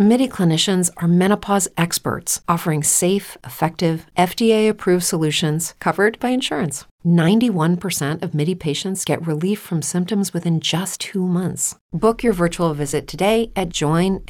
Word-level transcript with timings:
MIDI 0.00 0.28
clinicians 0.28 0.92
are 0.98 1.08
menopause 1.08 1.66
experts 1.76 2.40
offering 2.46 2.84
safe, 2.84 3.36
effective, 3.42 4.06
FDA 4.16 4.68
approved 4.68 5.02
solutions 5.02 5.74
covered 5.80 6.20
by 6.20 6.28
insurance. 6.28 6.84
91% 7.04 8.22
of 8.22 8.32
MIDI 8.32 8.54
patients 8.54 9.04
get 9.04 9.26
relief 9.26 9.58
from 9.58 9.82
symptoms 9.82 10.32
within 10.32 10.60
just 10.60 11.00
two 11.00 11.26
months. 11.26 11.74
Book 11.92 12.22
your 12.22 12.32
virtual 12.32 12.74
visit 12.74 13.08
today 13.08 13.50
at 13.56 13.70
joinmidi.com. 13.70 14.28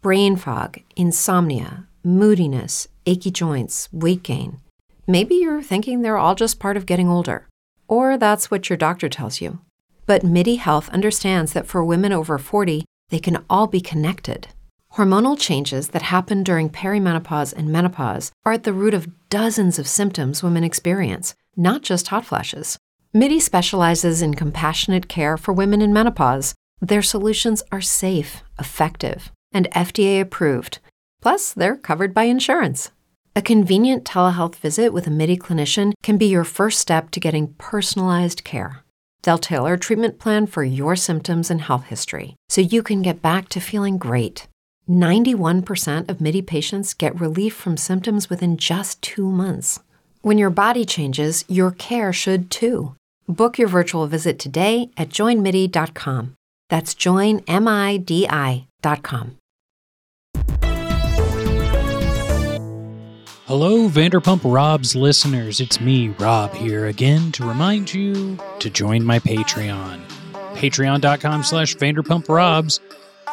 Brain 0.00 0.36
fog, 0.36 0.78
insomnia, 0.96 1.86
moodiness, 2.02 2.88
achy 3.04 3.30
joints, 3.30 3.90
weight 3.92 4.22
gain. 4.22 4.60
Maybe 5.06 5.34
you're 5.34 5.60
thinking 5.60 6.00
they're 6.00 6.16
all 6.16 6.36
just 6.36 6.58
part 6.58 6.78
of 6.78 6.86
getting 6.86 7.10
older, 7.10 7.46
or 7.86 8.16
that's 8.16 8.50
what 8.50 8.70
your 8.70 8.78
doctor 8.78 9.10
tells 9.10 9.42
you. 9.42 9.60
But 10.06 10.24
MIDI 10.24 10.54
Health 10.56 10.88
understands 10.88 11.52
that 11.52 11.66
for 11.66 11.84
women 11.84 12.12
over 12.12 12.38
40, 12.38 12.86
they 13.10 13.18
can 13.18 13.44
all 13.48 13.66
be 13.66 13.80
connected. 13.80 14.48
Hormonal 14.94 15.38
changes 15.38 15.88
that 15.88 16.02
happen 16.02 16.42
during 16.42 16.70
perimenopause 16.70 17.52
and 17.52 17.70
menopause 17.70 18.32
are 18.44 18.52
at 18.52 18.64
the 18.64 18.72
root 18.72 18.94
of 18.94 19.28
dozens 19.28 19.78
of 19.78 19.86
symptoms 19.86 20.42
women 20.42 20.64
experience, 20.64 21.34
not 21.56 21.82
just 21.82 22.08
hot 22.08 22.24
flashes. 22.24 22.78
MIDI 23.12 23.40
specializes 23.40 24.22
in 24.22 24.34
compassionate 24.34 25.08
care 25.08 25.36
for 25.36 25.52
women 25.52 25.82
in 25.82 25.92
menopause. 25.92 26.54
Their 26.80 27.02
solutions 27.02 27.62
are 27.70 27.80
safe, 27.80 28.42
effective, 28.58 29.30
and 29.52 29.70
FDA 29.72 30.20
approved. 30.20 30.78
Plus, 31.20 31.52
they're 31.52 31.76
covered 31.76 32.12
by 32.14 32.24
insurance. 32.24 32.90
A 33.34 33.42
convenient 33.42 34.04
telehealth 34.04 34.56
visit 34.56 34.94
with 34.94 35.06
a 35.06 35.10
MIDI 35.10 35.36
clinician 35.36 35.92
can 36.02 36.16
be 36.16 36.26
your 36.26 36.44
first 36.44 36.80
step 36.80 37.10
to 37.10 37.20
getting 37.20 37.54
personalized 37.58 38.44
care. 38.44 38.82
They'll 39.26 39.38
tailor 39.38 39.74
a 39.74 39.78
treatment 39.78 40.20
plan 40.20 40.46
for 40.46 40.62
your 40.62 40.94
symptoms 40.94 41.50
and 41.50 41.60
health 41.60 41.86
history 41.86 42.36
so 42.48 42.60
you 42.60 42.84
can 42.84 43.02
get 43.02 43.20
back 43.20 43.48
to 43.48 43.60
feeling 43.60 43.98
great. 43.98 44.46
91% 44.88 46.08
of 46.08 46.20
MIDI 46.20 46.42
patients 46.42 46.94
get 46.94 47.20
relief 47.20 47.52
from 47.52 47.76
symptoms 47.76 48.30
within 48.30 48.56
just 48.56 49.02
two 49.02 49.28
months. 49.28 49.80
When 50.22 50.38
your 50.38 50.50
body 50.50 50.84
changes, 50.84 51.44
your 51.48 51.72
care 51.72 52.12
should 52.12 52.52
too. 52.52 52.94
Book 53.26 53.58
your 53.58 53.66
virtual 53.66 54.06
visit 54.06 54.38
today 54.38 54.90
at 54.96 55.08
joinmidi.com. 55.08 56.34
That's 56.70 56.94
joinmidi.com. 56.94 57.46
Hello, 63.46 63.88
Vanderpump 63.88 64.40
Rob's 64.42 64.96
listeners. 64.96 65.60
It's 65.60 65.80
me, 65.80 66.08
Rob, 66.08 66.52
here 66.52 66.86
again 66.86 67.30
to 67.30 67.46
remind 67.46 67.94
you 67.94 68.36
to 68.58 68.68
join 68.68 69.04
my 69.04 69.20
Patreon. 69.20 70.00
Patreon.com 70.54 71.44
slash 71.44 71.76
Vanderpump 71.76 72.28
Robs. 72.28 72.80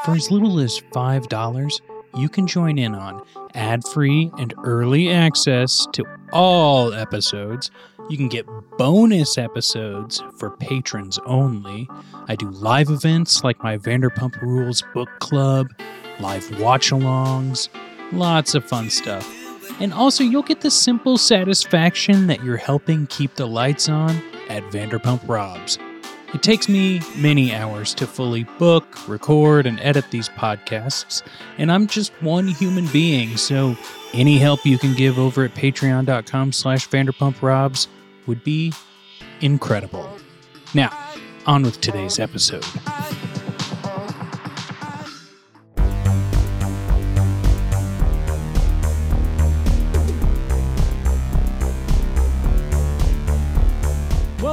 For 0.06 0.11
as 0.11 0.30
little 0.30 0.59
as 0.59 0.80
$5, 0.91 1.81
you 2.16 2.30
can 2.30 2.45
join 2.45 2.78
in 2.78 2.94
on 2.94 3.23
ad 3.56 3.88
free 3.88 4.30
and 4.38 4.53
early 4.64 5.09
access 5.09 5.88
to 5.94 6.06
all 6.31 6.94
episodes. 6.94 7.72
You 8.08 8.16
can 8.16 8.28
get 8.28 8.45
bonus 8.78 9.39
episodes 9.39 10.22
for 10.38 10.52
patrons 10.58 11.17
only. 11.25 11.89
I 12.28 12.36
do 12.36 12.52
live 12.52 12.91
events 12.91 13.44
like 13.44 13.64
my 13.64 13.80
Vanderpump 13.80 14.39
Rules 14.44 14.84
book 14.94 15.09
club, 15.22 15.73
live 16.19 16.59
watch 16.59 16.91
alongs, 16.91 17.69
lots 18.11 18.53
of 18.53 18.64
fun 18.64 18.91
stuff. 18.91 19.42
And 19.80 19.94
also, 19.94 20.23
you'll 20.23 20.44
get 20.44 20.61
the 20.61 20.72
simple 20.72 21.17
satisfaction 21.17 22.28
that 22.28 22.44
you're 22.44 22.58
helping 22.58 23.08
keep 23.08 23.36
the 23.36 23.47
lights 23.47 23.89
on 23.89 24.11
at 24.50 24.63
Vanderpump 24.63 25.28
Robs. 25.28 25.78
It 26.34 26.41
takes 26.41 26.68
me 26.68 27.00
many 27.16 27.53
hours 27.53 27.94
to 27.96 28.07
fully 28.07 28.44
book, 28.57 29.07
record, 29.07 29.68
and 29.68 29.79
edit 29.81 30.06
these 30.09 30.29
podcasts, 30.29 31.22
and 31.59 31.72
I'm 31.72 31.85
just 31.85 32.12
one 32.23 32.47
human 32.47 32.88
being, 32.88 33.38
so 33.38 33.75
any 34.13 34.40
help 34.40 34.66
you 34.66 34.79
can 34.79 34.96
give 34.96 35.19
over 35.19 35.44
at 35.44 35.53
patreon.com 35.53 36.52
slash 36.52 36.90
vanderpumprobs 36.90 37.88
would 38.25 38.44
be 38.44 38.73
incredible. 39.41 40.09
Now, 40.73 40.91
on 41.46 41.62
with 41.62 41.81
today's 41.81 42.18
episode. 42.18 42.66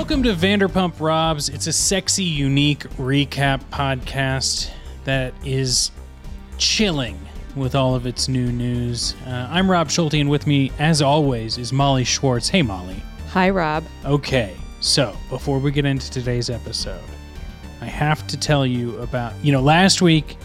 Welcome 0.00 0.22
to 0.22 0.32
Vanderpump 0.32 0.98
Robs. 0.98 1.50
It's 1.50 1.66
a 1.66 1.74
sexy, 1.74 2.24
unique 2.24 2.84
recap 2.96 3.60
podcast 3.70 4.70
that 5.04 5.34
is 5.44 5.90
chilling 6.56 7.20
with 7.54 7.74
all 7.74 7.94
of 7.94 8.06
its 8.06 8.26
new 8.26 8.50
news. 8.50 9.14
Uh, 9.26 9.46
I'm 9.50 9.70
Rob 9.70 9.90
Schulte, 9.90 10.14
and 10.14 10.30
with 10.30 10.46
me, 10.46 10.72
as 10.78 11.02
always, 11.02 11.58
is 11.58 11.70
Molly 11.70 12.04
Schwartz. 12.04 12.48
Hey, 12.48 12.62
Molly. 12.62 12.96
Hi, 13.32 13.50
Rob. 13.50 13.84
Okay, 14.06 14.56
so 14.80 15.14
before 15.28 15.58
we 15.58 15.70
get 15.70 15.84
into 15.84 16.10
today's 16.10 16.48
episode, 16.48 17.04
I 17.82 17.86
have 17.86 18.26
to 18.28 18.38
tell 18.38 18.64
you 18.64 18.96
about, 19.00 19.34
you 19.42 19.52
know, 19.52 19.60
last 19.60 20.00
week 20.00 20.38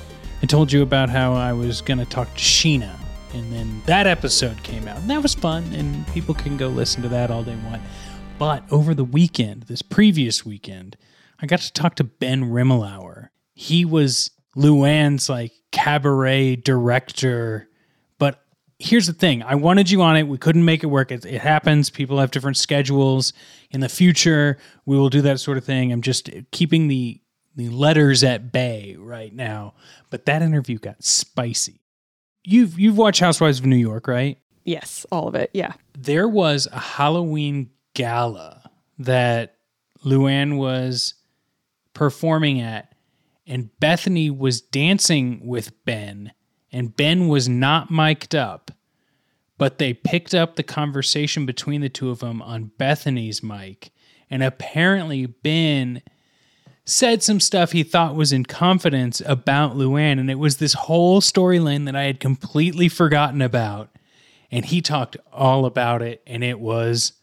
I 0.43 0.47
told 0.47 0.69
you 0.69 0.81
about 0.81 1.09
how 1.09 1.33
I 1.33 1.53
was 1.53 1.79
going 1.79 1.99
to 1.99 2.05
talk 2.05 2.27
to 2.33 2.41
Sheena, 2.41 2.93
and 3.33 3.53
then 3.53 3.81
that 3.85 4.05
episode 4.05 4.61
came 4.63 4.85
out, 4.89 4.97
and 4.97 5.09
that 5.09 5.23
was 5.23 5.33
fun, 5.33 5.63
and 5.73 6.05
people 6.09 6.35
can 6.35 6.57
go 6.57 6.67
listen 6.67 7.01
to 7.03 7.09
that 7.09 7.31
all 7.31 7.41
they 7.41 7.55
want. 7.55 7.81
But 8.37 8.63
over 8.69 8.93
the 8.93 9.05
weekend, 9.05 9.63
this 9.63 9.81
previous 9.81 10.45
weekend, 10.45 10.97
I 11.39 11.45
got 11.45 11.61
to 11.61 11.71
talk 11.71 11.95
to 11.95 12.03
Ben 12.03 12.43
Rimalower. 12.43 13.29
He 13.53 13.85
was 13.85 14.31
Luann's 14.57 15.29
like 15.29 15.53
cabaret 15.71 16.57
director. 16.57 17.69
But 18.17 18.43
here's 18.77 19.07
the 19.07 19.13
thing 19.13 19.41
I 19.41 19.55
wanted 19.55 19.89
you 19.89 20.01
on 20.01 20.17
it. 20.17 20.27
We 20.27 20.37
couldn't 20.37 20.65
make 20.65 20.83
it 20.83 20.87
work. 20.87 21.11
It, 21.11 21.25
it 21.25 21.41
happens. 21.41 21.89
People 21.89 22.19
have 22.19 22.31
different 22.31 22.57
schedules. 22.57 23.31
In 23.71 23.79
the 23.79 23.89
future, 23.89 24.57
we 24.85 24.97
will 24.97 25.09
do 25.09 25.21
that 25.21 25.39
sort 25.39 25.57
of 25.57 25.63
thing. 25.63 25.93
I'm 25.93 26.01
just 26.01 26.29
keeping 26.51 26.87
the 26.87 27.21
the 27.55 27.69
letters 27.69 28.21
at 28.21 28.51
bay 28.51 28.97
right 28.99 29.33
now. 29.33 29.75
But 30.09 30.25
that 30.25 30.41
interview 30.41 30.77
got 30.77 31.01
spicy. 31.03 31.79
You've 32.43 32.77
you've 32.77 32.97
watched 32.97 33.21
Housewives 33.21 33.59
of 33.59 33.65
New 33.65 33.77
York, 33.77 34.09
right? 34.09 34.37
Yes, 34.65 35.05
all 35.11 35.27
of 35.27 35.35
it. 35.35 35.51
Yeah. 35.53 35.73
There 35.97 36.27
was 36.27 36.67
a 36.71 36.79
Halloween 36.79 37.69
gala 37.95 38.69
that 38.99 39.57
Luann 40.05 40.57
was 40.57 41.15
performing 41.95 42.61
at, 42.61 42.93
and 43.47 43.71
Bethany 43.79 44.29
was 44.29 44.61
dancing 44.61 45.45
with 45.45 45.83
Ben, 45.85 46.31
and 46.71 46.95
Ben 46.95 47.27
was 47.27 47.49
not 47.49 47.89
mic'd 47.89 48.35
up, 48.35 48.69
but 49.57 49.79
they 49.79 49.93
picked 49.93 50.35
up 50.35 50.55
the 50.55 50.63
conversation 50.63 51.47
between 51.47 51.81
the 51.81 51.89
two 51.89 52.11
of 52.11 52.19
them 52.19 52.41
on 52.43 52.71
Bethany's 52.77 53.41
mic, 53.41 53.91
and 54.29 54.43
apparently 54.43 55.25
Ben 55.25 56.03
said 56.85 57.23
some 57.23 57.39
stuff 57.39 57.71
he 57.71 57.81
thought 57.81 58.15
was 58.15 58.31
in 58.31 58.45
confidence 58.45 59.21
about 59.25 59.75
Luann, 59.75 60.19
and 60.19 60.29
it 60.29 60.37
was 60.37 60.57
this 60.57 60.73
whole 60.73 61.19
storyline 61.19 61.85
that 61.85 61.95
I 61.95 62.03
had 62.03 62.19
completely 62.19 62.87
forgotten 62.89 63.41
about. 63.41 63.89
And 64.51 64.63
he 64.63 64.81
talked 64.81 65.17
all 65.33 65.65
about 65.65 66.03
it, 66.03 66.21
and 66.27 66.43
it 66.43 66.59
was 66.59 67.13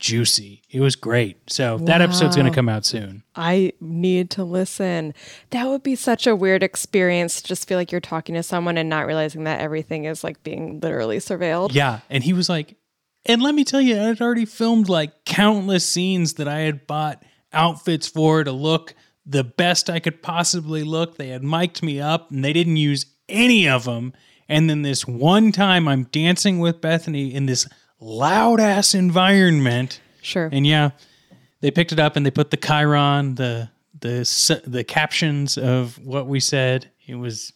juicy. 0.00 0.62
It 0.70 0.80
was 0.80 0.96
great. 0.96 1.38
So 1.48 1.78
that 1.78 2.00
episode's 2.00 2.34
going 2.34 2.48
to 2.48 2.54
come 2.54 2.68
out 2.68 2.84
soon. 2.84 3.22
I 3.36 3.74
need 3.80 4.30
to 4.30 4.44
listen. 4.44 5.14
That 5.50 5.68
would 5.68 5.82
be 5.82 5.94
such 5.94 6.26
a 6.26 6.34
weird 6.34 6.62
experience. 6.62 7.40
to 7.40 7.48
Just 7.48 7.68
feel 7.68 7.78
like 7.78 7.92
you're 7.92 8.00
talking 8.00 8.34
to 8.34 8.42
someone 8.42 8.78
and 8.78 8.88
not 8.88 9.06
realizing 9.06 9.44
that 9.44 9.60
everything 9.60 10.06
is 10.06 10.24
like 10.24 10.42
being 10.42 10.80
literally 10.80 11.18
surveilled. 11.18 11.74
Yeah. 11.74 12.00
And 12.08 12.24
he 12.24 12.32
was 12.32 12.48
like, 12.48 12.76
and 13.26 13.42
let 13.42 13.54
me 13.54 13.62
tell 13.62 13.80
you, 13.80 13.96
I 13.96 14.04
had 14.04 14.20
already 14.22 14.46
filmed 14.46 14.88
like 14.88 15.26
countless 15.26 15.86
scenes 15.86 16.34
that 16.34 16.48
I 16.48 16.60
had 16.60 16.86
bought 16.86 17.22
outfits 17.52 18.08
for 18.08 18.42
to 18.42 18.52
look 18.52 18.94
the 19.26 19.44
best 19.44 19.90
I 19.90 20.00
could 20.00 20.22
possibly 20.22 20.82
look. 20.82 21.16
They 21.16 21.28
had 21.28 21.44
mic'd 21.44 21.82
me 21.82 22.00
up 22.00 22.30
and 22.30 22.42
they 22.42 22.54
didn't 22.54 22.78
use 22.78 23.06
any 23.28 23.68
of 23.68 23.84
them. 23.84 24.14
And 24.48 24.68
then 24.68 24.80
this 24.82 25.06
one 25.06 25.52
time 25.52 25.86
I'm 25.86 26.04
dancing 26.04 26.58
with 26.58 26.80
Bethany 26.80 27.32
in 27.34 27.44
this 27.46 27.68
loud 28.00 28.60
ass 28.60 28.94
environment. 28.94 30.00
Sure. 30.22 30.48
And 30.50 30.66
yeah, 30.66 30.90
they 31.60 31.70
picked 31.70 31.92
it 31.92 31.98
up 31.98 32.16
and 32.16 32.24
they 32.26 32.30
put 32.30 32.50
the 32.50 32.56
Chiron, 32.56 33.34
the 33.36 33.70
the 34.00 34.62
the 34.66 34.84
captions 34.84 35.56
of 35.58 35.98
what 36.04 36.26
we 36.26 36.40
said. 36.40 36.90
It 37.06 37.16
was 37.16 37.52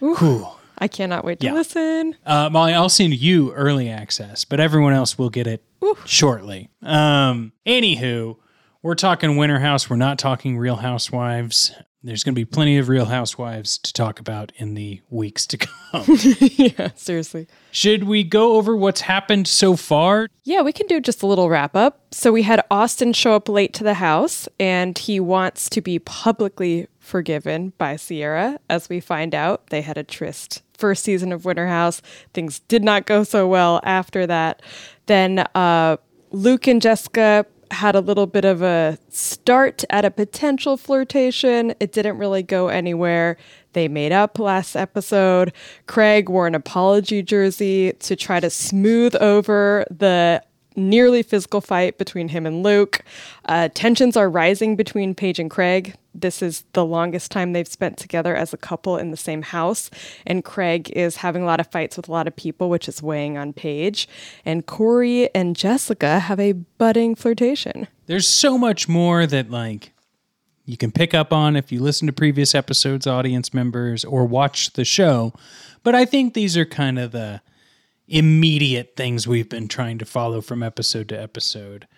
Whew. 0.00 0.46
I 0.78 0.88
cannot 0.88 1.24
wait 1.24 1.38
to 1.40 1.46
Yeah. 1.46 1.52
listen. 1.52 2.16
Uh, 2.26 2.48
Molly, 2.50 2.72
I'll 2.72 2.88
send 2.88 3.14
you 3.14 3.52
early 3.52 3.88
access, 3.88 4.44
but 4.44 4.58
everyone 4.58 4.94
else 4.94 5.16
will 5.16 5.30
get 5.30 5.46
it 5.46 5.62
shortly. 6.06 6.70
Um, 6.82 7.52
anywho, 7.64 8.36
we're 8.82 8.96
talking 8.96 9.36
Winter 9.36 9.60
House. 9.60 9.88
We're 9.88 9.96
not 9.96 10.18
talking 10.18 10.58
Real 10.58 10.76
Housewives. 10.76 11.72
There's 12.04 12.24
going 12.24 12.34
to 12.34 12.38
be 12.38 12.44
plenty 12.44 12.78
of 12.78 12.88
Real 12.88 13.04
Housewives 13.04 13.78
to 13.78 13.92
talk 13.92 14.18
about 14.18 14.52
in 14.56 14.74
the 14.74 15.00
weeks 15.10 15.46
to 15.46 15.58
come. 15.58 16.04
yeah, 16.40 16.90
seriously. 16.94 17.46
Should 17.70 18.04
we 18.04 18.24
go 18.24 18.54
over 18.54 18.76
what's 18.76 19.02
happened 19.02 19.46
so 19.46 19.76
far? 19.76 20.28
Yeah, 20.44 20.62
we 20.62 20.72
can 20.72 20.86
do 20.86 21.00
just 21.00 21.22
a 21.22 21.26
little 21.26 21.48
wrap 21.48 21.76
up. 21.76 22.00
So 22.10 22.32
we 22.32 22.42
had 22.42 22.64
Austin 22.70 23.12
show 23.12 23.34
up 23.34 23.48
late 23.48 23.72
to 23.74 23.84
the 23.84 23.94
house, 23.94 24.48
and 24.58 24.98
he 24.98 25.20
wants 25.20 25.70
to 25.70 25.80
be 25.80 25.98
publicly 26.00 26.88
forgiven 26.98 27.72
by 27.78 27.96
Sierra. 27.96 28.58
As 28.68 28.88
we 28.88 29.00
find 29.00 29.34
out, 29.34 29.68
they 29.68 29.82
had 29.82 29.96
a 29.96 30.04
tryst 30.04 30.62
first 30.76 31.04
season 31.04 31.32
of 31.32 31.44
Winter 31.44 31.68
House. 31.68 32.02
Things 32.34 32.58
did 32.60 32.82
not 32.82 33.06
go 33.06 33.22
so 33.22 33.46
well 33.46 33.80
after 33.84 34.26
that. 34.26 34.62
Then 35.06 35.46
uh, 35.54 35.98
Luke 36.32 36.66
and 36.66 36.82
Jessica 36.82 37.46
had 37.72 37.94
a 37.94 38.00
little 38.00 38.26
bit 38.26 38.44
of 38.44 38.62
a 38.62 38.98
start 39.08 39.84
at 39.90 40.04
a 40.04 40.10
potential 40.10 40.76
flirtation. 40.76 41.74
It 41.80 41.92
didn't 41.92 42.18
really 42.18 42.42
go 42.42 42.68
anywhere. 42.68 43.36
They 43.72 43.88
made 43.88 44.12
up 44.12 44.38
last 44.38 44.76
episode. 44.76 45.52
Craig 45.86 46.28
wore 46.28 46.46
an 46.46 46.54
apology 46.54 47.22
jersey 47.22 47.92
to 48.00 48.14
try 48.14 48.40
to 48.40 48.50
smooth 48.50 49.16
over 49.16 49.86
the 49.90 50.42
nearly 50.76 51.22
physical 51.22 51.60
fight 51.60 51.98
between 51.98 52.28
him 52.28 52.46
and 52.46 52.62
Luke. 52.62 53.02
Uh, 53.44 53.68
tensions 53.74 54.16
are 54.16 54.30
rising 54.30 54.76
between 54.76 55.14
Paige 55.14 55.38
and 55.38 55.50
Craig. 55.50 55.94
This 56.14 56.42
is 56.42 56.64
the 56.74 56.84
longest 56.84 57.30
time 57.30 57.52
they've 57.52 57.66
spent 57.66 57.96
together 57.96 58.36
as 58.36 58.52
a 58.52 58.58
couple 58.58 58.98
in 58.98 59.10
the 59.10 59.16
same 59.16 59.42
house. 59.42 59.90
And 60.26 60.44
Craig 60.44 60.90
is 60.90 61.16
having 61.16 61.42
a 61.42 61.46
lot 61.46 61.60
of 61.60 61.68
fights 61.68 61.96
with 61.96 62.08
a 62.08 62.12
lot 62.12 62.26
of 62.26 62.36
people, 62.36 62.68
which 62.68 62.88
is 62.88 63.02
weighing 63.02 63.38
on 63.38 63.52
Paige. 63.52 64.08
And 64.44 64.66
Corey 64.66 65.34
and 65.34 65.56
Jessica 65.56 66.18
have 66.18 66.38
a 66.38 66.52
budding 66.52 67.14
flirtation. 67.14 67.88
There's 68.06 68.28
so 68.28 68.58
much 68.58 68.88
more 68.88 69.26
that, 69.26 69.50
like, 69.50 69.92
you 70.66 70.76
can 70.76 70.92
pick 70.92 71.14
up 71.14 71.32
on 71.32 71.56
if 71.56 71.72
you 71.72 71.80
listen 71.80 72.06
to 72.06 72.12
previous 72.12 72.54
episodes, 72.54 73.06
audience 73.06 73.54
members, 73.54 74.04
or 74.04 74.24
watch 74.26 74.74
the 74.74 74.84
show. 74.84 75.32
But 75.82 75.94
I 75.94 76.04
think 76.04 76.34
these 76.34 76.56
are 76.56 76.64
kind 76.64 76.98
of 76.98 77.12
the 77.12 77.40
immediate 78.12 78.92
things 78.94 79.26
we've 79.26 79.48
been 79.48 79.66
trying 79.66 79.96
to 79.98 80.04
follow 80.04 80.42
from 80.42 80.62
episode 80.62 81.08
to 81.08 81.20
episode. 81.20 81.88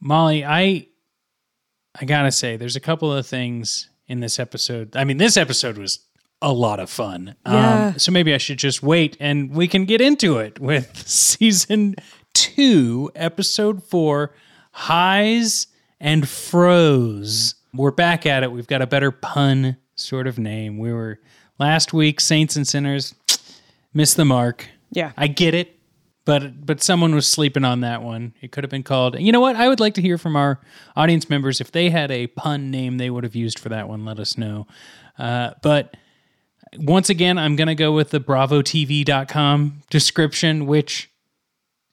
Molly, 0.00 0.44
I 0.44 0.86
I 2.00 2.04
gotta 2.04 2.30
say, 2.30 2.56
there's 2.56 2.76
a 2.76 2.80
couple 2.80 3.12
of 3.12 3.26
things 3.26 3.90
in 4.06 4.20
this 4.20 4.38
episode. 4.38 4.94
I 4.96 5.02
mean, 5.02 5.16
this 5.16 5.36
episode 5.36 5.76
was 5.76 5.98
a 6.40 6.52
lot 6.52 6.78
of 6.78 6.88
fun. 6.88 7.34
Yeah. 7.44 7.88
Um, 7.88 7.98
so 7.98 8.12
maybe 8.12 8.32
I 8.32 8.38
should 8.38 8.58
just 8.58 8.84
wait 8.84 9.16
and 9.18 9.50
we 9.50 9.66
can 9.66 9.84
get 9.84 10.00
into 10.00 10.38
it 10.38 10.60
with 10.60 10.96
season 11.08 11.96
two, 12.34 13.10
episode 13.16 13.82
four, 13.82 14.34
highs 14.70 15.66
and 15.98 16.28
froze. 16.28 17.56
We're 17.74 17.90
back 17.90 18.26
at 18.26 18.44
it. 18.44 18.52
We've 18.52 18.68
got 18.68 18.80
a 18.80 18.86
better 18.86 19.10
pun 19.10 19.76
sort 19.96 20.28
of 20.28 20.38
name. 20.38 20.78
We 20.78 20.92
were 20.92 21.18
last 21.58 21.92
week, 21.92 22.20
Saints 22.20 22.54
and 22.54 22.66
Sinners, 22.66 23.16
missed 23.92 24.16
the 24.16 24.24
mark. 24.24 24.68
Yeah. 24.90 25.12
I 25.16 25.26
get 25.26 25.54
it, 25.54 25.78
but 26.24 26.64
but 26.64 26.82
someone 26.82 27.14
was 27.14 27.26
sleeping 27.26 27.64
on 27.64 27.80
that 27.80 28.02
one. 28.02 28.34
It 28.40 28.52
could 28.52 28.64
have 28.64 28.70
been 28.70 28.82
called. 28.82 29.18
You 29.18 29.32
know 29.32 29.40
what? 29.40 29.56
I 29.56 29.68
would 29.68 29.80
like 29.80 29.94
to 29.94 30.02
hear 30.02 30.18
from 30.18 30.36
our 30.36 30.60
audience 30.96 31.28
members 31.30 31.60
if 31.60 31.72
they 31.72 31.90
had 31.90 32.10
a 32.10 32.26
pun 32.28 32.70
name 32.70 32.98
they 32.98 33.10
would 33.10 33.24
have 33.24 33.34
used 33.34 33.58
for 33.58 33.68
that 33.70 33.88
one. 33.88 34.04
Let 34.04 34.18
us 34.18 34.36
know. 34.38 34.66
Uh, 35.18 35.52
but 35.62 35.96
once 36.76 37.08
again, 37.08 37.38
I'm 37.38 37.56
going 37.56 37.68
to 37.68 37.74
go 37.74 37.92
with 37.92 38.10
the 38.10 38.20
BravoTV.com 38.20 39.82
description, 39.90 40.66
which 40.66 41.10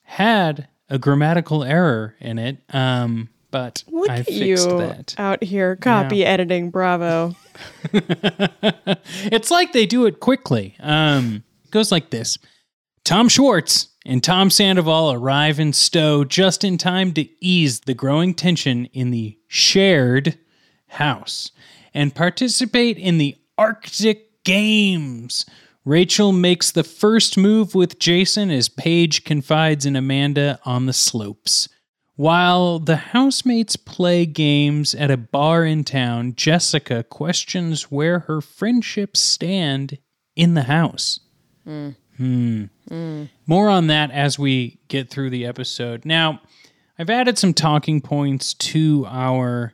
had 0.04 0.68
a 0.90 1.00
grammatical 1.00 1.64
error 1.64 2.16
in 2.20 2.38
it. 2.38 2.58
Um, 2.70 3.30
but 3.52 3.84
Look 3.88 4.10
I 4.10 4.24
fixed 4.24 4.70
you 4.70 4.78
that. 4.80 5.16
out 5.18 5.42
here 5.44 5.78
copy 5.78 6.26
editing. 6.26 6.72
Bravo. 6.72 7.36
it's 7.94 9.50
like 9.50 9.72
they 9.72 9.86
do 9.86 10.06
it 10.06 10.20
quickly. 10.20 10.76
Um, 10.82 11.44
it 11.64 11.72
goes 11.72 11.92
like 11.92 12.10
this 12.10 12.38
Tom 13.06 13.30
Schwartz 13.30 13.90
and 14.04 14.24
Tom 14.24 14.50
Sandoval 14.50 15.12
arrive 15.12 15.60
in 15.60 15.74
Stowe 15.74 16.24
just 16.24 16.64
in 16.64 16.80
time 16.80 17.14
to 17.14 17.28
ease 17.40 17.82
the 17.82 17.94
growing 17.94 18.34
tension 18.34 18.86
in 18.86 19.12
the 19.12 19.38
shared 19.48 20.40
house 20.88 21.52
and 21.94 22.16
participate 22.16 22.98
in 22.98 23.20
the 23.20 23.38
Arctic 23.60 24.44
Games. 24.44 25.46
Rachel 25.86 26.32
makes 26.32 26.72
the 26.72 26.84
first 26.84 27.38
move 27.38 27.76
with 27.76 28.00
Jason 28.00 28.50
as 28.50 28.70
Paige 28.70 29.24
confides 29.24 29.86
in 29.86 29.96
Amanda 29.96 30.60
on 30.66 30.88
the 30.88 30.94
slopes. 30.94 31.70
While 32.16 32.80
the 32.80 32.96
housemates 32.96 33.76
play 33.76 34.26
games 34.26 34.96
at 34.96 35.12
a 35.12 35.18
bar 35.18 35.64
in 35.64 35.84
town, 35.84 36.34
Jessica 36.36 37.04
questions 37.04 37.92
where 37.92 38.20
her 38.22 38.42
friendships 38.42 39.20
stand 39.20 40.00
in 40.36 40.56
the 40.56 40.64
house. 40.64 41.20
Hmm. 41.66 41.92
Hmm. 42.18 42.66
More 43.46 43.70
on 43.70 43.88
that 43.88 44.12
as 44.12 44.40
we 44.40 44.80
get 44.88 45.10
through 45.10 45.30
the 45.32 45.46
episode. 45.46 46.06
Now, 46.06 46.42
I've 46.98 47.10
added 47.10 47.38
some 47.38 47.54
talking 47.54 48.00
points 48.00 48.54
to 48.54 49.06
our 49.10 49.74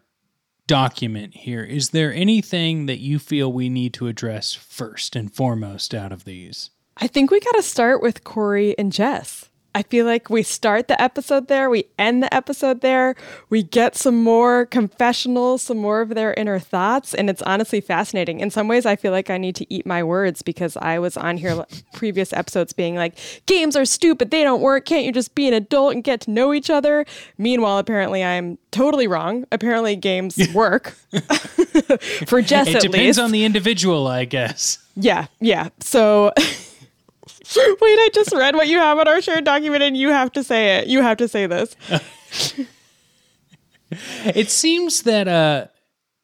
document 0.66 1.36
here. 1.36 1.64
Is 1.64 1.90
there 1.90 2.14
anything 2.14 2.86
that 2.88 3.00
you 3.00 3.20
feel 3.20 3.52
we 3.52 3.70
need 3.70 3.94
to 3.96 4.08
address 4.08 4.54
first 4.54 5.16
and 5.16 5.34
foremost 5.34 5.94
out 5.94 6.12
of 6.12 6.24
these? 6.26 6.72
I 6.98 7.08
think 7.08 7.30
we 7.30 7.40
got 7.40 7.56
to 7.56 7.62
start 7.62 8.02
with 8.02 8.24
Corey 8.24 8.78
and 8.78 8.92
Jess. 8.92 9.50
I 9.74 9.84
feel 9.84 10.06
like 10.06 10.30
we 10.30 10.44
start 10.44 10.90
the 10.90 11.02
episode 11.02 11.48
there, 11.48 11.70
we 11.70 11.86
end 11.98 12.22
the 12.24 12.34
episode 12.34 12.82
there, 12.82 13.16
we 13.50 13.64
get 13.64 13.96
some 13.96 14.22
more 14.22 14.66
confessionals, 14.66 15.62
some 15.62 15.78
more 15.78 16.02
of 16.02 16.10
their 16.10 16.34
inner 16.34 16.60
thoughts, 16.60 17.14
and 17.14 17.30
it's 17.30 17.42
honestly 17.44 17.80
fascinating. 17.80 18.42
In 18.42 18.52
some 18.52 18.68
ways, 18.68 18.86
I 18.86 18.98
feel 18.98 19.14
like 19.14 19.30
I 19.30 19.38
need 19.38 19.56
to 19.56 19.74
eat 19.74 19.86
my 19.86 20.04
words 20.04 20.42
because 20.42 20.76
I 20.76 21.00
was 21.00 21.16
on 21.16 21.38
here 21.38 21.64
previous 21.94 22.34
episodes 22.34 22.74
being 22.74 22.96
like, 22.96 23.18
games 23.46 23.78
are 23.78 23.86
stupid, 23.86 24.30
they 24.30 24.44
don't 24.44 24.62
work, 24.62 24.84
can't 24.86 25.06
you 25.06 25.14
just 25.14 25.36
be 25.36 25.48
an 25.48 25.54
adult 25.54 25.94
and 25.94 26.04
get 26.04 26.22
to 26.22 26.32
know 26.32 26.54
each 26.54 26.70
other? 26.70 27.06
Meanwhile, 27.38 27.78
apparently, 27.78 28.24
I'm 28.26 28.58
totally 28.72 29.08
wrong. 29.08 29.46
Apparently, 29.54 29.96
games 29.96 30.38
work 30.54 30.90
for 32.28 32.42
Jess 32.42 32.68
It 32.68 32.82
depends 32.82 32.94
least. 32.94 33.20
on 33.20 33.32
the 33.32 33.46
individual, 33.46 34.08
I 34.08 34.26
guess. 34.26 34.80
Yeah, 34.98 35.28
yeah. 35.40 35.70
So 35.80 36.34
Wait, 37.82 38.00
I 38.00 38.10
just 38.14 38.34
read 38.34 38.56
what 38.56 38.68
you 38.68 38.78
have 38.78 38.98
on 38.98 39.08
our 39.08 39.22
shared 39.22 39.44
document 39.44 39.84
and 39.84 39.98
you 39.98 40.10
have 40.10 40.32
to 40.34 40.44
say 40.44 40.78
it. 40.78 40.88
You 40.88 41.02
have 41.02 41.18
to 41.18 41.28
say 41.28 41.48
this. 41.48 41.76
It 44.26 44.50
seems 44.50 45.04
that 45.04 45.28
uh, 45.28 45.68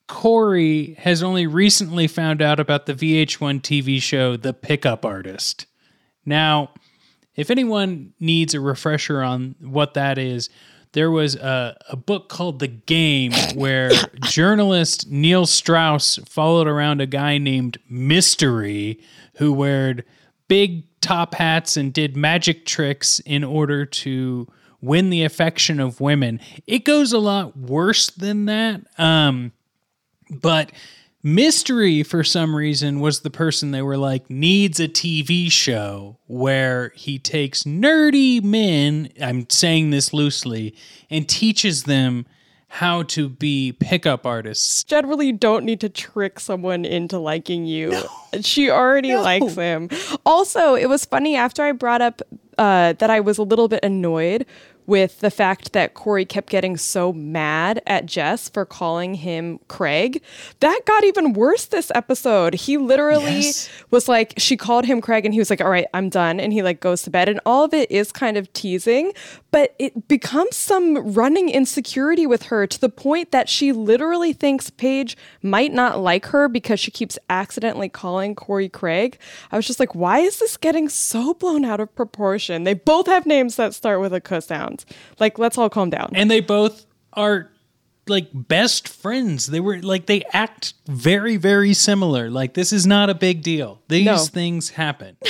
Corey 0.07 0.95
has 0.99 1.21
only 1.21 1.47
recently 1.47 2.07
found 2.07 2.41
out 2.41 2.59
about 2.59 2.85
the 2.85 2.93
VH1 2.93 3.61
TV 3.61 4.01
show 4.01 4.37
The 4.37 4.53
Pickup 4.53 5.05
Artist. 5.05 5.65
Now, 6.25 6.71
if 7.35 7.51
anyone 7.51 8.13
needs 8.19 8.53
a 8.53 8.61
refresher 8.61 9.21
on 9.21 9.55
what 9.59 9.93
that 9.95 10.17
is, 10.17 10.49
there 10.93 11.11
was 11.11 11.35
a, 11.35 11.77
a 11.89 11.97
book 11.97 12.29
called 12.29 12.59
The 12.59 12.69
Game 12.69 13.33
where 13.53 13.91
journalist 14.23 15.09
Neil 15.09 15.45
Strauss 15.45 16.17
followed 16.25 16.67
around 16.67 17.01
a 17.01 17.05
guy 17.05 17.37
named 17.37 17.77
Mystery 17.89 18.99
who 19.35 19.51
wore 19.53 19.95
big 20.47 20.85
top 21.07 21.35
hats 21.35 21.77
and 21.77 21.93
did 21.93 22.17
magic 22.17 22.65
tricks 22.65 23.19
in 23.25 23.43
order 23.45 23.85
to 23.85 24.45
win 24.81 25.09
the 25.09 25.23
affection 25.23 25.79
of 25.79 26.01
women. 26.01 26.39
It 26.67 26.83
goes 26.83 27.13
a 27.13 27.19
lot 27.19 27.55
worse 27.55 28.09
than 28.09 28.45
that. 28.45 28.81
Um, 28.97 29.53
but 30.29 30.73
Mystery, 31.23 32.03
for 32.03 32.23
some 32.23 32.55
reason, 32.55 32.99
was 32.99 33.21
the 33.21 33.29
person 33.29 33.71
they 33.71 33.81
were 33.81 33.97
like, 33.97 34.29
needs 34.29 34.79
a 34.79 34.87
TV 34.87 35.51
show 35.51 36.17
where 36.27 36.91
he 36.95 37.17
takes 37.17 37.63
nerdy 37.63 38.43
men, 38.43 39.09
I'm 39.21 39.49
saying 39.49 39.89
this 39.89 40.13
loosely, 40.13 40.75
and 41.09 41.27
teaches 41.27 41.83
them 41.83 42.25
how 42.67 43.03
to 43.03 43.29
be 43.29 43.71
pickup 43.71 44.25
artists. 44.25 44.83
Generally, 44.83 45.27
you 45.27 45.33
don't 45.33 45.63
need 45.63 45.79
to 45.81 45.89
trick 45.89 46.39
someone 46.39 46.85
into 46.85 47.17
liking 47.17 47.65
you. 47.65 47.93
She 48.41 48.69
already 48.69 49.15
likes 49.15 49.55
him. 49.55 49.89
Also, 50.25 50.75
it 50.75 50.87
was 50.87 51.05
funny 51.05 51.35
after 51.35 51.63
I 51.63 51.71
brought 51.71 52.01
up 52.01 52.21
uh, 52.57 52.93
that 52.93 53.09
I 53.09 53.19
was 53.19 53.37
a 53.37 53.43
little 53.43 53.67
bit 53.67 53.83
annoyed 53.83 54.45
with 54.87 55.19
the 55.19 55.29
fact 55.29 55.73
that 55.73 55.93
Corey 55.93 56.25
kept 56.25 56.49
getting 56.49 56.77
so 56.77 57.13
mad 57.13 57.81
at 57.85 58.05
Jess 58.05 58.47
for 58.49 58.65
calling 58.65 59.15
him 59.15 59.59
Craig. 59.67 60.23
That 60.61 60.79
got 60.85 61.03
even 61.03 61.33
worse 61.33 61.65
this 61.65 61.91
episode. 61.93 62.55
He 62.55 62.77
literally 62.77 63.41
Yes. 63.41 63.69
was 63.91 64.07
like, 64.07 64.33
she 64.37 64.55
called 64.57 64.85
him 64.85 65.01
Craig 65.01 65.25
and 65.25 65.33
he 65.33 65.39
was 65.39 65.49
like, 65.49 65.59
all 65.61 65.69
right, 65.69 65.87
I'm 65.93 66.07
done. 66.09 66.39
And 66.39 66.53
he 66.53 66.63
like 66.63 66.79
goes 66.79 67.01
to 67.03 67.09
bed. 67.09 67.27
And 67.27 67.39
all 67.45 67.65
of 67.65 67.73
it 67.73 67.91
is 67.91 68.11
kind 68.13 68.37
of 68.37 68.51
teasing, 68.53 69.11
but 69.51 69.75
it 69.77 70.07
becomes 70.07 70.55
some 70.55 70.97
running 71.13 71.49
insecurity 71.49 72.25
with 72.25 72.43
her 72.43 72.65
to 72.65 72.79
the 72.79 72.89
point 72.89 73.31
that 73.31 73.49
she 73.49 73.73
literally 73.73 74.31
thinks 74.31 74.69
Paige 74.69 75.17
might 75.41 75.73
not 75.73 75.99
like 75.99 76.27
her 76.27 76.47
because 76.47 76.79
she 76.79 76.91
keeps 76.91 77.19
accidentally 77.29 77.89
calling 77.89 78.35
Corey 78.35 78.69
Craig. 78.69 79.17
I 79.51 79.57
was 79.57 79.67
just 79.67 79.81
like, 79.81 79.93
why 79.93 80.19
is 80.19 80.39
this 80.39 80.55
getting 80.55 80.87
so 80.87 81.33
blown 81.33 81.65
out 81.65 81.81
of 81.81 81.93
proportion? 81.93 82.63
They 82.63 82.73
both 82.73 83.07
have 83.07 83.25
names 83.25 83.57
that 83.57 83.73
start 83.73 83.99
with 83.99 84.13
a 84.13 84.21
cuss 84.21 84.47
sound. 84.47 84.76
Like, 85.19 85.39
let's 85.39 85.57
all 85.57 85.69
calm 85.69 85.89
down. 85.89 86.11
And 86.13 86.29
they 86.29 86.39
both 86.41 86.85
are 87.13 87.49
like 88.09 88.29
best 88.33 88.87
friends. 88.87 89.47
They 89.47 89.59
were 89.59 89.81
like 89.81 90.05
they 90.05 90.23
act 90.31 90.73
very 90.87 91.35
very 91.35 91.73
similar. 91.73 92.29
Like 92.29 92.53
this 92.53 92.71
is 92.71 92.87
not 92.87 93.09
a 93.09 93.13
big 93.13 93.41
deal. 93.43 93.81
These 93.89 94.05
No. 94.05 94.17
things 94.17 94.69
happen. 94.71 95.17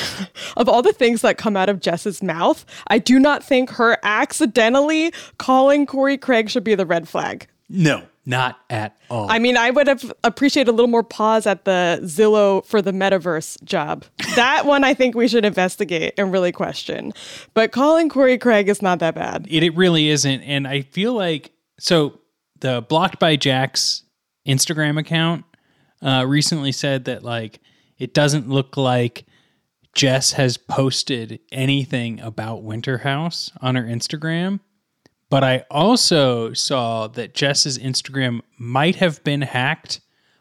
Of 0.58 0.68
all 0.70 0.82
the 0.82 0.94
things 0.94 1.22
that 1.22 1.38
come 1.38 1.56
out 1.58 1.70
of 1.70 1.80
Jess's 1.80 2.22
mouth, 2.24 2.66
I 2.88 2.98
do 3.00 3.18
not 3.20 3.44
think 3.44 3.70
her 3.72 3.98
accidentally 4.04 5.12
calling 5.38 5.86
Corey 5.86 6.18
Craig 6.18 6.50
should 6.50 6.64
be 6.64 6.76
the 6.76 6.86
red 6.86 7.08
flag. 7.08 7.48
no, 7.70 8.04
not 8.28 8.60
at 8.70 8.98
all. 9.10 9.32
I 9.32 9.40
mean, 9.40 9.56
I 9.56 9.72
would 9.72 9.88
have 9.88 10.14
appreciated 10.26 10.70
a 10.70 10.74
little 10.74 10.90
more 10.90 11.02
pause 11.02 11.48
at 11.48 11.64
the 11.64 12.00
Zillow 12.04 12.64
for 12.66 12.82
the 12.82 12.92
metaverse 12.92 13.64
job. 13.64 14.04
That 14.36 14.66
one 14.66 14.84
I 14.84 14.94
think 14.94 15.16
we 15.16 15.30
should 15.30 15.46
investigate 15.46 16.14
and 16.18 16.32
really 16.32 16.52
question. 16.52 17.14
But 17.54 17.72
calling 17.72 18.10
Corey 18.10 18.38
Craig 18.38 18.68
is 18.68 18.82
not 18.82 19.00
that 19.00 19.16
bad. 19.16 19.48
it, 19.50 19.64
it 19.64 19.76
really 19.76 20.10
isn't. 20.10 20.42
And 20.42 20.68
I 20.68 20.82
feel 20.82 21.14
like 21.14 21.52
so 21.80 22.20
the 22.60 22.86
blocked 22.88 23.18
by 23.18 23.38
Jack's 23.38 24.04
Instagram 24.46 25.00
account 25.00 25.46
uh, 26.02 26.26
recently 26.28 26.74
said 26.74 27.06
that 27.06 27.24
like 27.24 27.60
it 27.98 28.14
doesn't 28.14 28.50
look 28.50 28.76
like 28.76 29.26
Jess 29.94 30.34
has 30.34 30.58
posted 30.58 31.40
anything 31.52 32.20
about 32.20 32.62
Winter 32.62 33.00
House 33.00 33.52
on 33.62 33.76
her 33.76 33.84
Instagram. 33.84 34.60
But 35.30 35.44
I 35.44 35.66
also 35.70 36.54
saw 36.54 37.08
that 37.08 37.34
Jess's 37.34 37.78
Instagram 37.78 38.42
might 38.58 38.96
have 38.96 39.24
been 39.24 39.42
hacked 39.42 40.00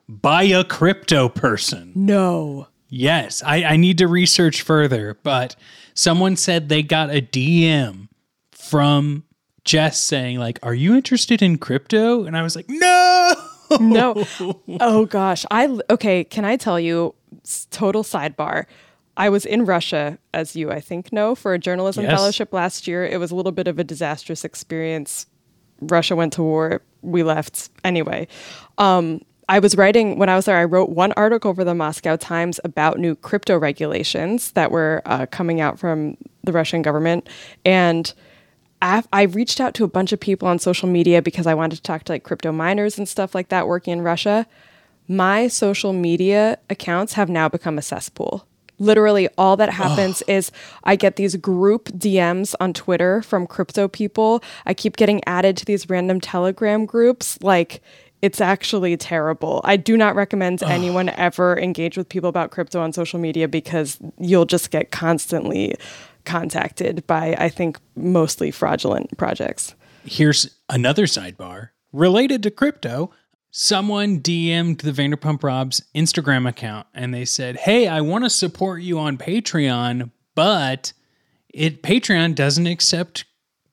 by 0.09 0.45
a 0.45 0.63
crypto 0.63 1.29
person. 1.29 1.93
No. 1.95 2.69
Yes, 2.89 3.43
I, 3.45 3.65
I 3.65 3.77
need 3.77 3.99
to 3.99 4.07
research 4.07 4.63
further, 4.63 5.19
but 5.25 5.57
someone 5.95 6.37
said 6.37 6.69
they 6.69 6.83
got 6.83 7.11
a 7.11 7.21
DM 7.21 8.09
from 8.53 9.25
Jess 9.65 10.01
saying, 10.01 10.39
like, 10.39 10.61
are 10.63 10.75
you 10.75 10.95
interested 10.95 11.43
in 11.43 11.59
crypto? 11.59 12.25
And 12.25 12.37
I 12.37 12.43
was 12.43 12.55
like, 12.55 12.67
no. 12.69 13.35
No. 13.81 14.25
Oh 14.81 15.07
gosh. 15.07 15.45
I 15.51 15.77
okay, 15.91 16.23
can 16.23 16.45
I 16.45 16.57
tell 16.57 16.79
you 16.79 17.17
total 17.71 18.05
sidebar. 18.05 18.67
I 19.17 19.29
was 19.29 19.47
in 19.47 19.65
Russia 19.65 20.19
as 20.35 20.55
you 20.57 20.71
I 20.71 20.81
think 20.81 21.13
know 21.13 21.35
for 21.35 21.55
a 21.55 21.59
journalism 21.59 22.05
Yes. 22.05 22.13
fellowship 22.13 22.53
last 22.53 22.87
year. 22.87 23.07
It 23.07 23.19
was 23.19 23.31
a 23.31 23.35
little 23.35 23.53
bit 23.53 23.69
of 23.69 23.79
a 23.79 23.85
disastrous 23.85 24.45
experience. 24.45 25.27
Russia 25.81 26.17
went 26.17 26.33
to 26.35 26.43
war, 26.43 26.83
we 27.03 27.23
left 27.23 27.71
anyway. 27.85 28.29
Um 28.79 29.21
I 29.49 29.61
was 29.61 29.77
writing 29.77 30.19
when 30.19 30.29
I 30.29 30.35
was 30.35 30.47
there. 30.47 30.57
I 30.57 30.65
wrote 30.65 30.91
one 30.91 31.13
article 31.13 31.55
for 31.55 31.63
the 31.63 31.75
Moscow 31.75 32.17
Times 32.17 32.59
about 32.65 32.99
new 32.99 33.15
crypto 33.15 33.57
regulations 33.57 34.51
that 34.53 34.73
were 34.73 35.03
uh, 35.07 35.27
coming 35.27 35.61
out 35.61 35.79
from 35.79 36.17
the 36.43 36.51
Russian 36.51 36.83
government, 36.83 37.29
and 37.65 38.13
I 38.83 39.23
reached 39.23 39.61
out 39.61 39.73
to 39.75 39.85
a 39.85 39.89
bunch 39.89 40.13
of 40.13 40.21
people 40.21 40.49
on 40.49 40.59
social 40.59 40.89
media 40.89 41.23
because 41.23 41.47
I 41.47 41.55
wanted 41.55 41.77
to 41.77 41.83
talk 41.83 42.05
to 42.05 42.13
like 42.13 42.25
crypto 42.25 42.53
miners 42.53 42.99
and 42.99 43.09
stuff 43.09 43.35
like 43.35 43.49
that 43.49 43.67
working 43.69 43.93
in 43.93 44.03
Russia. 44.03 44.47
My 45.09 45.49
social 45.49 45.93
media 45.93 46.59
accounts 46.69 47.15
have 47.15 47.29
now 47.29 47.49
become 47.49 47.79
a 47.79 47.83
cesspool. 47.83 48.47
Literally, 48.79 49.29
all 49.39 49.57
that 49.57 49.71
happens 49.71 50.23
is 50.23 50.51
I 50.85 50.97
get 50.97 51.17
these 51.17 51.37
group 51.37 51.87
DMs 51.91 52.55
on 52.61 52.73
Twitter 52.73 53.23
from 53.23 53.47
crypto 53.47 53.89
people. 53.89 54.43
I 54.67 54.75
keep 54.75 54.97
getting 54.97 55.23
added 55.27 55.57
to 55.59 55.65
these 55.65 55.89
random 55.89 56.21
Telegram 56.21 56.85
groups. 56.85 57.39
Like, 57.43 57.83
it's 58.23 58.41
actually 58.41 58.97
terrible. 58.97 59.61
I 59.65 59.77
do 59.77 59.97
not 59.97 60.15
recommend 60.15 60.63
anyone 60.63 61.11
ever 61.11 61.59
engage 61.59 61.97
with 61.97 62.09
people 62.09 62.29
about 62.29 62.51
crypto 62.51 62.81
on 62.81 62.93
social 62.93 63.21
media 63.21 63.47
because 63.47 63.99
you'll 64.19 64.47
just 64.47 64.71
get 64.71 64.91
constantly 64.91 65.77
contacted 66.25 67.07
by, 67.07 67.37
I 67.39 67.49
think, 67.49 67.79
mostly 67.95 68.51
fraudulent 68.51 69.17
projects. 69.17 69.75
Here's 70.05 70.57
another 70.69 71.07
sidebar 71.07 71.71
related 71.93 72.43
to 72.45 72.51
crypto. 72.51 73.11
Someone 73.59 74.21
DM'd 74.21 74.81
the 74.81 74.93
Vanderpump 74.93 75.43
Robs 75.43 75.83
Instagram 75.95 76.47
account 76.47 76.87
and 76.93 77.15
they 77.15 77.25
said, 77.25 77.57
Hey, 77.57 77.89
I 77.89 78.03
want 78.03 78.25
to 78.25 78.29
support 78.29 78.83
you 78.83 78.99
on 78.99 79.17
Patreon, 79.17 80.11
but 80.35 80.93
it 81.55 81.83
Patreon 81.83 82.35
doesn't 82.35 82.67
accept 82.67 83.25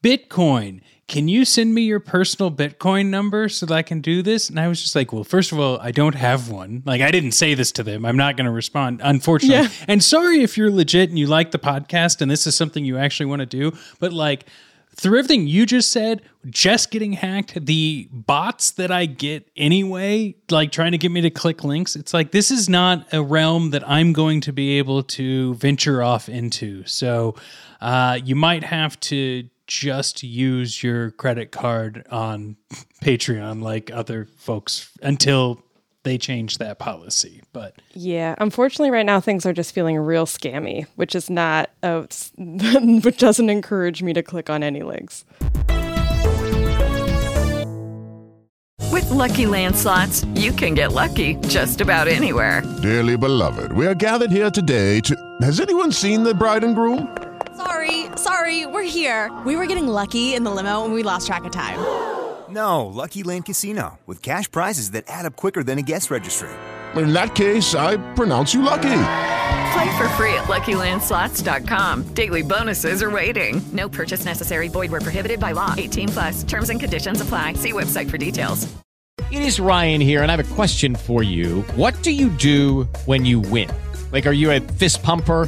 Bitcoin. 0.02 0.80
Can 1.10 1.28
you 1.28 1.44
send 1.44 1.75
me 1.75 1.82
your 1.82 2.00
personal 2.00 2.50
Bitcoin 2.50 3.08
number 3.08 3.50
so 3.50 3.66
that 3.66 3.74
I 3.74 3.82
can 3.82 4.00
do 4.00 4.22
this? 4.22 4.50
And 4.50 4.58
I 4.58 4.70
was 4.70 4.82
just 4.82 4.96
like, 4.96 5.12
well, 5.12 5.25
first 5.25 5.52
of 5.52 5.60
all, 5.60 5.78
I 5.82 5.92
don't 5.92 6.16
have 6.16 6.50
one. 6.50 6.82
Like, 6.86 7.02
I 7.02 7.12
didn't 7.12 7.34
say 7.34 7.54
this 7.54 7.74
to 7.74 7.84
them. 7.84 8.06
I'm 8.06 8.16
not 8.16 8.38
going 8.38 8.46
to 8.46 8.54
respond, 8.54 9.02
unfortunately. 9.04 9.63
Yeah. 9.63 9.86
And 9.90 10.02
sorry 10.02 10.44
if 10.44 10.58
you're 10.58 10.72
legit 10.72 11.10
and 11.10 11.20
you 11.20 11.28
like 11.28 11.52
the 11.52 11.60
podcast 11.60 12.22
and 12.22 12.32
this 12.32 12.48
is 12.48 12.56
something 12.56 12.86
you 12.86 12.98
actually 12.98 13.25
want 13.25 13.42
to 13.42 13.46
do. 13.46 13.74
But 14.00 14.13
like, 14.13 14.46
through 14.96 15.20
everything 15.20 15.48
you 15.48 15.66
just 15.66 15.92
said, 15.92 16.22
just 16.50 16.92
getting 16.92 17.14
hacked, 17.14 17.66
the 17.66 18.08
bots 18.12 18.72
that 18.72 18.92
I 18.92 19.06
get 19.06 19.50
anyway, 19.56 20.36
like 20.50 20.72
trying 20.72 20.92
to 20.92 20.98
get 20.98 21.12
me 21.12 21.22
to 21.22 21.30
click 21.30 21.64
links, 21.64 21.96
it's 21.96 22.14
like 22.14 22.32
this 22.32 22.52
is 22.52 22.70
not 22.70 23.12
a 23.14 23.22
realm 23.22 23.72
that 23.72 23.88
I'm 23.88 24.14
going 24.14 24.42
to 24.42 24.54
be 24.54 24.78
able 24.78 25.04
to 25.04 25.56
venture 25.56 26.04
off 26.04 26.30
into. 26.30 26.86
So 26.86 27.36
uh, 27.82 28.20
you 28.24 28.36
might 28.36 28.64
have 28.64 29.00
to 29.02 29.50
just 29.68 30.24
use 30.24 30.84
your 30.84 31.12
credit 31.12 31.52
card 31.52 32.06
on 32.12 32.58
Patreon 33.02 33.62
like 33.62 33.92
other 33.92 34.28
folks 34.38 34.92
until 35.02 35.64
they 36.03 36.17
change 36.17 36.57
that 36.57 36.79
policy. 36.79 37.41
But 37.53 37.81
Yeah, 37.93 38.36
unfortunately, 38.38 38.91
right 38.91 39.05
now 39.05 39.19
things 39.19 39.45
are 39.45 39.53
just 39.53 39.74
feeling 39.74 39.98
real 39.98 40.25
scammy, 40.25 40.86
which 40.95 41.15
is 41.15 41.29
not, 41.29 41.69
uh, 41.81 42.03
which 42.38 43.17
doesn't 43.17 43.50
encourage 43.50 44.03
me 44.03 44.13
to 44.13 44.24
click 44.24 44.50
on 44.50 44.63
any 44.63 44.83
links. 44.83 45.25
With 48.91 49.10
Lucky 49.10 49.48
Land 49.48 49.75
slots, 49.75 50.24
you 50.36 50.51
can 50.51 50.75
get 50.75 50.91
lucky 50.91 51.36
just 51.48 51.81
about 51.81 52.07
anywhere. 52.07 52.62
Dearly 52.83 53.17
beloved, 53.17 53.72
we 53.74 53.88
are 53.88 53.95
gathered 53.95 54.31
here 54.31 54.51
today 54.51 55.00
to. 55.01 55.15
Has 55.41 55.60
anyone 55.60 55.91
seen 55.91 56.24
the 56.24 56.33
bride 56.33 56.63
and 56.63 56.75
groom? 56.75 57.17
Sorry, 57.57 58.05
sorry, 58.15 58.65
we're 58.65 58.83
here. 58.83 59.31
We 59.45 59.55
were 59.55 59.65
getting 59.65 59.88
lucky 59.88 60.36
in 60.36 60.43
the 60.43 60.51
limo 60.51 60.86
and 60.86 60.93
we 60.93 61.01
lost 61.01 61.27
track 61.27 61.43
of 61.45 61.51
time. 61.51 61.79
No, 62.53 62.86
Lucky 62.86 63.24
Land 63.24 63.45
Casino, 63.45 64.00
with 64.05 64.22
cash 64.22 64.50
prizes 64.51 64.91
that 64.91 65.05
add 65.07 65.25
up 65.25 65.36
quicker 65.36 65.63
than 65.63 65.79
a 65.79 65.81
guest 65.81 66.12
registry. 66.12 66.51
In 66.95 67.12
that 67.13 67.33
case, 67.33 67.74
I 67.74 67.98
pronounce 68.13 68.53
you 68.53 68.62
lucky. 68.62 68.81
Play 69.74 69.98
for 69.98 70.07
free 70.10 70.36
at 70.36 70.43
LuckyLandSlots.com. 70.43 72.13
Daily 72.13 72.43
bonuses 72.43 73.01
are 73.01 73.10
waiting. 73.10 73.60
No 73.72 73.89
purchase 73.89 74.24
necessary. 74.24 74.67
Void 74.67 74.91
where 74.91 75.01
prohibited 75.01 75.39
by 75.39 75.53
law. 75.53 75.74
18 75.75 76.10
plus. 76.10 76.43
Terms 76.43 76.69
and 76.69 76.79
conditions 76.79 77.22
apply. 77.22 77.53
See 77.53 77.72
website 77.72 78.12
for 78.12 78.19
details. 78.19 78.72
It 79.31 79.41
is 79.41 79.60
Ryan 79.60 80.00
here, 80.00 80.22
and 80.22 80.31
I 80.31 80.36
have 80.36 80.51
a 80.51 80.55
question 80.55 80.93
for 80.93 81.24
you. 81.24 81.62
What 81.75 82.03
do 82.03 82.12
you 82.12 82.29
do 82.29 82.83
when 83.05 83.25
you 83.25 83.39
win? 83.39 83.69
Like, 84.12 84.27
are 84.27 84.31
you 84.31 84.51
a 84.51 84.60
fist 84.60 85.01
pumper? 85.01 85.48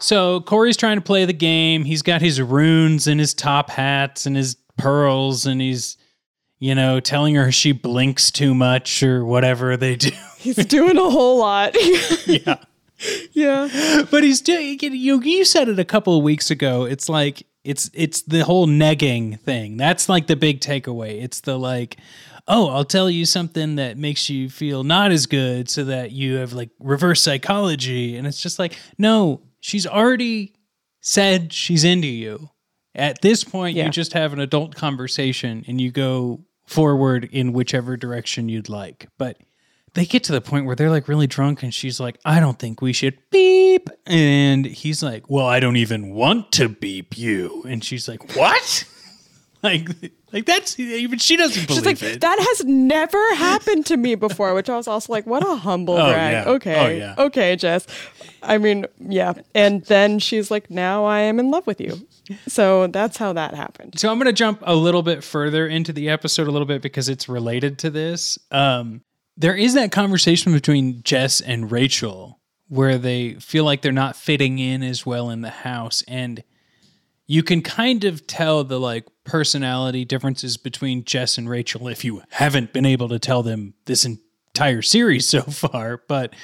So 0.00 0.40
Corey's 0.40 0.78
trying 0.78 0.96
to 0.96 1.02
play 1.02 1.26
the 1.26 1.34
game. 1.34 1.84
He's 1.84 2.02
got 2.02 2.22
his 2.22 2.40
runes 2.40 3.06
and 3.06 3.20
his 3.20 3.34
top 3.34 3.70
hats 3.70 4.26
and 4.26 4.34
his 4.34 4.56
pearls, 4.78 5.46
and 5.46 5.60
he's, 5.60 5.98
you 6.58 6.74
know, 6.74 7.00
telling 7.00 7.34
her 7.34 7.52
she 7.52 7.72
blinks 7.72 8.30
too 8.30 8.54
much 8.54 9.02
or 9.02 9.24
whatever 9.24 9.76
they 9.76 9.96
do. 9.96 10.10
He's 10.38 10.56
doing 10.56 10.96
a 10.96 11.10
whole 11.10 11.38
lot. 11.38 11.76
yeah. 12.26 12.56
yeah. 13.32 14.02
But 14.10 14.24
he's 14.24 14.40
doing. 14.40 14.78
You 14.80 15.20
you 15.20 15.44
said 15.44 15.68
it 15.68 15.78
a 15.78 15.84
couple 15.84 16.16
of 16.16 16.24
weeks 16.24 16.50
ago. 16.50 16.84
It's 16.84 17.10
like 17.10 17.46
it's 17.62 17.90
it's 17.92 18.22
the 18.22 18.42
whole 18.42 18.66
negging 18.66 19.38
thing. 19.38 19.76
That's 19.76 20.08
like 20.08 20.28
the 20.28 20.36
big 20.36 20.60
takeaway. 20.60 21.22
It's 21.22 21.40
the 21.40 21.58
like. 21.58 21.98
Oh, 22.48 22.70
I'll 22.70 22.86
tell 22.86 23.10
you 23.10 23.26
something 23.26 23.76
that 23.76 23.98
makes 23.98 24.30
you 24.30 24.48
feel 24.48 24.82
not 24.82 25.12
as 25.12 25.26
good 25.26 25.68
so 25.68 25.84
that 25.84 26.10
you 26.10 26.36
have 26.36 26.54
like 26.54 26.70
reverse 26.80 27.20
psychology. 27.20 28.16
And 28.16 28.26
it's 28.26 28.42
just 28.42 28.58
like, 28.58 28.76
no, 28.98 29.42
she's 29.60 29.86
already 29.86 30.54
said 31.00 31.52
she's 31.52 31.84
into 31.84 32.08
you. 32.08 32.50
At 32.94 33.22
this 33.22 33.44
point, 33.44 33.76
Yeah. 33.76 33.84
you 33.86 33.90
just 33.90 34.12
have 34.14 34.32
an 34.32 34.40
adult 34.40 34.74
conversation 34.74 35.64
and 35.68 35.80
you 35.80 35.90
go 35.92 36.44
forward 36.66 37.28
in 37.30 37.52
whichever 37.52 37.96
direction 37.96 38.48
you'd 38.48 38.68
like. 38.68 39.06
But 39.16 39.36
they 39.94 40.04
get 40.06 40.24
to 40.24 40.32
the 40.32 40.40
point 40.40 40.66
where 40.66 40.76
they're 40.76 40.90
like 40.90 41.08
really 41.08 41.26
drunk 41.26 41.62
and 41.62 41.72
she's 41.74 41.98
like, 42.00 42.18
I 42.24 42.38
don't 42.40 42.58
think 42.58 42.80
we 42.82 42.92
should 42.92 43.18
beep. 43.30 43.88
And 44.06 44.64
he's 44.66 45.02
like, 45.02 45.28
Well, 45.30 45.46
I 45.46 45.60
don't 45.60 45.76
even 45.76 46.10
want 46.14 46.52
to 46.52 46.68
beep 46.68 47.16
you. 47.16 47.64
And 47.68 47.82
she's 47.84 48.08
like, 48.08 48.36
What? 48.36 48.84
like, 49.62 49.88
like 50.32 50.46
that's 50.46 50.78
even 50.78 51.18
she 51.18 51.36
doesn't 51.36 51.66
believe 51.66 51.82
She's 51.84 52.02
like, 52.02 52.02
it. 52.02 52.20
that 52.20 52.38
has 52.38 52.64
never 52.64 53.34
happened 53.34 53.86
to 53.86 53.96
me 53.96 54.14
before, 54.14 54.54
which 54.54 54.68
I 54.70 54.76
was 54.76 54.86
also 54.88 55.12
like, 55.12 55.26
what 55.26 55.42
a 55.46 55.56
humble 55.56 55.94
Oh, 55.94 56.12
brag. 56.12 56.32
yeah. 56.46 56.52
Okay. 56.52 56.76
Oh, 56.78 56.88
yeah. 56.88 57.14
Okay, 57.18 57.56
Jess. 57.56 57.86
I 58.42 58.58
mean, 58.58 58.86
yeah. 59.00 59.34
And 59.54 59.84
then 59.86 60.18
she's 60.18 60.50
like, 60.50 60.70
now 60.70 61.04
I 61.04 61.20
am 61.20 61.38
in 61.40 61.50
love 61.50 61.66
with 61.66 61.80
you. 61.80 62.06
So 62.46 62.86
that's 62.86 63.16
how 63.16 63.32
that 63.32 63.54
happened. 63.54 63.98
So 63.98 64.08
I'm 64.10 64.18
going 64.18 64.26
to 64.26 64.32
jump 64.32 64.62
a 64.62 64.74
little 64.76 65.02
bit 65.02 65.24
further 65.24 65.66
into 65.66 65.92
the 65.92 66.08
episode 66.10 66.46
a 66.46 66.50
little 66.52 66.66
bit 66.66 66.80
because 66.80 67.08
it's 67.08 67.28
related 67.28 67.78
to 67.80 67.90
this. 67.90 68.38
Um, 68.52 69.02
there 69.36 69.56
is 69.56 69.74
that 69.74 69.90
conversation 69.90 70.52
between 70.52 71.02
Jess 71.02 71.40
and 71.40 71.72
Rachel 71.72 72.38
where 72.68 72.98
they 72.98 73.34
feel 73.34 73.64
like 73.64 73.82
they're 73.82 73.90
not 73.90 74.14
fitting 74.14 74.58
in 74.60 74.82
as 74.84 75.04
well 75.04 75.28
in 75.30 75.40
the 75.40 75.50
house 75.50 76.04
and 76.06 76.44
you 77.26 77.42
can 77.42 77.62
kind 77.62 78.04
of 78.04 78.26
tell 78.26 78.62
the 78.64 78.78
like 78.78 79.06
personality 79.30 80.04
differences 80.04 80.56
between 80.56 81.04
Jess 81.04 81.38
and 81.38 81.48
Rachel 81.48 81.86
if 81.86 82.04
you 82.04 82.20
haven't 82.30 82.72
been 82.72 82.84
able 82.84 83.08
to 83.10 83.20
tell 83.20 83.44
them 83.44 83.74
this 83.84 84.04
entire 84.04 84.82
series 84.82 85.28
so 85.28 85.42
far, 85.42 86.02
but 86.08 86.34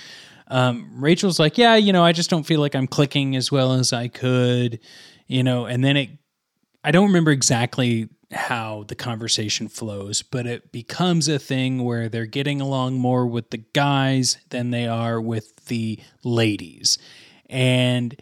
um, 0.49 0.89
Rachel's 0.95 1.41
like, 1.41 1.59
yeah, 1.59 1.75
you 1.75 1.93
know, 1.93 2.05
I 2.05 2.13
just 2.13 2.31
don't 2.31 2.45
feel 2.45 2.61
like 2.61 2.77
I'm 2.77 2.87
clicking 2.87 3.35
as 3.35 3.51
well 3.51 3.73
as 3.73 3.93
I 3.93 4.07
could, 4.07 4.79
you 5.27 5.43
know, 5.43 5.67
and 5.67 5.85
then 5.85 5.97
it, 5.97 6.11
I 6.85 6.93
don't 6.93 7.09
remember 7.09 7.33
exactly 7.33 8.09
how 8.31 8.85
the 8.87 8.95
conversation 8.95 9.67
flows, 9.67 10.23
but 10.23 10.47
it 10.47 10.71
becomes 10.71 11.27
a 11.27 11.41
thing 11.41 11.83
where 11.83 12.09
they're 12.09 12.27
getting 12.27 12.61
along 12.61 12.95
more 12.95 13.27
with 13.27 13.51
the 13.51 13.59
guys 13.59 14.39
than 14.51 14.71
they 14.71 14.87
are 14.87 15.21
with 15.21 15.67
the 15.67 15.99
ladies. 16.23 16.99
And 17.51 18.15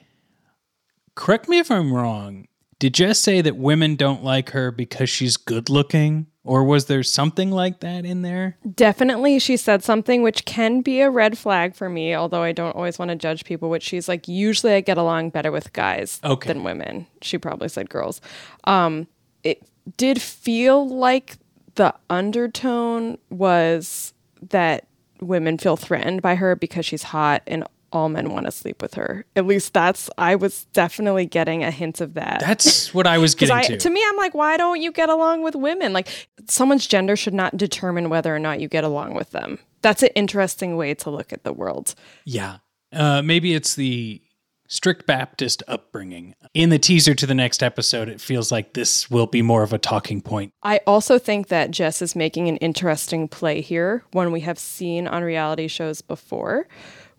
correct 1.14 1.50
me 1.50 1.58
if 1.58 1.70
I'm 1.70 1.92
wrong, 1.92 2.48
did 2.84 2.92
Jess 2.92 3.18
say 3.18 3.40
that 3.40 3.56
women 3.56 3.96
don't 3.96 4.22
like 4.22 4.50
her 4.50 4.70
because 4.70 5.08
she's 5.08 5.38
good 5.38 5.70
looking? 5.70 6.26
Or 6.44 6.62
was 6.64 6.84
there 6.84 7.02
something 7.02 7.50
like 7.50 7.80
that 7.80 8.04
in 8.04 8.20
there? 8.20 8.58
Definitely, 8.74 9.38
she 9.38 9.56
said 9.56 9.82
something 9.82 10.20
which 10.22 10.44
can 10.44 10.82
be 10.82 11.00
a 11.00 11.08
red 11.08 11.38
flag 11.38 11.74
for 11.74 11.88
me, 11.88 12.14
although 12.14 12.42
I 12.42 12.52
don't 12.52 12.76
always 12.76 12.98
want 12.98 13.08
to 13.08 13.14
judge 13.16 13.46
people, 13.46 13.70
which 13.70 13.82
she's 13.84 14.06
like, 14.06 14.28
usually 14.28 14.74
I 14.74 14.82
get 14.82 14.98
along 14.98 15.30
better 15.30 15.50
with 15.50 15.72
guys 15.72 16.20
Okay. 16.22 16.48
than 16.52 16.62
women. 16.62 17.06
She 17.22 17.38
probably 17.38 17.70
said 17.70 17.88
girls. 17.88 18.20
Um, 18.64 19.06
it 19.42 19.62
did 19.96 20.20
feel 20.20 20.86
like 20.86 21.38
the 21.76 21.94
undertone 22.10 23.16
was 23.30 24.12
that 24.50 24.86
women 25.22 25.56
feel 25.56 25.78
threatened 25.78 26.20
by 26.20 26.34
her 26.34 26.54
because 26.54 26.84
she's 26.84 27.04
hot 27.04 27.40
and 27.46 27.64
all 27.94 28.08
men 28.08 28.30
want 28.30 28.46
to 28.46 28.52
sleep 28.52 28.82
with 28.82 28.94
her. 28.94 29.24
At 29.36 29.46
least 29.46 29.72
that's, 29.72 30.10
I 30.18 30.34
was 30.34 30.64
definitely 30.72 31.26
getting 31.26 31.62
a 31.62 31.70
hint 31.70 32.00
of 32.00 32.14
that. 32.14 32.40
That's 32.40 32.92
what 32.92 33.06
I 33.06 33.18
was 33.18 33.34
getting 33.36 33.56
I, 33.56 33.62
to. 33.62 33.90
me, 33.90 34.04
I'm 34.06 34.16
like, 34.16 34.34
why 34.34 34.56
don't 34.56 34.82
you 34.82 34.92
get 34.92 35.08
along 35.08 35.42
with 35.42 35.54
women? 35.54 35.92
Like, 35.92 36.28
someone's 36.48 36.86
gender 36.86 37.16
should 37.16 37.34
not 37.34 37.56
determine 37.56 38.10
whether 38.10 38.34
or 38.34 38.40
not 38.40 38.60
you 38.60 38.68
get 38.68 38.84
along 38.84 39.14
with 39.14 39.30
them. 39.30 39.60
That's 39.80 40.02
an 40.02 40.10
interesting 40.14 40.76
way 40.76 40.94
to 40.94 41.10
look 41.10 41.32
at 41.32 41.44
the 41.44 41.52
world. 41.52 41.94
Yeah. 42.24 42.58
Uh, 42.92 43.22
maybe 43.22 43.54
it's 43.54 43.74
the 43.76 44.20
strict 44.66 45.06
Baptist 45.06 45.62
upbringing. 45.68 46.34
In 46.52 46.70
the 46.70 46.78
teaser 46.78 47.14
to 47.14 47.26
the 47.26 47.34
next 47.34 47.62
episode, 47.62 48.08
it 48.08 48.20
feels 48.20 48.50
like 48.50 48.72
this 48.72 49.10
will 49.10 49.26
be 49.26 49.42
more 49.42 49.62
of 49.62 49.72
a 49.72 49.78
talking 49.78 50.20
point. 50.20 50.52
I 50.62 50.80
also 50.86 51.18
think 51.18 51.48
that 51.48 51.70
Jess 51.70 52.02
is 52.02 52.16
making 52.16 52.48
an 52.48 52.56
interesting 52.58 53.28
play 53.28 53.60
here, 53.60 54.02
one 54.12 54.32
we 54.32 54.40
have 54.40 54.58
seen 54.58 55.06
on 55.06 55.22
reality 55.22 55.68
shows 55.68 56.02
before, 56.02 56.66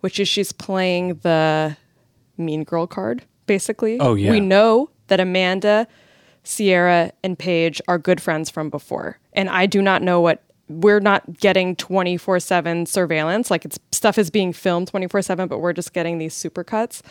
which 0.05 0.19
is 0.19 0.27
she's 0.27 0.51
playing 0.51 1.15
the 1.23 1.75
mean 2.37 2.63
girl 2.63 2.85
card, 2.85 3.23
basically. 3.47 3.97
Oh, 3.99 4.13
yeah. 4.13 4.29
We 4.29 4.39
know 4.39 4.91
that 5.07 5.19
Amanda, 5.19 5.87
Sierra, 6.43 7.11
and 7.23 7.39
Paige 7.39 7.81
are 7.87 7.97
good 7.97 8.21
friends 8.21 8.51
from 8.51 8.69
before. 8.69 9.17
And 9.33 9.49
I 9.49 9.65
do 9.65 9.81
not 9.81 10.03
know 10.03 10.21
what 10.21 10.43
we're 10.69 10.99
not 10.99 11.39
getting 11.39 11.75
24/7 11.75 12.87
surveillance 12.87 13.49
like 13.49 13.65
it's 13.65 13.79
stuff 13.91 14.19
is 14.19 14.29
being 14.29 14.53
filmed 14.53 14.91
24/7 14.91 15.47
but 15.47 15.57
we're 15.57 15.73
just 15.73 15.91
getting 15.91 16.19
these 16.19 16.35
supercuts 16.35 17.01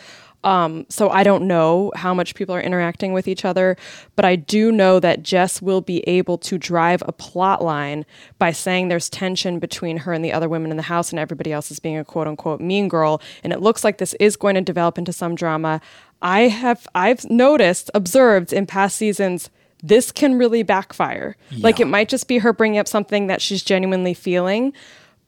um, 0.45 0.85
so 0.89 1.09
I 1.09 1.23
don't 1.23 1.47
know 1.47 1.91
how 1.95 2.13
much 2.13 2.35
people 2.35 2.53
are 2.53 2.61
interacting 2.61 3.13
with 3.13 3.27
each 3.27 3.43
other, 3.43 3.75
but 4.15 4.25
I 4.25 4.35
do 4.35 4.71
know 4.71 4.99
that 4.99 5.23
Jess 5.23 5.59
will 5.59 5.81
be 5.81 6.01
able 6.07 6.37
to 6.37 6.59
drive 6.59 7.01
a 7.07 7.11
plot 7.11 7.63
line 7.63 8.05
by 8.37 8.51
saying 8.51 8.87
there's 8.87 9.09
tension 9.09 9.57
between 9.57 9.97
her 9.97 10.13
and 10.13 10.23
the 10.23 10.31
other 10.31 10.47
women 10.47 10.69
in 10.69 10.77
the 10.77 10.83
house, 10.83 11.09
and 11.09 11.19
everybody 11.19 11.51
else 11.51 11.71
is 11.71 11.79
being 11.79 11.97
a 11.97 12.05
quote 12.05 12.27
unquote 12.27 12.61
mean 12.61 12.87
girl. 12.87 13.21
And 13.43 13.51
it 13.51 13.59
looks 13.59 13.83
like 13.83 13.97
this 13.97 14.13
is 14.19 14.37
going 14.37 14.53
to 14.55 14.61
develop 14.61 14.99
into 14.99 15.11
some 15.11 15.33
drama. 15.33 15.81
I 16.21 16.41
have 16.41 16.87
I've 16.93 17.25
noticed, 17.29 17.89
observed 17.95 18.53
in 18.53 18.67
past 18.67 18.97
seasons, 18.97 19.49
this 19.81 20.11
can 20.11 20.37
really 20.37 20.61
backfire. 20.63 21.35
Like 21.57 21.79
it 21.79 21.85
might 21.87 22.07
just 22.07 22.27
be 22.27 22.37
her 22.37 22.53
bringing 22.53 22.79
up 22.79 22.87
something 22.87 23.27
that 23.27 23.41
she's 23.41 23.63
genuinely 23.63 24.13
feeling. 24.13 24.73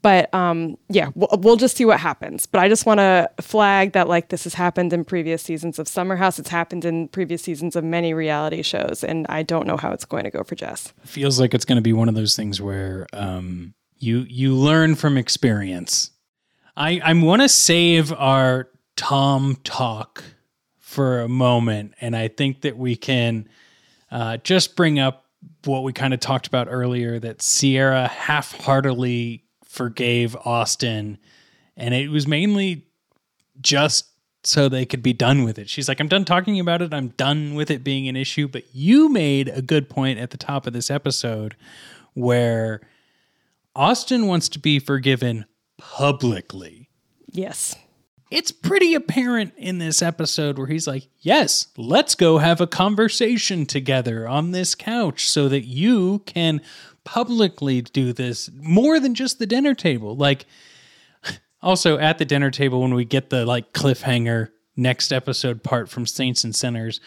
But 0.08 0.34
um, 0.34 0.78
yeah, 0.88 1.10
we'll, 1.16 1.38
we'll 1.42 1.58
just 1.58 1.76
see 1.76 1.84
what 1.84 2.00
happens. 2.00 2.46
But 2.46 2.62
I 2.62 2.70
just 2.70 2.86
want 2.86 3.02
to 3.02 3.30
flag 3.42 3.92
that 3.92 4.08
like 4.08 4.30
this 4.30 4.46
has 4.46 4.54
happened 4.54 4.94
in 4.94 5.04
previous 5.04 5.42
seasons 5.42 5.80
of 5.80 5.88
Summer 5.90 6.16
House. 6.16 6.40
It's 6.40 6.48
happened 6.48 6.86
in 6.86 7.10
previous 7.10 7.42
seasons 7.42 7.76
of 7.76 7.84
many 7.84 8.14
reality 8.14 8.62
shows, 8.62 9.04
and 9.04 9.26
I 9.28 9.44
don't 9.44 9.68
know 9.68 9.76
how 9.76 9.92
it's 9.92 10.06
going 10.06 10.24
to 10.24 10.30
go 10.30 10.44
for 10.44 10.56
Jess. 10.56 10.94
feels 11.04 11.42
like 11.42 11.54
it's 11.54 11.66
going 11.66 11.76
to 11.76 11.82
be 11.82 11.92
one 11.92 12.08
of 12.08 12.16
those 12.16 12.38
things 12.38 12.62
where 12.62 13.06
um, 13.12 13.74
you 13.98 14.26
you 14.30 14.56
learn 14.56 14.96
from 14.96 15.18
experience. 15.18 16.12
I 16.78 17.02
I 17.04 17.12
want 17.12 17.42
to 17.42 17.50
save 17.50 18.14
our 18.14 18.70
Tom 18.96 19.58
talk 19.66 20.24
for 20.80 21.20
a 21.20 21.28
moment, 21.28 21.96
and 22.00 22.16
I 22.16 22.30
think 22.30 22.62
that 22.62 22.78
we 22.78 22.96
can 22.96 23.50
uh, 24.10 24.38
just 24.38 24.78
bring 24.78 25.00
up 25.00 25.26
what 25.66 25.84
we 25.84 25.92
kind 25.92 26.14
of 26.14 26.22
talked 26.22 26.48
about 26.48 26.68
earlier 26.70 27.20
that 27.20 27.42
Sierra 27.42 28.08
half-heartedly 28.08 29.44
forgave 29.68 30.36
Austin, 30.46 31.18
and 31.76 31.94
it 31.94 32.10
was 32.10 32.28
mainly 32.28 32.88
just 33.62 34.08
so 34.44 34.70
they 34.70 34.86
could 34.86 35.04
be 35.04 35.14
done 35.14 35.44
with 35.44 35.60
it. 35.60 35.70
She's 35.70 35.88
like, 35.88 36.00
I'm 36.00 36.08
done 36.08 36.24
talking 36.26 36.60
about 36.60 36.82
it. 36.82 36.94
I'm 36.94 37.10
done 37.10 37.54
with 37.54 37.70
it 37.70 37.84
being 37.84 38.08
an 38.08 38.16
issue. 38.16 38.48
But 38.48 38.64
you 38.74 39.10
made 39.10 39.50
a 39.50 39.62
good 39.62 39.90
point 39.90 40.20
at 40.20 40.32
the 40.32 40.38
top 40.38 40.66
of 40.66 40.74
this 40.74 40.90
episode 40.90 41.56
where 42.14 42.82
Austin 43.76 44.26
wants 44.28 44.48
to 44.50 44.60
be 44.60 44.80
forgiven 44.80 45.46
publicly. 45.78 46.90
Yes. 47.28 47.76
It's 48.32 48.52
pretty 48.52 48.94
apparent 48.94 49.54
in 49.58 49.78
this 49.78 50.02
episode 50.02 50.58
where 50.58 50.68
he's 50.68 50.88
like, 50.88 51.08
Yes, 51.20 51.68
let's 51.78 52.16
go 52.16 52.38
have 52.40 52.60
a 52.60 52.68
conversation 52.68 53.66
together 53.66 54.28
on 54.28 54.52
this 54.52 54.76
couch 54.76 55.30
so 55.30 55.48
that 55.50 55.66
you 55.66 56.20
can 56.26 56.62
publicly 57.08 57.82
do 57.82 58.12
this 58.12 58.50
more 58.54 59.00
than 59.00 59.16
just 59.16 59.40
the 59.40 59.48
dinner 59.48 59.74
table. 59.74 60.16
Like, 60.18 60.46
also 61.62 61.98
at 61.98 62.18
the 62.18 62.26
dinner 62.26 62.52
table 62.52 62.82
when 62.82 62.94
we 62.94 63.06
get 63.06 63.30
the 63.30 63.46
like 63.46 63.72
cliffhanger 63.72 64.50
next 64.76 65.12
episode 65.14 65.64
part 65.64 65.90
from 65.90 66.06
Saints 66.06 66.44
and 66.44 66.54
Sinners, 66.54 67.00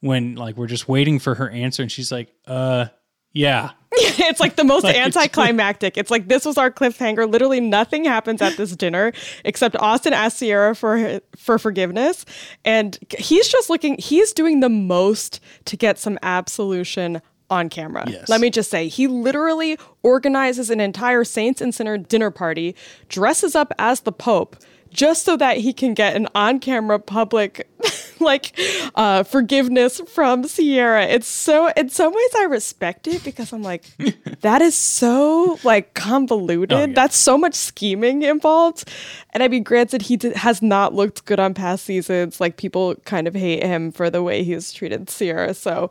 when 0.00 0.36
like 0.36 0.56
we're 0.56 0.68
just 0.68 0.88
waiting 0.88 1.18
for 1.18 1.34
her 1.34 1.50
answer 1.50 1.82
and 1.82 1.90
she's 1.90 2.12
like, 2.12 2.32
uh, 2.46 2.86
yeah. 3.32 3.72
it's 3.92 4.40
like 4.40 4.56
the 4.56 4.64
most 4.64 4.84
Like, 4.84 4.94
it's- 4.96 5.16
anticlimactic. 5.16 5.98
It's 5.98 6.10
like 6.10 6.28
this 6.28 6.44
was 6.44 6.56
our 6.56 6.70
cliffhanger. 6.70 7.30
Literally 7.30 7.60
nothing 7.60 8.04
happens 8.04 8.40
at 8.40 8.56
this 8.56 8.74
dinner 8.76 9.12
except 9.44 9.76
Austin 9.76 10.12
asks 10.12 10.38
Sierra 10.38 10.74
for 10.74 11.20
for 11.36 11.58
forgiveness, 11.58 12.24
and 12.64 12.98
he's 13.18 13.48
just 13.48 13.68
looking. 13.68 13.96
He's 13.98 14.32
doing 14.32 14.60
the 14.60 14.68
most 14.68 15.40
to 15.66 15.76
get 15.76 15.98
some 15.98 16.18
absolution 16.22 17.20
on 17.50 17.68
camera. 17.68 18.04
Yes. 18.08 18.28
Let 18.28 18.40
me 18.40 18.50
just 18.50 18.70
say, 18.70 18.88
he 18.88 19.06
literally 19.06 19.78
organizes 20.02 20.70
an 20.70 20.80
entire 20.80 21.24
Saints 21.24 21.60
and 21.60 21.74
Sinner 21.74 21.98
dinner 21.98 22.30
party, 22.30 22.74
dresses 23.08 23.54
up 23.54 23.72
as 23.78 24.00
the 24.00 24.12
Pope. 24.12 24.56
Just 24.90 25.26
so 25.26 25.36
that 25.36 25.58
he 25.58 25.74
can 25.74 25.92
get 25.92 26.16
an 26.16 26.28
on-camera 26.34 27.00
public, 27.00 27.68
like, 28.20 28.58
uh, 28.94 29.22
forgiveness 29.22 30.00
from 30.08 30.44
Sierra. 30.44 31.04
It's 31.04 31.26
so, 31.26 31.68
in 31.76 31.90
some 31.90 32.10
ways, 32.14 32.30
I 32.38 32.44
respect 32.44 33.06
it 33.06 33.22
because 33.22 33.52
I'm 33.52 33.62
like, 33.62 33.84
that 34.40 34.62
is 34.62 34.74
so 34.74 35.58
like 35.62 35.92
convoluted. 35.92 36.72
Oh, 36.72 36.86
yeah. 36.86 36.94
That's 36.94 37.18
so 37.18 37.36
much 37.36 37.54
scheming 37.54 38.22
involved. 38.22 38.88
And 39.34 39.42
I 39.42 39.48
mean, 39.48 39.62
granted, 39.62 40.00
he 40.00 40.16
d- 40.16 40.32
has 40.34 40.62
not 40.62 40.94
looked 40.94 41.26
good 41.26 41.38
on 41.38 41.52
past 41.52 41.84
seasons. 41.84 42.40
Like 42.40 42.56
people 42.56 42.94
kind 43.04 43.28
of 43.28 43.34
hate 43.34 43.62
him 43.62 43.92
for 43.92 44.08
the 44.08 44.22
way 44.22 44.42
he's 44.42 44.72
treated 44.72 45.10
Sierra. 45.10 45.52
So 45.52 45.90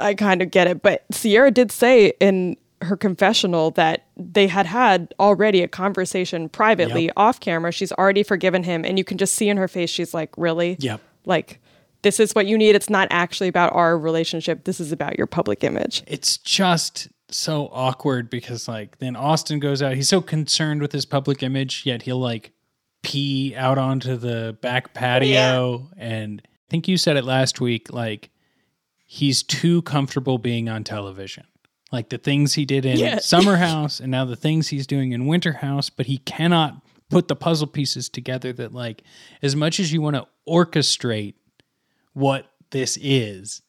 I 0.00 0.14
kind 0.14 0.42
of 0.42 0.50
get 0.50 0.66
it. 0.66 0.82
But 0.82 1.04
Sierra 1.10 1.50
did 1.50 1.70
say 1.72 2.12
in 2.20 2.56
her 2.82 2.96
confessional 2.96 3.70
that 3.72 4.06
they 4.16 4.46
had 4.46 4.66
had 4.66 5.14
already 5.18 5.62
a 5.62 5.68
conversation 5.68 6.48
privately 6.48 7.04
Yep. 7.06 7.12
off 7.16 7.40
camera. 7.40 7.72
She's 7.72 7.92
already 7.92 8.22
forgiven 8.22 8.62
him. 8.64 8.84
And 8.84 8.98
you 8.98 9.04
can 9.04 9.16
just 9.18 9.34
see 9.34 9.48
in 9.48 9.56
her 9.56 9.68
face, 9.68 9.88
she's 9.90 10.12
like, 10.12 10.30
really? 10.36 10.76
Yep. 10.80 11.00
Like, 11.24 11.60
this 12.02 12.20
is 12.20 12.34
what 12.34 12.46
you 12.46 12.58
need. 12.58 12.74
It's 12.76 12.90
not 12.90 13.08
actually 13.10 13.48
about 13.48 13.72
our 13.74 13.98
relationship. 13.98 14.64
This 14.64 14.78
is 14.78 14.92
about 14.92 15.16
your 15.16 15.26
public 15.26 15.64
image. 15.64 16.04
it's 16.06 16.36
just 16.36 17.08
so 17.28 17.68
awkward 17.72 18.30
because 18.30 18.68
like 18.68 18.98
then 18.98 19.16
Austin 19.16 19.58
goes 19.58 19.82
out. 19.82 19.94
He's 19.96 20.08
so 20.08 20.20
concerned 20.20 20.80
with 20.80 20.92
his 20.92 21.04
public 21.04 21.42
image, 21.42 21.82
yet 21.84 22.02
he'll 22.02 22.20
like 22.20 22.52
pee 23.02 23.52
out 23.56 23.78
onto 23.78 24.16
the 24.16 24.56
back 24.60 24.94
patio. 24.94 25.88
And 25.96 26.40
I 26.44 26.70
think 26.70 26.86
you 26.86 26.96
said 26.96 27.16
it 27.16 27.24
last 27.24 27.60
week. 27.60 27.92
Like 27.92 28.30
he's 29.06 29.42
too 29.42 29.82
comfortable 29.82 30.36
being 30.38 30.68
on 30.68 30.84
television. 30.84 31.44
Like 31.92 32.08
the 32.08 32.18
things 32.18 32.54
he 32.54 32.64
did 32.64 32.84
in 32.84 32.98
Yeah. 32.98 33.18
Summer 33.20 33.56
House 33.68 34.00
and 34.00 34.10
now 34.10 34.24
the 34.24 34.36
things 34.36 34.68
he's 34.68 34.86
doing 34.86 35.12
in 35.12 35.26
Winter 35.26 35.52
House, 35.52 35.88
but 35.88 36.06
he 36.06 36.18
cannot 36.18 36.82
put 37.08 37.28
the 37.28 37.36
puzzle 37.36 37.68
pieces 37.68 38.08
together 38.08 38.52
that 38.52 38.72
like 38.74 39.02
as 39.42 39.54
much 39.54 39.78
as 39.78 39.92
you 39.92 40.02
want 40.02 40.16
to 40.16 40.26
orchestrate 40.48 41.34
what 42.14 42.50
this 42.70 42.98
is, 43.00 43.62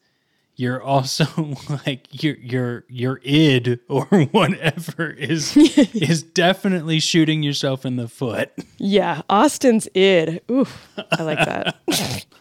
you're 0.56 0.82
also 0.82 1.24
like 1.86 2.08
your 2.22 2.34
your 2.38 2.84
your 2.88 3.20
id 3.22 3.78
or 3.88 4.04
whatever 4.32 5.10
is 5.10 5.56
is 5.56 6.24
definitely 6.24 6.98
shooting 6.98 7.44
yourself 7.44 7.86
in 7.86 7.94
the 7.94 8.08
foot. 8.08 8.50
Yeah, 8.78 9.22
Austin's 9.30 9.86
id. 9.94 10.40
Oof, 10.50 10.88
I 11.12 11.22
like 11.22 11.38
that. 11.38 11.76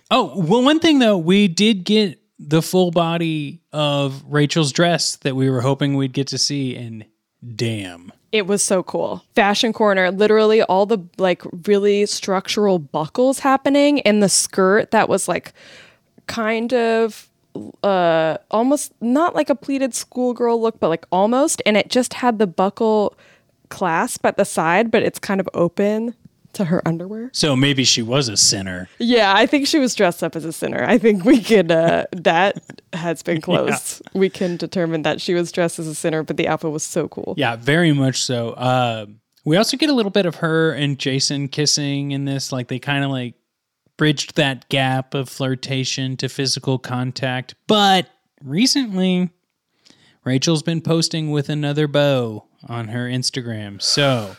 Oh, 0.09 0.33
well, 0.41 0.63
one 0.63 0.79
thing 0.79 0.97
though, 0.97 1.17
we 1.17 1.47
did 1.47 1.83
get 1.83 2.19
the 2.39 2.61
full 2.61 2.91
body 2.91 3.61
of 3.73 4.23
Rachel's 4.27 4.71
dress 4.71 5.15
that 5.17 5.35
we 5.35 5.49
were 5.49 5.61
hoping 5.61 5.95
we'd 5.95 6.13
get 6.13 6.27
to 6.27 6.37
see, 6.37 6.75
and 6.75 7.05
damn. 7.55 8.11
It 8.31 8.45
was 8.45 8.61
so 8.61 8.83
cool. 8.83 9.23
Fashion 9.35 9.73
corner, 9.73 10.11
literally 10.11 10.61
all 10.61 10.85
the 10.85 10.99
like 11.17 11.41
really 11.65 12.05
structural 12.05 12.77
buckles 12.77 13.39
happening 13.39 14.01
and 14.01 14.21
the 14.21 14.29
skirt 14.29 14.91
that 14.91 15.07
was 15.09 15.27
like 15.27 15.53
kind 16.27 16.73
of 16.73 17.29
uh 17.81 18.37
almost 18.51 18.93
not 19.01 19.33
like 19.33 19.49
a 19.49 19.55
pleated 19.55 19.95
schoolgirl 19.95 20.61
look, 20.61 20.79
but 20.79 20.89
like 20.89 21.05
almost. 21.11 21.61
And 21.65 21.77
it 21.77 21.89
just 21.89 22.15
had 22.15 22.37
the 22.37 22.47
buckle 22.47 23.15
clasp 23.69 24.25
at 24.25 24.37
the 24.37 24.45
side, 24.45 24.91
but 24.91 25.03
it's 25.03 25.19
kind 25.19 25.39
of 25.39 25.49
open 25.53 26.13
to 26.57 26.65
her 26.65 26.85
underwear. 26.87 27.29
So 27.33 27.55
maybe 27.55 27.83
she 27.83 28.01
was 28.01 28.27
a 28.27 28.37
sinner. 28.37 28.89
Yeah, 28.99 29.33
I 29.35 29.45
think 29.45 29.67
she 29.67 29.79
was 29.79 29.95
dressed 29.95 30.23
up 30.23 30.35
as 30.35 30.43
a 30.43 30.51
sinner. 30.51 30.83
I 30.83 30.97
think 30.97 31.23
we 31.23 31.41
can 31.41 31.71
uh 31.71 32.05
that 32.11 32.61
has 32.93 33.23
been 33.23 33.41
closed. 33.41 34.01
We 34.13 34.29
can 34.29 34.57
determine 34.57 35.03
that 35.03 35.21
she 35.21 35.33
was 35.33 35.51
dressed 35.51 35.79
as 35.79 35.87
a 35.87 35.95
sinner, 35.95 36.23
but 36.23 36.37
the 36.37 36.47
outfit 36.47 36.71
was 36.71 36.83
so 36.83 37.07
cool. 37.07 37.35
Yeah, 37.37 37.55
very 37.55 37.93
much 37.93 38.23
so. 38.23 38.49
Uh, 38.51 39.05
we 39.45 39.55
also 39.55 39.77
get 39.77 39.89
a 39.89 39.93
little 39.93 40.11
bit 40.11 40.25
of 40.25 40.35
her 40.35 40.73
and 40.73 40.99
Jason 40.99 41.47
kissing 41.47 42.11
in 42.11 42.25
this. 42.25 42.51
Like 42.51 42.67
they 42.67 42.79
kind 42.79 43.03
of 43.03 43.11
like 43.11 43.35
bridged 43.97 44.35
that 44.35 44.67
gap 44.69 45.13
of 45.13 45.29
flirtation 45.29 46.17
to 46.17 46.27
physical 46.27 46.77
contact. 46.77 47.55
But 47.67 48.09
recently, 48.43 49.29
Rachel's 50.25 50.63
been 50.63 50.81
posting 50.81 51.31
with 51.31 51.49
another 51.49 51.87
bow 51.87 52.45
on 52.67 52.89
her 52.89 53.07
Instagram. 53.07 53.81
So 53.81 54.35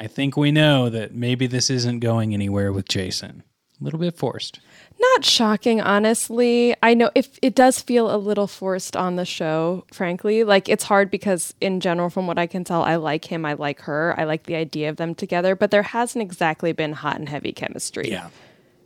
I 0.00 0.06
think 0.06 0.34
we 0.34 0.50
know 0.50 0.88
that 0.88 1.14
maybe 1.14 1.46
this 1.46 1.68
isn't 1.68 2.00
going 2.00 2.32
anywhere 2.32 2.72
with 2.72 2.88
Jason. 2.88 3.42
A 3.78 3.84
little 3.84 3.98
bit 3.98 4.16
forced. 4.16 4.58
Not 4.98 5.26
shocking, 5.26 5.82
honestly. 5.82 6.74
I 6.82 6.94
know 6.94 7.10
if 7.14 7.38
it 7.42 7.54
does 7.54 7.82
feel 7.82 8.14
a 8.14 8.16
little 8.16 8.46
forced 8.46 8.96
on 8.96 9.16
the 9.16 9.26
show, 9.26 9.84
frankly. 9.92 10.42
Like 10.42 10.70
it's 10.70 10.84
hard 10.84 11.10
because 11.10 11.52
in 11.60 11.80
general, 11.80 12.08
from 12.08 12.26
what 12.26 12.38
I 12.38 12.46
can 12.46 12.64
tell, 12.64 12.82
I 12.82 12.96
like 12.96 13.26
him, 13.26 13.44
I 13.44 13.52
like 13.52 13.80
her, 13.82 14.14
I 14.18 14.24
like 14.24 14.44
the 14.44 14.56
idea 14.56 14.88
of 14.88 14.96
them 14.96 15.14
together, 15.14 15.54
but 15.54 15.70
there 15.70 15.82
hasn't 15.82 16.22
exactly 16.22 16.72
been 16.72 16.94
hot 16.94 17.18
and 17.18 17.28
heavy 17.28 17.52
chemistry. 17.52 18.10
Yeah. 18.10 18.30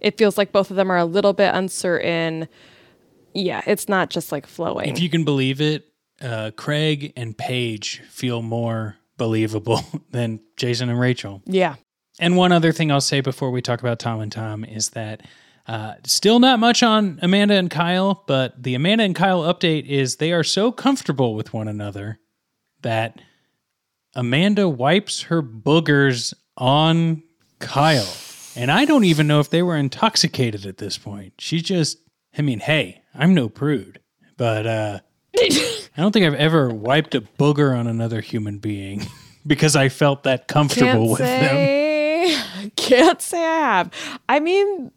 It 0.00 0.18
feels 0.18 0.36
like 0.36 0.50
both 0.50 0.70
of 0.70 0.76
them 0.76 0.90
are 0.90 0.98
a 0.98 1.04
little 1.04 1.32
bit 1.32 1.54
uncertain. 1.54 2.48
Yeah, 3.34 3.62
it's 3.68 3.88
not 3.88 4.10
just 4.10 4.32
like 4.32 4.48
flowing. 4.48 4.88
If 4.88 5.00
you 5.00 5.08
can 5.08 5.24
believe 5.24 5.60
it, 5.60 5.86
uh, 6.20 6.50
Craig 6.56 7.12
and 7.16 7.38
Paige 7.38 8.02
feel 8.08 8.42
more 8.42 8.96
believable 9.16 9.80
than 10.10 10.40
Jason 10.56 10.88
and 10.88 11.00
Rachel. 11.00 11.42
yeah. 11.46 11.76
And 12.20 12.36
one 12.36 12.52
other 12.52 12.70
thing 12.70 12.92
I'll 12.92 13.00
say 13.00 13.20
before 13.20 13.50
we 13.50 13.60
talk 13.60 13.80
about 13.80 13.98
Tom 13.98 14.20
and 14.20 14.30
Tom 14.30 14.64
is 14.64 14.90
that 14.90 15.22
uh, 15.66 15.94
still 16.04 16.38
not 16.38 16.60
much 16.60 16.80
on 16.82 17.18
Amanda 17.22 17.54
and 17.54 17.68
Kyle, 17.68 18.22
but 18.28 18.62
the 18.62 18.76
Amanda 18.76 19.02
and 19.02 19.16
Kyle 19.16 19.42
update 19.42 19.86
is 19.86 20.16
they 20.16 20.30
are 20.30 20.44
so 20.44 20.70
comfortable 20.70 21.34
with 21.34 21.52
one 21.52 21.66
another 21.66 22.20
that 22.82 23.20
Amanda 24.14 24.68
wipes 24.68 25.22
her 25.22 25.42
boogers 25.42 26.34
on 26.56 27.22
Kyle. 27.58 28.14
And 28.54 28.70
I 28.70 28.84
don't 28.84 29.04
even 29.04 29.26
know 29.26 29.40
if 29.40 29.50
they 29.50 29.62
were 29.62 29.76
intoxicated 29.76 30.66
at 30.66 30.76
this 30.78 30.96
point. 30.96 31.32
She 31.38 31.60
just, 31.60 31.98
I 32.38 32.42
mean, 32.42 32.60
hey, 32.60 33.02
I'm 33.12 33.34
no 33.34 33.48
prude, 33.48 34.00
but 34.36 34.66
uh, 34.66 35.00
I 35.36 35.80
don't 35.96 36.12
think 36.12 36.26
I've 36.26 36.34
ever 36.34 36.68
wiped 36.68 37.14
a 37.14 37.20
booger 37.20 37.76
on 37.76 37.86
another 37.86 38.20
human 38.20 38.58
being 38.58 39.06
because 39.46 39.76
I 39.76 39.88
felt 39.88 40.24
that 40.24 40.48
comfortable 40.48 40.92
Can't 40.92 41.10
with 41.10 41.18
them. 41.18 41.54
say, 41.56 42.42
Can't 42.76 43.20
say 43.20 43.44
I 43.44 43.58
have. 43.76 43.90
I 44.28 44.40
mean, 44.40 44.90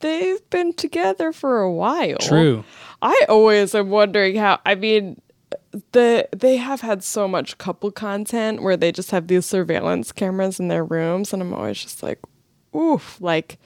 they've 0.00 0.50
been 0.50 0.72
together 0.74 1.32
for 1.32 1.60
a 1.60 1.72
while. 1.72 2.18
True. 2.18 2.64
I 3.00 3.26
always 3.28 3.74
am 3.74 3.90
wondering 3.90 4.36
how. 4.36 4.60
I 4.66 4.74
mean, 4.74 5.20
the 5.92 6.28
they 6.36 6.56
have 6.56 6.80
had 6.82 7.02
so 7.02 7.26
much 7.26 7.58
couple 7.58 7.90
content 7.90 8.62
where 8.62 8.76
they 8.76 8.92
just 8.92 9.10
have 9.10 9.26
these 9.28 9.46
surveillance 9.46 10.12
cameras 10.12 10.60
in 10.60 10.68
their 10.68 10.84
rooms, 10.84 11.32
and 11.32 11.42
I'm 11.42 11.54
always 11.54 11.82
just 11.82 12.02
like, 12.02 12.20
oof, 12.76 13.20
like. 13.20 13.58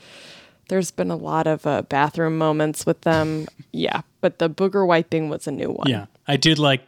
There's 0.69 0.91
been 0.91 1.11
a 1.11 1.17
lot 1.17 1.47
of 1.47 1.67
uh, 1.67 1.83
bathroom 1.83 2.37
moments 2.39 2.85
with 2.87 3.03
them. 3.03 3.47
Yeah, 3.73 4.01
but 4.23 4.39
the 4.39 4.49
booger 4.49 4.87
wiping 4.87 5.29
was 5.29 5.47
a 5.47 5.51
new 5.51 5.69
one. 5.71 5.87
Yeah. 5.91 6.07
I 6.27 6.39
did 6.39 6.59
like 6.59 6.81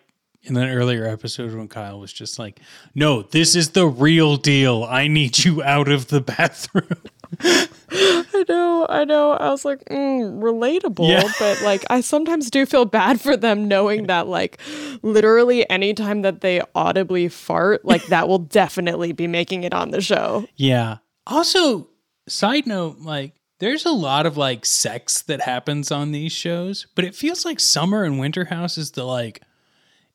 in 0.43 0.57
an 0.57 0.71
earlier 0.71 1.05
episode 1.07 1.53
when 1.53 1.69
Kyle 1.69 2.01
was 2.01 2.11
just 2.15 2.39
like, 2.39 2.61
no, 2.95 3.21
this 3.21 3.55
is 3.55 3.71
the 3.73 3.87
real 3.87 4.39
deal. 4.39 4.85
I 4.85 5.07
need 5.07 5.45
you 5.45 5.63
out 5.63 5.89
of 5.89 6.07
the 6.07 6.23
bathroom. 6.23 6.89
I 7.91 8.45
know, 8.49 8.87
I 8.89 9.05
know. 9.05 9.33
I 9.33 9.51
was 9.51 9.67
like, 9.67 9.85
mm, 9.87 10.41
relatable, 10.41 11.09
Yeah. 11.11 11.31
but 11.39 11.61
like, 11.63 11.85
I 11.91 12.01
sometimes 12.01 12.49
do 12.51 12.65
feel 12.65 12.87
bad 12.87 13.21
for 13.21 13.37
them 13.37 13.69
knowing 13.69 14.07
that, 14.07 14.27
like, 14.27 14.59
literally 15.03 15.69
anytime 15.69 16.23
that 16.23 16.41
they 16.41 16.63
audibly 16.75 17.29
fart, 17.29 17.85
like, 17.85 18.07
that 18.07 18.29
will 18.29 18.39
definitely 18.39 19.13
be 19.13 19.27
making 19.27 19.65
it 19.65 19.75
on 19.75 19.91
the 19.91 20.01
show. 20.01 20.47
yeah. 20.57 20.99
Also, 21.27 21.89
side 22.27 22.67
note, 22.67 23.01
like, 23.01 23.35
there's 23.59 23.85
a 23.85 23.91
lot 23.91 24.27
of 24.27 24.37
like 24.37 24.65
sex 24.65 25.23
that 25.23 25.41
happens 25.41 25.91
on 25.91 26.13
these 26.13 26.33
shows, 26.33 26.87
but 26.95 27.05
it 27.05 27.15
feels 27.15 27.45
like 27.45 27.61
Summer 27.61 28.05
and 28.05 28.19
Winter 28.19 28.47
House 28.47 28.79
is 28.79 28.93
the 28.93 29.05
like, 29.05 29.43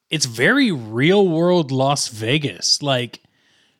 it's 0.09 0.25
very 0.25 0.71
real 0.71 1.27
world 1.27 1.71
Las 1.71 2.07
Vegas. 2.07 2.81
Like, 2.81 3.21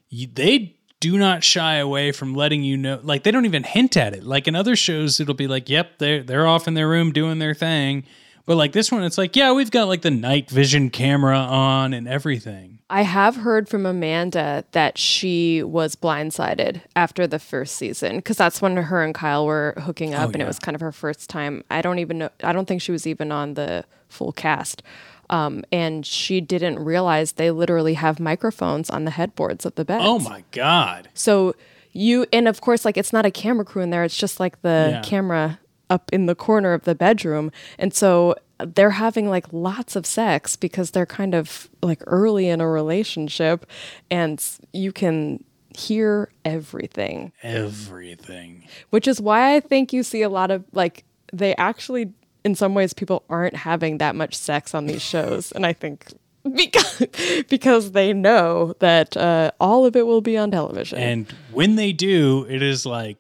you, 0.10 0.28
they 0.28 0.76
do 1.00 1.18
not 1.18 1.44
shy 1.44 1.76
away 1.76 2.14
from 2.14 2.34
letting 2.34 2.64
you 2.64 2.78
know 2.78 2.98
like 3.04 3.24
they 3.24 3.32
don't 3.32 3.44
even 3.44 3.64
hint 3.64 3.98
at 3.98 4.14
it. 4.14 4.24
Like 4.24 4.48
in 4.48 4.56
other 4.56 4.76
shows 4.78 5.20
it'll 5.20 5.34
be 5.34 5.48
like 5.48 5.68
yep 5.70 5.98
they're 5.98 6.24
they're 6.24 6.48
off 6.48 6.66
in 6.66 6.76
their 6.76 6.88
room 6.88 7.12
doing 7.12 7.40
their 7.40 7.54
thing. 7.54 8.06
But 8.46 8.56
like 8.56 8.72
this 8.72 8.90
one 8.90 9.04
it's 9.04 9.18
like 9.18 9.36
yeah 9.36 9.52
we've 9.52 9.70
got 9.70 9.90
like 9.90 10.02
the 10.02 10.12
night 10.12 10.50
vision 10.50 10.90
camera 10.90 11.38
on 11.38 11.94
and 11.94 12.08
everything 12.08 12.73
I 12.90 13.02
have 13.04 13.38
heard 13.38 13.68
from 13.70 13.86
Amanda 13.86 14.66
that 14.72 14.98
she 14.98 15.64
was 15.64 15.96
blindsided 15.96 16.82
after 16.96 17.26
the 17.26 17.40
first 17.40 17.76
season 17.76 18.18
because 18.18 18.38
that's 18.38 18.62
when 18.62 18.76
her 18.78 19.04
and 19.04 19.16
Kyle 19.16 19.46
were 19.46 19.74
hooking 19.78 20.14
up, 20.14 20.22
Oh, 20.22 20.32
and 20.32 20.38
yeah. 20.38 20.44
it 20.44 20.48
was 20.48 20.60
kind 20.60 20.76
of 20.76 20.82
her 20.82 20.92
first 20.92 21.30
time. 21.30 21.64
I 21.72 21.82
don't 21.82 22.00
even 22.00 22.20
know. 22.20 22.30
I 22.44 22.54
don't 22.54 22.68
think 22.68 22.82
she 22.82 22.92
was 22.92 23.08
even 23.08 23.32
on 23.32 23.56
the 23.56 23.86
full 24.10 24.32
cast. 24.32 24.84
Um, 25.30 25.64
and 25.72 26.06
she 26.06 26.42
didn't 26.42 26.80
realize 26.80 27.34
they 27.34 27.50
literally 27.50 27.96
have 27.96 28.20
microphones 28.20 28.90
on 28.90 29.06
the 29.06 29.12
headboards 29.12 29.66
of 29.66 29.74
the 29.76 29.86
beds. 29.86 30.04
oh 30.06 30.20
my 30.20 30.44
god 30.52 31.08
So 31.14 31.56
you 31.94 32.26
and 32.34 32.48
of 32.48 32.60
course 32.62 32.84
like 32.86 32.98
it's 32.98 33.14
not 33.14 33.26
a 33.26 33.32
camera 33.32 33.64
crew 33.66 33.82
in 33.82 33.90
there, 33.90 34.04
it's 34.04 34.18
just 34.18 34.40
like 34.40 34.62
the 34.62 34.90
Yeah. 34.92 35.02
camera 35.02 35.60
up 35.94 36.10
in 36.12 36.26
the 36.26 36.36
corner 36.36 36.74
of 36.74 36.84
the 36.84 36.96
bedroom. 36.96 37.52
And 37.78 37.94
so 37.94 38.36
they're 38.60 38.92
having 38.92 39.30
like 39.30 39.46
lots 39.52 39.96
of 39.96 40.06
sex 40.06 40.56
because 40.56 40.92
they're 40.92 41.06
kind 41.06 41.36
of 41.36 41.70
like 41.82 42.02
early 42.08 42.48
in 42.50 42.62
a 42.62 42.68
relationship 42.68 43.66
and 44.10 44.44
you 44.74 44.92
can 44.92 45.44
hear 45.76 46.30
everything, 46.46 47.32
everything 47.42 48.64
which 48.92 49.08
is 49.08 49.20
why 49.20 49.56
I 49.56 49.60
think 49.60 49.92
you 49.92 50.04
see 50.04 50.22
a 50.22 50.30
lot 50.30 50.52
of 50.52 50.64
like 50.72 51.04
they 51.32 51.56
actually 51.56 52.14
in 52.46 52.54
some 52.54 52.76
ways 52.76 52.94
people 52.94 53.24
aren't 53.28 53.56
having 53.56 53.98
that 53.98 54.16
much 54.16 54.36
sex 54.36 54.76
on 54.76 54.86
these 54.86 55.02
shows 55.02 55.52
and 55.52 55.66
I 55.66 55.74
think 55.74 56.14
because 56.56 57.08
because 57.50 57.92
they 57.92 58.14
know 58.14 58.76
that 58.80 59.18
uh, 59.18 59.52
all 59.60 59.86
of 59.86 59.96
it 59.96 60.06
will 60.06 60.22
be 60.22 60.38
on 60.38 60.52
television. 60.52 61.00
and 61.00 61.34
when 61.52 61.76
they 61.76 61.92
do 61.92 62.46
it 62.48 62.62
is 62.62 62.86
like 62.86 63.18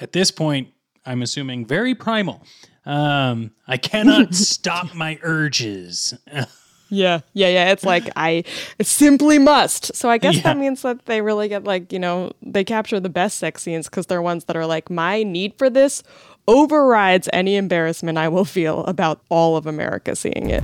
at 0.00 0.12
this 0.12 0.32
point 0.32 0.73
i'm 1.06 1.22
assuming 1.22 1.64
very 1.66 1.94
primal 1.94 2.42
um 2.86 3.50
i 3.68 3.76
cannot 3.76 4.34
stop 4.52 4.94
my 4.94 5.18
urges 5.22 6.14
Yeah, 6.90 7.20
yeah, 7.32 7.48
yeah. 7.48 7.72
It's 7.72 7.82
like 7.82 8.08
I 8.14 8.44
simply 8.80 9.38
must. 9.38 9.96
So 9.96 10.08
I 10.10 10.18
guess 10.18 10.36
Yeah. 10.36 10.42
that 10.42 10.58
means 10.58 10.82
that 10.82 11.06
they 11.06 11.22
really 11.22 11.48
get 11.48 11.64
like 11.64 11.92
you 11.92 11.98
know 11.98 12.30
they 12.42 12.62
capture 12.62 13.00
the 13.00 13.08
best 13.08 13.38
sex 13.38 13.62
scenes 13.62 13.88
because 13.88 14.06
they're 14.06 14.22
ones 14.22 14.44
that 14.44 14.54
are 14.56 14.66
like 14.66 14.90
my 14.90 15.22
need 15.24 15.54
for 15.58 15.68
this 15.70 16.04
overrides 16.46 17.28
any 17.32 17.56
embarrassment 17.56 18.18
I 18.18 18.28
will 18.28 18.44
feel 18.44 18.84
about 18.84 19.22
all 19.28 19.56
of 19.56 19.66
America 19.66 20.14
seeing 20.14 20.50
it. 20.50 20.62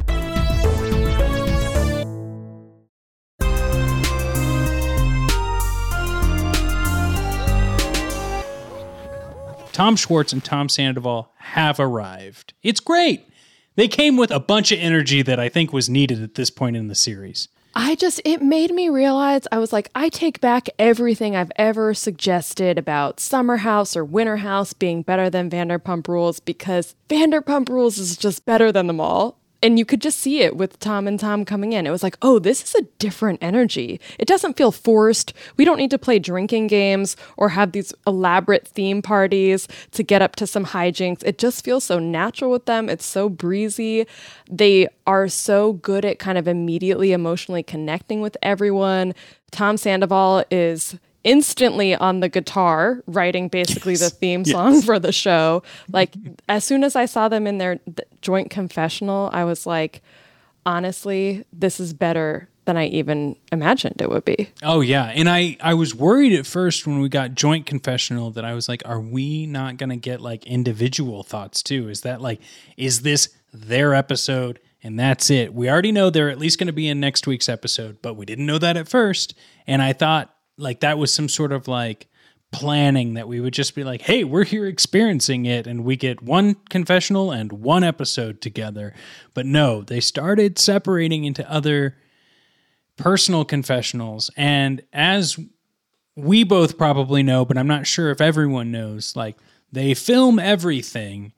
Tom 9.80 9.96
Schwartz 9.96 10.34
and 10.34 10.44
Tom 10.44 10.68
Sandoval 10.68 11.32
have 11.38 11.80
arrived. 11.80 12.52
It's 12.62 12.80
great. 12.80 13.26
they 13.76 13.88
came 13.88 14.18
with 14.18 14.30
a 14.30 14.38
bunch 14.38 14.72
of 14.72 14.78
energy 14.78 15.22
that 15.22 15.40
I 15.40 15.48
think 15.48 15.72
was 15.72 15.88
needed 15.88 16.22
at 16.22 16.34
this 16.34 16.50
point 16.50 16.76
in 16.76 16.88
the 16.88 16.94
series. 16.94 17.48
I 17.74 17.94
just, 17.94 18.20
it 18.26 18.42
made 18.42 18.72
me 18.72 18.90
realize 18.90 19.44
I 19.50 19.56
was 19.56 19.72
like, 19.72 19.88
I 19.94 20.10
take 20.10 20.38
back 20.38 20.68
everything 20.78 21.34
I've 21.34 21.50
ever 21.56 21.94
suggested 21.94 22.76
about 22.76 23.20
Summer 23.20 23.56
House 23.56 23.96
or 23.96 24.04
Winter 24.04 24.36
House 24.36 24.74
being 24.74 25.00
better 25.00 25.30
than 25.30 25.48
Vanderpump 25.48 26.08
Rules 26.08 26.40
because 26.40 26.94
Vanderpump 27.08 27.70
Rules 27.70 27.96
is 27.96 28.18
just 28.18 28.44
better 28.44 28.70
than 28.70 28.86
them 28.86 29.00
all. 29.00 29.39
And 29.62 29.78
you 29.78 29.84
could 29.84 30.00
just 30.00 30.18
see 30.18 30.40
it 30.40 30.56
with 30.56 30.78
Tom 30.80 31.06
and 31.06 31.20
Tom 31.20 31.44
coming 31.44 31.74
in. 31.74 31.86
It 31.86 31.90
was 31.90 32.02
like, 32.02 32.16
oh, 32.22 32.38
this 32.38 32.62
is 32.64 32.74
a 32.74 32.86
different 32.98 33.40
energy. 33.42 34.00
It 34.18 34.26
doesn't 34.26 34.56
feel 34.56 34.72
forced. 34.72 35.34
We 35.56 35.66
don't 35.66 35.76
need 35.76 35.90
to 35.90 35.98
play 35.98 36.18
drinking 36.18 36.68
games 36.68 37.14
or 37.36 37.50
have 37.50 37.72
these 37.72 37.92
elaborate 38.06 38.66
theme 38.66 39.02
parties 39.02 39.68
to 39.92 40.02
get 40.02 40.22
up 40.22 40.36
to 40.36 40.46
some 40.46 40.64
hijinks. 40.64 41.22
It 41.24 41.38
just 41.38 41.64
feels 41.64 41.84
so 41.84 41.98
natural 41.98 42.50
with 42.50 42.64
them. 42.64 42.88
It's 42.88 43.04
so 43.04 43.28
breezy. 43.28 44.06
They 44.50 44.88
are 45.06 45.28
so 45.28 45.74
good 45.74 46.04
at 46.04 46.18
kind 46.18 46.38
of 46.38 46.48
immediately 46.48 47.12
emotionally 47.12 47.62
connecting 47.62 48.22
with 48.22 48.36
everyone. 48.42 49.14
Tom 49.50 49.76
Sandoval 49.76 50.44
is 50.50 50.98
instantly 51.24 51.94
on 51.94 52.20
the 52.20 52.28
guitar 52.28 53.02
writing 53.06 53.48
basically 53.48 53.94
the 53.96 54.08
theme 54.10 54.44
song 54.44 54.74
Yes. 54.74 54.84
for 54.84 54.98
the 54.98 55.12
show 55.12 55.62
like 55.92 56.14
as 56.48 56.64
soon 56.64 56.82
as 56.82 56.96
i 56.96 57.04
saw 57.04 57.28
them 57.28 57.46
in 57.46 57.58
their 57.58 57.76
th- 57.76 58.08
joint 58.22 58.48
confessional 58.50 59.28
i 59.32 59.44
was 59.44 59.66
like 59.66 60.00
honestly 60.66 61.44
this 61.52 61.80
is 61.80 61.92
better 61.92 62.48
than 62.66 62.76
i 62.76 62.86
even 62.86 63.36
imagined 63.52 64.00
it 64.00 64.08
would 64.10 64.24
be 64.24 64.48
Oh 64.62 64.80
yeah, 64.82 65.04
and 65.06 65.28
I 65.28 65.56
I 65.60 65.74
was 65.74 65.94
worried 65.94 66.32
at 66.38 66.46
first 66.46 66.86
when 66.86 67.00
we 67.00 67.08
got 67.08 67.34
joint 67.34 67.64
confessional 67.66 68.30
that 68.32 68.44
I 68.44 68.52
was 68.54 68.68
like, 68.68 68.82
are 68.84 69.00
we 69.00 69.46
not 69.46 69.78
gonna 69.78 69.96
get 69.96 70.20
like 70.20 70.46
individual 70.46 71.22
thoughts 71.22 71.62
too? 71.62 71.88
Is 71.88 72.02
that 72.02 72.20
like, 72.20 72.40
is 72.76 73.00
this 73.02 73.30
their 73.52 73.94
episode 73.94 74.60
and 74.82 74.98
that's 75.00 75.30
it? 75.30 75.52
We 75.54 75.68
already 75.70 75.90
know 75.90 76.10
they're 76.10 76.28
at 76.30 76.38
least 76.38 76.58
gonna 76.58 76.72
be 76.74 76.86
in 76.88 77.00
next 77.00 77.26
week's 77.26 77.48
episode, 77.48 78.00
but 78.02 78.14
we 78.14 78.26
didn't 78.26 78.46
know 78.46 78.58
that 78.58 78.76
at 78.76 78.88
first, 78.88 79.34
and 79.66 79.80
I 79.82 79.92
thought 79.94 80.32
like 80.60 80.80
that 80.80 80.98
was 80.98 81.12
some 81.12 81.28
sort 81.28 81.52
of 81.52 81.68
like 81.68 82.06
planning 82.52 83.14
that 83.14 83.28
we 83.28 83.40
would 83.40 83.52
just 83.52 83.74
be 83.74 83.84
like, 83.84 84.02
hey, 84.02 84.24
we're 84.24 84.44
here 84.44 84.66
experiencing 84.66 85.46
it, 85.46 85.66
and 85.66 85.84
we 85.84 85.96
get 85.96 86.22
one 86.22 86.56
confessional 86.68 87.30
and 87.30 87.52
one 87.52 87.84
episode 87.84 88.40
together. 88.40 88.92
But 89.34 89.46
no, 89.46 89.82
they 89.82 90.00
started 90.00 90.58
separating 90.58 91.24
into 91.24 91.48
other 91.50 91.96
personal 92.96 93.44
confessionals. 93.44 94.30
And 94.36 94.82
as 94.92 95.38
we 96.16 96.44
both 96.44 96.76
probably 96.76 97.22
know, 97.22 97.44
but 97.44 97.56
I'm 97.56 97.68
not 97.68 97.86
sure 97.86 98.10
if 98.10 98.20
everyone 98.20 98.70
knows, 98.70 99.16
like 99.16 99.36
they 99.72 99.94
film 99.94 100.38
everything 100.38 101.32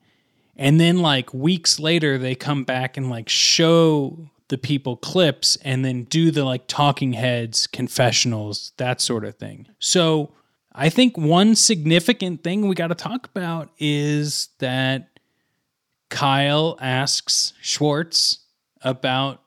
and 0.55 0.79
then 0.79 0.99
like 0.99 1.33
weeks 1.33 1.79
later 1.79 2.17
they 2.17 2.35
come 2.35 2.63
back 2.63 2.97
and 2.97 3.09
like 3.09 3.29
show 3.29 4.29
the 4.53 4.57
people 4.59 4.95
clips 4.95 5.55
and 5.63 5.83
then 5.83 6.03
do 6.03 6.29
the 6.29 6.43
like 6.43 6.67
talking 6.67 7.13
heads 7.13 7.65
confessionals 7.65 8.71
that 8.77 9.01
sort 9.01 9.25
of 9.25 9.35
thing. 9.35 9.65
So 9.79 10.31
i 10.75 10.89
think 10.89 11.17
one 11.17 11.55
significant 11.55 12.43
thing 12.43 12.67
we 12.67 12.75
got 12.75 12.87
to 12.87 12.95
talk 12.95 13.25
about 13.25 13.69
is 13.79 14.49
that 14.59 15.19
kyle 16.09 16.77
asks 16.81 17.53
schwartz 17.61 18.39
about 18.81 19.41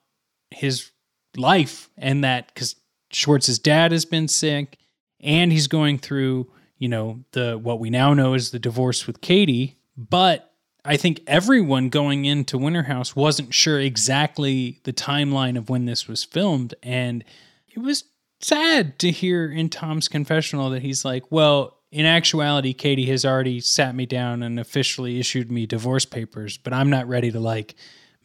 his 0.51 0.91
life 1.35 1.89
and 1.97 2.23
that 2.23 2.47
because 2.47 2.75
schwartz's 3.11 3.59
dad 3.59 3.91
has 3.91 4.05
been 4.05 4.27
sick 4.27 4.77
and 5.19 5.51
he's 5.51 5.67
going 5.67 5.97
through 5.97 6.49
you 6.77 6.87
know 6.87 7.23
the 7.31 7.57
what 7.57 7.79
we 7.79 7.89
now 7.89 8.13
know 8.13 8.33
is 8.33 8.51
the 8.51 8.59
divorce 8.59 9.07
with 9.07 9.21
katie 9.21 9.77
but 9.95 10.46
i 10.87 10.97
think 10.97 11.21
everyone 11.27 11.89
going 11.89 12.25
into 12.25 12.57
winter 12.57 12.83
house 12.83 13.15
wasn't 13.15 13.53
sure 13.53 13.79
exactly 13.79 14.79
the 14.83 14.93
timeline 14.93 15.57
of 15.57 15.69
when 15.69 15.85
this 15.85 16.07
was 16.07 16.23
filmed. 16.23 16.73
And 16.81 17.23
it 17.67 17.79
was 17.79 18.05
sad 18.39 18.97
to 18.99 19.11
hear 19.11 19.51
in 19.51 19.69
tom's 19.69 20.07
confessional 20.07 20.69
that 20.69 20.83
he's 20.83 21.03
like 21.03 21.31
well 21.31 21.79
in 21.91 22.05
actuality 22.05 22.73
katie 22.73 23.07
has 23.07 23.25
already 23.25 23.59
sat 23.59 23.95
me 23.95 24.05
down 24.05 24.43
and 24.43 24.59
officially 24.59 25.19
issued 25.19 25.51
me 25.51 25.65
divorce 25.65 26.05
papers 26.05 26.55
but 26.55 26.71
i'm 26.71 26.91
not 26.91 27.07
ready 27.07 27.31
to 27.31 27.39
like 27.39 27.73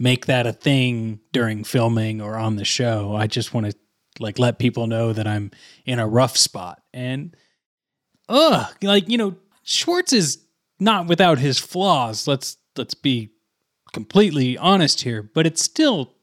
make 0.03 0.27
that 0.27 0.48
a 0.48 0.53
thing 0.53 1.20
during 1.33 1.62
filming 1.62 2.20
or 2.20 2.37
on 2.37 2.57
the 2.57 2.64
show. 2.64 3.14
I 3.14 3.29
just 3.29 3.55
want 3.55 3.66
to 3.66 3.77
like 4.18 4.38
let 4.38 4.59
people 4.59 4.87
know 4.88 5.12
that 5.12 5.27
i'm 5.27 5.51
in 5.87 6.01
a 6.01 6.07
rough 6.07 6.37
spot. 6.37 6.83
And 6.92 7.37
ugh, 8.29 8.66
like 8.83 9.09
you 9.09 9.16
know, 9.16 9.37
Schwartz 9.62 10.12
is 10.12 10.44
not 10.83 11.07
without 11.07 11.38
his 11.38 11.59
flaws. 11.59 12.27
Let's 12.27 12.57
let's 12.77 12.95
be 12.95 13.31
completely 13.92 14.59
honest 14.59 15.03
here, 15.03 15.23
but 15.23 15.47
it's 15.47 15.62
still 15.62 16.14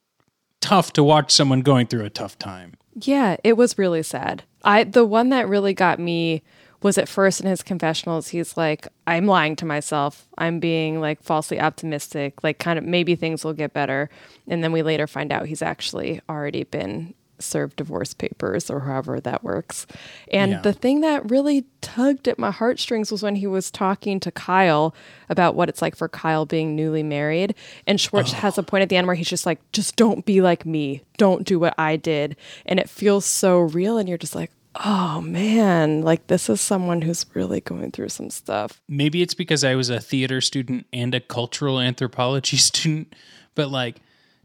tough 0.61 0.91
to 0.93 1.03
watch 1.03 1.31
someone 1.31 1.61
going 1.61 1.87
through 1.87 2.05
a 2.05 2.09
tough 2.09 2.37
time. 2.37 2.73
Yeah, 2.95 3.37
it 3.43 3.53
was 3.53 3.77
really 3.77 4.03
sad. 4.03 4.43
I 4.63 4.83
the 4.83 5.05
one 5.05 5.29
that 5.29 5.47
really 5.47 5.73
got 5.73 5.99
me 5.99 6.43
was 6.81 6.97
at 6.97 7.09
first 7.09 7.41
in 7.41 7.47
his 7.47 7.61
confessionals 7.61 8.29
he's 8.29 8.55
like 8.55 8.87
I'm 9.07 9.25
lying 9.25 9.55
to 9.57 9.65
myself. 9.65 10.27
I'm 10.37 10.59
being 10.59 10.99
like 10.99 11.23
falsely 11.23 11.59
optimistic, 11.59 12.43
like 12.43 12.59
kind 12.59 12.77
of 12.77 12.85
maybe 12.85 13.15
things 13.15 13.43
will 13.43 13.53
get 13.53 13.73
better. 13.73 14.09
And 14.47 14.63
then 14.63 14.71
we 14.71 14.81
later 14.81 15.07
find 15.07 15.31
out 15.31 15.45
he's 15.45 15.61
actually 15.61 16.21
already 16.29 16.63
been 16.63 17.13
served 17.41 17.75
divorce 17.77 18.13
papers 18.13 18.69
or 18.69 18.81
however 18.81 19.19
that 19.19 19.43
works. 19.43 19.87
And 20.31 20.51
Yeah. 20.51 20.61
the 20.61 20.73
thing 20.73 21.01
that 21.01 21.29
really 21.29 21.65
tugged 21.81 22.27
at 22.27 22.39
my 22.39 22.51
heartstrings 22.51 23.11
was 23.11 23.23
when 23.23 23.35
he 23.35 23.47
was 23.47 23.71
talking 23.71 24.19
to 24.19 24.31
Kyle 24.31 24.93
about 25.29 25.55
what 25.55 25.69
it's 25.69 25.81
like 25.81 25.95
for 25.95 26.07
Kyle 26.09 26.45
being 26.45 26.75
newly 26.75 27.03
married. 27.03 27.55
And 27.87 27.99
Schwartz 27.99 28.33
has 28.33 28.57
a 28.57 28.61
oh. 28.61 28.63
point 28.63 28.83
at 28.83 28.89
the 28.89 28.97
end 28.97 29.07
where 29.07 29.15
he's 29.15 29.29
just 29.29 29.45
like, 29.45 29.59
just 29.71 29.95
don't 29.95 30.25
be 30.25 30.41
like 30.41 30.65
me. 30.65 31.01
Don't 31.17 31.45
do 31.45 31.59
what 31.59 31.73
I 31.77 31.95
did. 31.95 32.35
And 32.65 32.79
it 32.79 32.89
feels 32.89 33.25
so 33.25 33.59
real. 33.59 33.97
And 33.97 34.07
you're 34.09 34.17
just 34.17 34.35
like, 34.35 34.51
oh 34.85 35.21
man, 35.21 36.01
like 36.01 36.27
this 36.27 36.49
is 36.49 36.61
someone 36.61 37.01
who's 37.01 37.25
really 37.33 37.61
going 37.61 37.91
through 37.91 38.09
some 38.09 38.29
stuff. 38.29 38.81
Maybe 38.87 39.21
it's 39.21 39.33
because 39.33 39.63
I 39.63 39.75
was 39.75 39.89
a 39.89 39.99
theater 39.99 40.41
student 40.41 40.85
and 40.93 41.13
a 41.15 41.19
cultural 41.19 41.79
anthropology 41.79 42.57
student, 42.57 43.13
but 43.55 43.69
like 43.69 43.97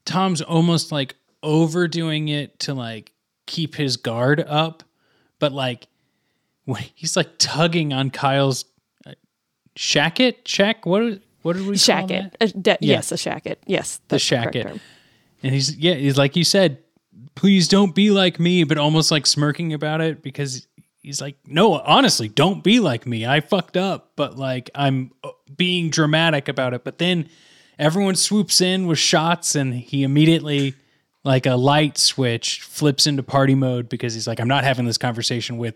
Tom's 0.05 0.43
almost 0.43 0.93
like 0.93 1.17
overdoing 1.45 2.29
it 2.29 2.59
to 2.61 2.75
like 2.75 3.13
keep 3.47 3.75
his 3.77 3.97
guard 3.97 4.41
up, 4.41 4.83
but 5.39 5.53
like 5.53 5.87
when 6.65 6.83
he's 6.95 7.17
like 7.17 7.39
tugging 7.39 7.93
on 7.93 8.11
Kyle's 8.11 8.65
uh, 9.07 9.13
shacket, 9.77 10.47
shack, 10.47 10.87
what 10.87 11.03
is- 11.05 11.19
what 11.43 11.57
did 11.57 11.67
we 11.67 11.77
call 11.77 12.09
Shacket. 12.09 12.33
that? 12.39 12.57
A 12.57 12.59
de- 12.59 12.79
Yeah. 12.81 12.93
Yes, 12.95 13.13
a 13.13 13.17
shacket. 13.17 13.57
Yes. 13.67 14.01
the 14.09 14.17
shacket. 14.17 14.81
And 15.43 15.53
he's 15.53 15.77
yeah, 15.77 15.93
he's 15.93 16.17
like 16.17 16.37
you 16.37 16.45
said, 16.45 16.79
please 17.35 17.69
don't 17.69 17.95
be 17.95 18.11
like 18.11 18.41
me, 18.41 18.65
but 18.65 18.79
almost 18.79 19.11
like 19.11 19.27
smirking 19.27 19.75
about 19.75 20.01
it 20.01 20.23
because 20.23 20.67
he's 21.03 21.21
like, 21.21 21.37
no, 21.47 21.75
honestly, 21.81 22.29
don't 22.29 22.65
be 22.65 22.81
like 22.81 23.07
me. 23.07 23.27
I 23.27 23.41
fucked 23.41 23.77
up, 23.77 24.13
but 24.17 24.39
like 24.39 24.71
I'm 24.75 25.11
uh, 25.23 25.33
being 25.55 25.91
dramatic 25.91 26.49
about 26.49 26.73
it. 26.73 26.83
But 26.83 26.97
then 26.97 27.29
everyone 27.79 28.15
swoops 28.15 28.63
in 28.63 28.87
with 28.87 28.99
shots, 28.99 29.55
and 29.55 29.75
he 29.75 30.03
immediately 30.03 30.73
like 31.25 31.47
a 31.47 31.55
light 31.57 31.99
switch 31.99 32.61
flips 32.63 33.07
into 33.07 33.23
party 33.23 33.55
mode 33.55 33.89
because 33.89 34.15
he's 34.15 34.27
like, 34.27 34.41
I'm 34.41 34.49
not 34.49 34.63
having 34.65 34.85
this 34.85 34.99
conversation 34.99 35.57
with 35.59 35.75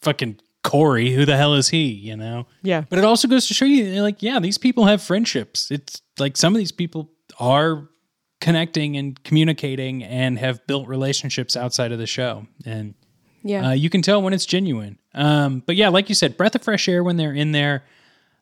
fucking 0.00 0.40
Corey. 0.64 1.10
Who 1.12 1.24
the 1.24 1.36
hell 1.36 1.54
is 1.54 1.68
he? 1.68 1.84
You 1.86 2.16
know? 2.16 2.46
Yeah. 2.62 2.82
But 2.88 2.98
it 2.98 3.04
also 3.04 3.28
goes 3.28 3.46
to 3.46 3.54
show 3.54 3.64
you, 3.64 4.02
like, 4.02 4.22
yeah, 4.22 4.40
these 4.40 4.58
people 4.58 4.84
have 4.86 5.00
friendships. 5.02 5.70
It's 5.70 6.02
like 6.18 6.36
some 6.36 6.52
of 6.52 6.58
these 6.58 6.72
people 6.72 7.10
are 7.38 7.88
connecting 8.40 8.96
and 8.96 9.22
communicating 9.24 10.02
and 10.04 10.38
have 10.38 10.66
built 10.66 10.86
relationships 10.88 11.56
outside 11.56 11.92
of 11.92 11.98
the 11.98 12.06
show. 12.06 12.46
And 12.64 12.94
Yeah. 13.42 13.68
uh, 13.68 13.72
you 13.72 13.90
can 13.90 14.02
tell 14.02 14.20
when 14.22 14.32
it's 14.32 14.46
genuine. 14.46 14.98
Um, 15.14 15.62
but 15.66 15.76
yeah, 15.76 15.88
like 15.88 16.08
you 16.08 16.14
said, 16.14 16.36
breath 16.36 16.54
of 16.54 16.62
fresh 16.62 16.88
air 16.88 17.02
when 17.02 17.16
they're 17.16 17.32
in 17.34 17.52
there. 17.52 17.84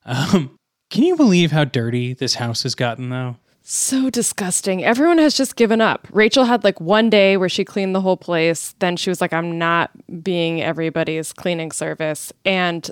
Um, 0.04 0.58
can 0.90 1.02
you 1.02 1.16
believe 1.16 1.50
how 1.52 1.64
dirty 1.64 2.12
this 2.14 2.34
house 2.36 2.62
has 2.62 2.74
gotten, 2.74 3.08
though? 3.10 3.36
So 3.68 4.10
disgusting. 4.10 4.84
Everyone 4.84 5.18
has 5.18 5.36
just 5.36 5.56
given 5.56 5.80
up. 5.80 6.06
Rachel 6.12 6.44
had 6.44 6.62
like 6.62 6.80
one 6.80 7.10
day 7.10 7.36
where 7.36 7.48
she 7.48 7.64
cleaned 7.64 7.96
the 7.96 8.00
whole 8.00 8.16
place. 8.16 8.76
Then 8.78 8.96
she 8.96 9.10
was 9.10 9.20
like, 9.20 9.32
I'm 9.32 9.58
not 9.58 9.90
being 10.22 10.62
everybody's 10.62 11.32
cleaning 11.32 11.72
service. 11.72 12.32
And 12.44 12.88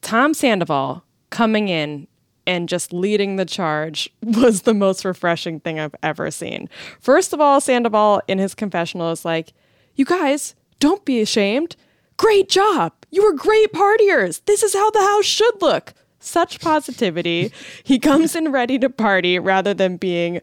Tom 0.00 0.32
Sandoval 0.32 1.04
coming 1.28 1.68
in 1.68 2.08
and 2.46 2.70
just 2.70 2.90
leading 2.90 3.36
the 3.36 3.44
charge 3.44 4.08
was 4.22 4.62
the 4.62 4.72
most 4.72 5.04
refreshing 5.04 5.60
thing 5.60 5.78
I've 5.78 5.94
ever 6.02 6.30
seen. 6.30 6.70
First 7.00 7.34
of 7.34 7.40
all, 7.42 7.60
Sandoval 7.60 8.22
in 8.26 8.38
his 8.38 8.54
confessional 8.54 9.12
is 9.12 9.26
like, 9.26 9.52
You 9.94 10.06
guys, 10.06 10.54
don't 10.80 11.04
be 11.04 11.20
ashamed. 11.20 11.76
Great 12.16 12.48
job. 12.48 12.94
You 13.10 13.24
were 13.24 13.34
great 13.34 13.74
partiers. 13.74 14.40
This 14.46 14.62
is 14.62 14.72
how 14.72 14.90
the 14.90 15.02
house 15.02 15.26
should 15.26 15.60
look. 15.60 15.92
Such 16.24 16.60
positivity. 16.60 17.52
he 17.82 17.98
comes 17.98 18.34
in 18.34 18.52
ready 18.52 18.78
to 18.78 18.90
party 18.90 19.38
rather 19.38 19.74
than 19.74 19.96
being 19.96 20.40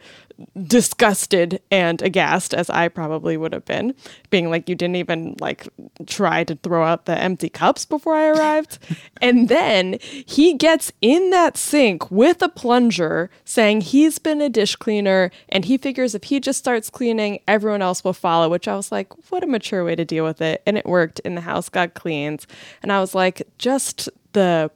disgusted 0.67 1.61
and 1.71 2.01
aghast 2.01 2.53
as 2.53 2.69
I 2.69 2.87
probably 2.87 3.37
would 3.37 3.53
have 3.53 3.65
been, 3.65 3.93
being 4.29 4.49
like 4.49 4.69
you 4.69 4.75
didn't 4.75 4.95
even 4.95 5.35
like 5.39 5.67
try 6.05 6.43
to 6.43 6.55
throw 6.55 6.83
out 6.83 7.05
the 7.05 7.17
empty 7.17 7.49
cups 7.49 7.85
before 7.85 8.15
I 8.15 8.27
arrived. 8.27 8.79
and 9.21 9.49
then 9.49 9.97
he 10.01 10.53
gets 10.53 10.91
in 11.01 11.29
that 11.31 11.57
sink 11.57 12.09
with 12.11 12.41
a 12.41 12.49
plunger 12.49 13.29
saying 13.45 13.81
he's 13.81 14.19
been 14.19 14.41
a 14.41 14.49
dish 14.49 14.75
cleaner 14.75 15.31
and 15.49 15.65
he 15.65 15.77
figures 15.77 16.15
if 16.15 16.25
he 16.25 16.39
just 16.39 16.59
starts 16.59 16.89
cleaning, 16.89 17.39
everyone 17.47 17.81
else 17.81 18.03
will 18.03 18.13
follow, 18.13 18.49
which 18.49 18.67
I 18.67 18.75
was 18.75 18.91
like, 18.91 19.31
what 19.31 19.43
a 19.43 19.47
mature 19.47 19.83
way 19.83 19.95
to 19.95 20.05
deal 20.05 20.25
with 20.25 20.41
it. 20.41 20.61
And 20.65 20.77
it 20.77 20.85
worked 20.85 21.21
and 21.25 21.37
the 21.37 21.41
house 21.41 21.69
got 21.69 21.93
cleaned. 21.93 22.45
And 22.81 22.91
I 22.91 22.99
was 22.99 23.15
like, 23.15 23.43
just 23.57 24.09
the 24.33 24.71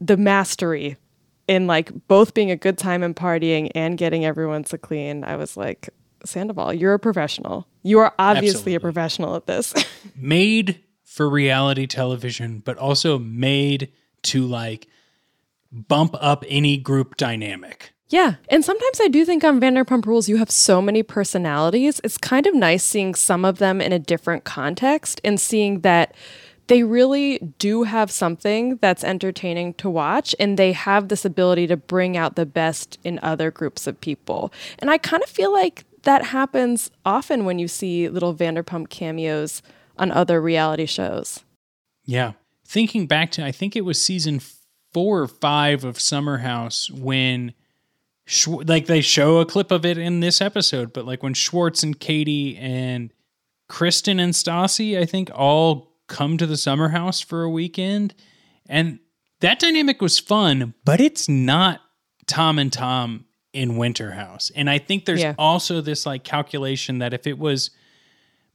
the 0.00 0.16
mastery 0.16 0.96
in 1.46 1.66
like 1.66 1.92
both 2.08 2.34
being 2.34 2.50
a 2.50 2.56
good 2.56 2.78
time 2.78 3.02
and 3.02 3.14
partying 3.14 3.70
and 3.74 3.98
getting 3.98 4.24
everyone 4.24 4.64
to 4.64 4.78
clean, 4.78 5.24
I 5.24 5.36
was 5.36 5.56
like, 5.56 5.90
Sandoval, 6.24 6.74
you're 6.74 6.94
a 6.94 6.98
professional. 6.98 7.66
You 7.82 7.98
are 8.00 8.14
obviously 8.18 8.48
Absolutely. 8.48 8.74
a 8.74 8.80
professional 8.80 9.36
at 9.36 9.46
this. 9.46 9.74
made 10.16 10.80
for 11.04 11.28
reality 11.28 11.86
television, 11.86 12.60
but 12.60 12.78
also 12.78 13.18
made 13.18 13.90
to 14.22 14.46
like 14.46 14.86
bump 15.72 16.14
up 16.20 16.44
any 16.48 16.76
group 16.76 17.16
dynamic. 17.16 17.92
yeah. 18.08 18.34
And 18.48 18.64
sometimes 18.64 19.00
I 19.00 19.08
do 19.08 19.24
think 19.24 19.44
on 19.44 19.60
Vanderpump 19.60 20.04
Rules, 20.06 20.28
you 20.28 20.36
have 20.36 20.50
so 20.50 20.82
many 20.82 21.02
personalities. 21.02 22.00
It's 22.04 22.18
kind 22.18 22.46
of 22.46 22.54
nice 22.54 22.84
seeing 22.84 23.14
some 23.14 23.44
of 23.44 23.58
them 23.58 23.80
in 23.80 23.92
a 23.92 23.98
different 23.98 24.44
context 24.44 25.20
and 25.24 25.40
seeing 25.40 25.80
that 25.80 26.14
they 26.70 26.84
really 26.84 27.38
do 27.58 27.82
have 27.82 28.12
something 28.12 28.76
that's 28.76 29.02
entertaining 29.02 29.74
to 29.74 29.90
watch 29.90 30.36
and 30.38 30.56
they 30.56 30.70
have 30.70 31.08
this 31.08 31.24
ability 31.24 31.66
to 31.66 31.76
bring 31.76 32.16
out 32.16 32.36
the 32.36 32.46
best 32.46 32.96
in 33.02 33.18
other 33.24 33.50
groups 33.50 33.88
of 33.88 34.00
people. 34.00 34.52
And 34.78 34.88
I 34.88 34.96
kind 34.96 35.20
of 35.20 35.28
feel 35.28 35.52
like 35.52 35.84
that 36.04 36.26
happens 36.26 36.88
often 37.04 37.44
when 37.44 37.58
you 37.58 37.66
see 37.66 38.08
little 38.08 38.32
Vanderpump 38.32 38.88
cameos 38.88 39.62
on 39.98 40.12
other 40.12 40.40
reality 40.40 40.86
shows. 40.86 41.42
Yeah. 42.04 42.34
Thinking 42.64 43.08
back 43.08 43.32
to, 43.32 43.44
I 43.44 43.50
think 43.50 43.74
it 43.74 43.84
was 43.84 44.00
season 44.00 44.40
four 44.94 45.22
or 45.22 45.26
five 45.26 45.82
of 45.82 45.98
Summer 45.98 46.38
House 46.38 46.88
when, 46.88 47.52
Schw- 48.28 48.68
like, 48.68 48.86
they 48.86 49.00
show 49.00 49.38
a 49.38 49.44
clip 49.44 49.72
of 49.72 49.84
it 49.84 49.98
in 49.98 50.20
this 50.20 50.40
episode, 50.40 50.92
but 50.92 51.04
like 51.04 51.20
when 51.20 51.34
Schwartz 51.34 51.82
and 51.82 51.98
Katie 51.98 52.56
and 52.56 53.12
Kristen 53.68 54.20
and 54.20 54.34
Stassi, 54.34 54.96
I 54.96 55.04
think, 55.04 55.32
all 55.34 55.89
come 56.10 56.36
to 56.36 56.46
the 56.46 56.58
Summer 56.58 56.90
House 56.90 57.20
for 57.22 57.42
a 57.42 57.48
weekend. 57.50 58.14
And 58.68 58.98
that 59.40 59.58
dynamic 59.58 60.02
was 60.02 60.18
fun, 60.18 60.74
but 60.84 61.00
it's 61.00 61.26
not 61.28 61.80
Tom 62.26 62.58
and 62.58 62.70
Tom 62.72 63.24
in 63.54 63.76
Winter 63.78 64.10
House. 64.12 64.50
And 64.54 64.68
I 64.68 64.76
think 64.78 65.06
there's 65.06 65.22
Yeah. 65.22 65.34
also 65.38 65.80
this 65.80 66.04
like 66.04 66.22
calculation 66.24 66.98
that 66.98 67.14
if 67.14 67.26
it 67.26 67.38
was 67.38 67.70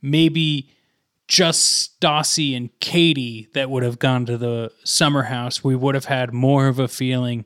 maybe 0.02 0.70
just 1.28 2.00
Stassi 2.00 2.56
and 2.56 2.70
Katie 2.80 3.48
that 3.54 3.70
would 3.70 3.82
have 3.84 3.98
gone 3.98 4.26
to 4.28 4.38
the 4.38 4.72
summer 4.84 5.24
house, 5.24 5.64
we 5.64 5.76
would 5.76 5.96
have 5.96 6.06
had 6.06 6.32
more 6.34 6.68
of 6.68 6.78
a 6.78 6.88
feeling. 6.88 7.46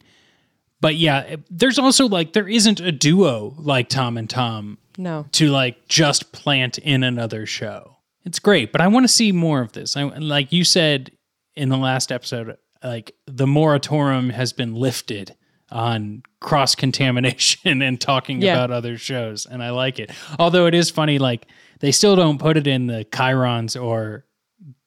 But 0.82 0.96
yeah, 0.98 1.38
there's 1.50 1.80
also 1.80 2.08
like 2.08 2.34
there 2.34 2.48
isn't 2.48 2.80
a 2.82 2.92
duo 2.92 3.56
like 3.58 3.88
Tom 3.90 4.18
and 4.18 4.30
Tom 4.30 4.78
No. 4.98 5.28
to 5.34 5.48
like 5.50 5.88
just 5.88 6.32
plant 6.34 6.78
in 6.78 7.04
another 7.04 7.46
show. 7.46 7.96
It's 8.30 8.40
great, 8.40 8.72
but 8.72 8.80
I 8.80 8.88
want 8.88 9.04
to 9.06 9.08
see 9.08 9.32
more 9.32 9.60
of 9.60 9.72
this. 9.74 9.98
I 9.98 10.04
like 10.04 10.54
you 10.54 10.64
said 10.64 11.12
in 11.56 11.70
the 11.70 11.78
last 11.78 12.12
episode, 12.12 12.56
like 12.84 13.16
the 13.26 13.48
moratorium 13.48 14.30
has 14.30 14.54
been 14.54 14.76
lifted 14.76 15.36
on 15.72 16.22
cross 16.40 16.76
contamination 16.76 17.82
and 17.82 18.00
talking 18.00 18.40
Yeah. 18.42 18.54
about 18.54 18.70
other 18.72 18.98
shows, 19.00 19.46
and 19.48 19.64
I 19.64 19.72
like 19.72 19.98
it. 20.00 20.12
Although 20.38 20.68
it 20.68 20.76
is 20.76 20.90
funny, 20.92 21.18
like 21.18 21.48
they 21.80 21.92
still 21.92 22.16
don't 22.16 22.38
put 22.40 22.56
it 22.56 22.68
in 22.68 22.86
the 22.88 23.04
chyrons 23.12 23.76
or 23.82 24.26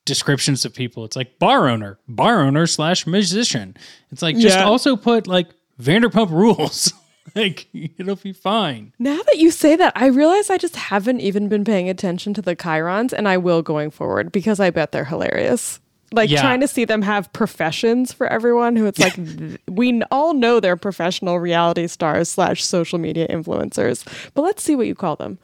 descriptions 0.05 0.64
of 0.64 0.72
people. 0.74 1.05
It's 1.05 1.16
like 1.16 1.38
bar 1.40 1.68
owner, 1.68 1.98
bar 2.09 2.42
owner 2.42 2.66
slash 2.68 3.07
musician. 3.09 3.76
It's 4.11 4.22
like 4.22 4.37
just 4.37 4.57
Yeah. 4.57 4.64
also 4.64 4.96
put 4.96 5.26
like 5.26 5.48
Vanderpump 5.81 6.31
Rules. 6.31 6.92
like 7.35 7.68
it'll 7.72 8.16
be 8.16 8.32
fine. 8.32 8.92
Now 8.98 9.16
that 9.22 9.38
you 9.38 9.50
say 9.50 9.76
that, 9.76 9.92
I 9.96 10.06
realize 10.06 10.50
I 10.50 10.58
just 10.58 10.76
haven't 10.76 11.20
even 11.20 11.48
been 11.48 11.64
paying 11.64 11.88
attention 11.88 12.35
to 12.35 12.42
the 12.42 12.56
chyrons, 12.56 13.12
and 13.12 13.28
I 13.28 13.37
will 13.37 13.62
going 13.62 13.90
forward 13.90 14.32
because 14.32 14.61
I 14.61 14.70
bet 14.70 14.92
they're 14.92 15.04
hilarious. 15.04 15.80
Like 16.12 16.28
Yeah. 16.28 16.42
trying 16.42 16.61
to 16.61 16.68
see 16.68 16.85
them 16.85 17.00
have 17.02 17.32
professions 17.32 18.12
for 18.12 18.26
everyone 18.26 18.76
who 18.76 18.87
it's 18.87 18.98
like 18.98 19.16
we 19.68 20.02
all 20.11 20.35
know 20.35 20.61
they're 20.61 20.76
professional 20.76 21.38
reality 21.38 21.87
stars 21.87 22.28
slash 22.28 22.62
social 22.64 22.98
media 22.98 23.26
influencers, 23.28 24.04
but 24.35 24.42
let's 24.42 24.62
see 24.62 24.76
what 24.76 24.87
you 24.87 24.94
call 24.94 25.16
them. 25.16 25.38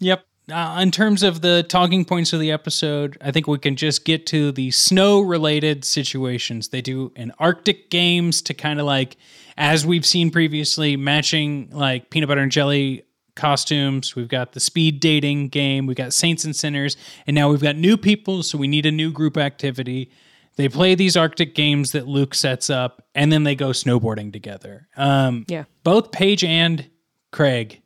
Yep. 0.00 0.24
Uh, 0.50 0.80
in 0.80 0.90
terms 0.90 1.22
of 1.22 1.40
the 1.40 1.64
talking 1.68 2.04
points 2.04 2.32
of 2.32 2.40
the 2.40 2.50
episode, 2.50 3.16
I 3.20 3.30
think 3.30 3.46
we 3.46 3.58
can 3.58 3.76
just 3.76 4.04
get 4.04 4.26
to 4.26 4.52
the 4.52 4.70
snow 4.70 5.20
related 5.20 5.84
situations. 5.84 6.68
They 6.68 6.80
do 6.82 7.12
an 7.16 7.32
Arctic 7.38 7.90
games 7.90 8.42
to 8.42 8.54
kind 8.54 8.80
of 8.80 8.86
like, 8.86 9.16
as 9.56 9.86
we've 9.86 10.06
seen 10.06 10.30
previously, 10.30 10.96
matching 10.96 11.70
like 11.72 12.10
peanut 12.10 12.28
butter 12.28 12.40
and 12.40 12.52
jelly 12.52 13.04
costumes. 13.36 14.14
We've 14.16 14.28
got 14.28 14.52
the 14.52 14.60
speed 14.60 15.00
dating 15.00 15.48
game. 15.48 15.86
We've 15.86 15.96
got 15.96 16.12
Saints 16.12 16.44
and 16.44 16.54
Sinners. 16.54 16.96
And 17.26 17.34
now 17.34 17.48
we've 17.50 17.62
got 17.62 17.76
new 17.76 17.96
people. 17.96 18.42
So 18.42 18.58
we 18.58 18.68
need 18.68 18.86
a 18.86 18.92
new 18.92 19.10
group 19.12 19.36
activity. 19.36 20.10
They 20.56 20.68
play 20.68 20.94
these 20.94 21.16
Arctic 21.16 21.54
games 21.54 21.92
that 21.92 22.06
Luke 22.06 22.34
sets 22.34 22.68
up, 22.68 23.06
and 23.14 23.32
then 23.32 23.44
they 23.44 23.54
go 23.54 23.70
snowboarding 23.70 24.32
together. 24.32 24.88
Um, 24.96 25.44
Yeah. 25.48 25.64
both 25.84 26.12
Paige 26.12 26.44
and 26.44 26.90
Craig 27.32 27.79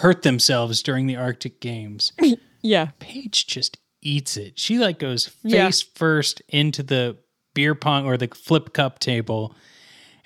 hurt 0.00 0.22
themselves 0.22 0.82
during 0.82 1.06
the 1.06 1.16
Arctic 1.16 1.60
Games. 1.60 2.12
Yeah. 2.62 2.90
Paige 2.98 3.46
just 3.46 3.78
eats 4.02 4.36
it. 4.36 4.58
She 4.58 4.76
like 4.76 4.98
goes 4.98 5.24
face 5.26 5.52
Yeah. 5.54 5.70
first 5.94 6.42
into 6.50 6.82
the 6.82 7.16
beer 7.54 7.74
pong 7.74 8.04
or 8.04 8.18
the 8.18 8.28
flip 8.28 8.74
cup 8.74 8.98
table. 8.98 9.54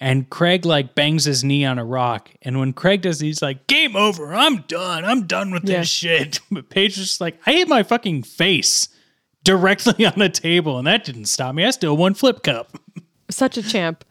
And 0.01 0.29
Craig 0.29 0.65
like 0.67 0.97
bangs 0.97 1.27
his 1.27 1.45
knee 1.45 1.65
on 1.65 1.79
a 1.79 1.85
rock. 1.85 2.31
And 2.43 2.59
when 2.59 2.73
Craig 2.73 3.03
does, 3.03 3.21
he's 3.21 3.41
like, 3.41 3.69
game 3.69 3.95
over. 3.95 4.35
I'm 4.35 4.63
done. 4.63 5.05
I'm 5.05 5.29
done 5.29 5.53
with 5.53 5.63
Yeah. 5.65 5.79
this 5.79 5.89
shit. 5.89 6.41
But 6.51 6.71
Paige 6.71 6.99
is 6.99 7.07
just 7.07 7.21
like, 7.21 7.39
I 7.47 7.53
hit 7.53 7.69
my 7.69 7.85
fucking 7.85 8.25
face 8.25 8.89
directly 9.45 10.05
on 10.07 10.19
the 10.19 10.29
table. 10.29 10.77
And 10.79 10.89
that 10.89 11.05
didn't 11.05 11.27
stop 11.27 11.55
me. 11.55 11.65
I 11.65 11.71
still 11.71 11.97
won 11.97 12.15
flip 12.15 12.43
cup. 12.43 12.77
Such 13.31 13.57
a 13.57 13.63
champ. 13.63 14.05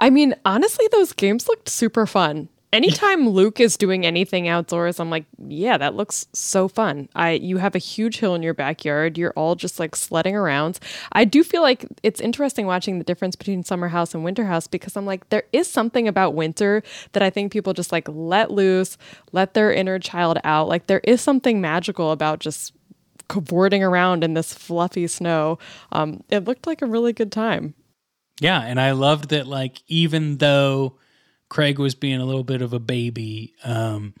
I 0.00 0.10
mean, 0.10 0.34
honestly, 0.44 0.88
those 0.90 1.12
games 1.12 1.46
looked 1.46 1.68
super 1.68 2.06
fun. 2.06 2.48
Anytime 2.70 3.26
Luke 3.28 3.60
is 3.60 3.78
doing 3.78 4.04
anything 4.04 4.46
outdoors, 4.46 5.00
I'm 5.00 5.08
like, 5.08 5.24
yeah, 5.46 5.78
that 5.78 5.94
looks 5.94 6.26
so 6.34 6.68
fun. 6.68 7.08
I 7.14 7.32
you 7.32 7.56
have 7.56 7.74
a 7.74 7.78
huge 7.78 8.18
hill 8.18 8.34
in 8.34 8.42
your 8.42 8.52
backyard. 8.52 9.16
You're 9.16 9.32
all 9.36 9.54
just 9.54 9.80
like 9.80 9.96
sledding 9.96 10.36
around. 10.36 10.78
I 11.12 11.24
do 11.24 11.42
feel 11.42 11.62
like 11.62 11.86
it's 12.02 12.20
interesting 12.20 12.66
watching 12.66 12.98
the 12.98 13.04
difference 13.04 13.36
between 13.36 13.62
summer 13.62 13.88
house 13.88 14.14
and 14.14 14.22
winter 14.22 14.44
house 14.44 14.66
because 14.66 14.96
I'm 14.96 15.06
like, 15.06 15.28
there 15.30 15.44
is 15.52 15.70
something 15.70 16.06
about 16.06 16.34
winter 16.34 16.82
that 17.12 17.22
I 17.22 17.30
think 17.30 17.52
people 17.52 17.72
just 17.72 17.90
like 17.90 18.06
let 18.06 18.50
loose, 18.50 18.98
let 19.32 19.54
their 19.54 19.72
inner 19.72 19.98
child 19.98 20.38
out. 20.44 20.68
Like 20.68 20.88
there 20.88 21.00
is 21.04 21.22
something 21.22 21.62
magical 21.62 22.10
about 22.10 22.38
just 22.38 22.74
cavorting 23.28 23.82
around 23.82 24.24
in 24.24 24.34
this 24.34 24.52
fluffy 24.52 25.06
snow. 25.06 25.58
Um, 25.92 26.22
it 26.28 26.44
looked 26.44 26.66
like 26.66 26.82
a 26.82 26.86
really 26.86 27.14
good 27.14 27.32
time. 27.32 27.74
Yeah, 28.40 28.60
and 28.60 28.80
I 28.80 28.92
loved 28.92 29.30
that 29.30 29.46
like 29.46 29.82
even 29.88 30.36
though 30.36 30.98
Craig 31.48 31.78
was 31.78 31.94
being 31.94 32.20
a 32.20 32.24
little 32.24 32.44
bit 32.44 32.62
of 32.62 32.72
a 32.72 32.78
baby, 32.80 33.54
um 33.64 34.14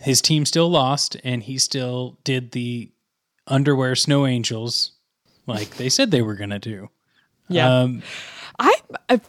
his 0.00 0.20
team 0.20 0.44
still 0.44 0.68
lost 0.68 1.16
and 1.24 1.42
he 1.42 1.56
still 1.56 2.18
did 2.24 2.50
the 2.50 2.90
underwear 3.46 3.94
snow 3.94 4.26
angels 4.26 4.92
like 5.46 5.76
they 5.76 5.88
said 5.88 6.10
they 6.10 6.20
were 6.22 6.34
going 6.34 6.50
to 6.50 6.58
do. 6.58 6.90
Yeah. 7.48 7.80
Um 7.80 8.02
I 8.58 8.74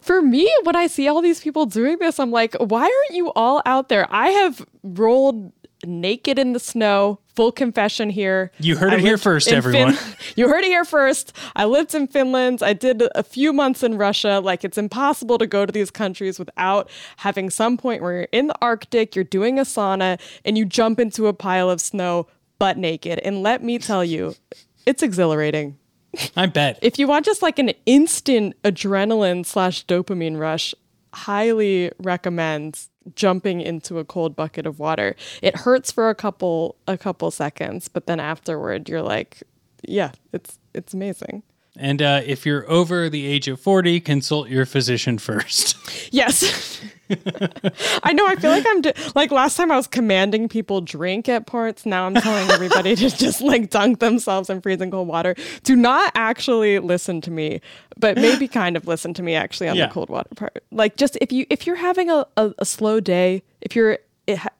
for 0.02 0.22
me 0.22 0.52
when 0.64 0.76
I 0.76 0.86
see 0.86 1.08
all 1.08 1.20
these 1.22 1.40
people 1.40 1.66
doing 1.66 1.98
this 1.98 2.18
I'm 2.18 2.30
like 2.30 2.54
why 2.54 2.82
aren't 2.82 3.16
you 3.16 3.32
all 3.32 3.62
out 3.64 3.88
there? 3.88 4.06
I 4.10 4.28
have 4.30 4.64
rolled 4.82 5.52
naked 5.84 6.38
in 6.38 6.52
the 6.52 6.60
snow. 6.60 7.20
Full 7.36 7.52
confession 7.52 8.10
here. 8.10 8.50
You 8.58 8.76
heard 8.76 8.92
I 8.92 8.96
it 8.96 9.00
here 9.00 9.18
first, 9.18 9.52
everyone. 9.52 9.96
you 10.36 10.48
heard 10.48 10.64
it 10.64 10.68
here 10.68 10.84
first. 10.84 11.36
I 11.54 11.66
lived 11.66 11.94
in 11.94 12.08
Finland. 12.08 12.62
I 12.62 12.72
did 12.72 13.02
a 13.14 13.22
few 13.22 13.52
months 13.52 13.82
in 13.82 13.98
Russia. 13.98 14.40
Like 14.42 14.64
it's 14.64 14.78
impossible 14.78 15.38
to 15.38 15.46
go 15.46 15.66
to 15.66 15.72
these 15.72 15.90
countries 15.90 16.38
without 16.38 16.90
having 17.18 17.50
some 17.50 17.76
point 17.76 18.02
where 18.02 18.12
you're 18.12 18.28
in 18.32 18.46
the 18.46 18.56
Arctic, 18.62 19.14
you're 19.14 19.24
doing 19.24 19.58
a 19.58 19.62
sauna, 19.62 20.18
and 20.44 20.56
you 20.56 20.64
jump 20.64 20.98
into 20.98 21.26
a 21.26 21.32
pile 21.34 21.68
of 21.68 21.80
snow 21.80 22.26
butt 22.58 22.78
naked. 22.78 23.18
And 23.20 23.42
let 23.42 23.62
me 23.62 23.78
tell 23.78 24.04
you, 24.04 24.34
it's 24.86 25.02
exhilarating 25.02 25.78
I 26.36 26.46
bet. 26.46 26.78
if 26.82 26.98
you 26.98 27.06
want 27.06 27.26
just 27.26 27.42
like 27.42 27.58
an 27.58 27.72
instant 27.84 28.54
adrenaline 28.62 29.44
slash 29.44 29.84
dopamine 29.86 30.38
rush, 30.38 30.74
highly 31.16 31.90
recommend 31.98 32.88
jumping 33.14 33.60
into 33.62 33.98
a 33.98 34.04
cold 34.04 34.36
bucket 34.36 34.66
of 34.66 34.78
water. 34.78 35.16
It 35.40 35.56
hurts 35.56 35.90
for 35.90 36.10
a 36.10 36.14
couple 36.14 36.76
a 36.86 36.98
couple 36.98 37.30
seconds, 37.30 37.88
but 37.88 38.06
then 38.06 38.20
afterward 38.20 38.88
you're 38.88 39.02
like, 39.02 39.42
yeah, 39.82 40.12
it's 40.32 40.58
it's 40.74 40.92
amazing. 40.92 41.42
And 41.78 42.00
uh, 42.00 42.22
if 42.24 42.46
you're 42.46 42.68
over 42.70 43.08
the 43.10 43.26
age 43.26 43.48
of 43.48 43.60
40, 43.60 44.00
consult 44.00 44.48
your 44.48 44.66
physician 44.66 45.18
first. 45.18 45.76
Yes. 46.12 46.80
I 48.02 48.12
know. 48.12 48.26
I 48.26 48.36
feel 48.36 48.50
like 48.50 48.64
I'm 48.66 48.80
d 48.80 48.92
like 49.14 49.30
last 49.30 49.56
time 49.56 49.70
I 49.70 49.76
was 49.76 49.86
commanding 49.86 50.48
people 50.48 50.80
drink 50.80 51.28
at 51.28 51.46
ports. 51.46 51.84
Now 51.86 52.06
I'm 52.06 52.14
telling 52.14 52.48
everybody 52.50 52.94
to 52.96 53.10
just 53.16 53.40
like 53.40 53.70
dunk 53.70 53.98
themselves 54.00 54.48
in 54.50 54.60
freezing 54.60 54.90
cold 54.90 55.08
water. 55.08 55.34
Do 55.64 55.74
not 55.76 56.12
actually 56.14 56.78
listen 56.80 57.20
to 57.22 57.30
me, 57.30 57.60
but 57.98 58.16
maybe 58.16 58.46
kind 58.62 58.76
of 58.76 58.86
listen 58.86 59.14
to 59.14 59.22
me 59.22 59.34
actually 59.34 59.68
on 59.68 59.76
Yeah. 59.76 59.86
the 59.86 59.92
cold 59.92 60.10
water 60.10 60.28
part. 60.36 60.62
Like 60.70 60.96
just 60.96 61.16
if 61.20 61.32
you 61.32 61.46
if 61.50 61.66
you're 61.66 61.76
having 61.76 62.10
a, 62.10 62.26
a, 62.36 62.52
a 62.58 62.64
slow 62.64 63.00
day, 63.00 63.42
if 63.60 63.74
you're 63.76 63.98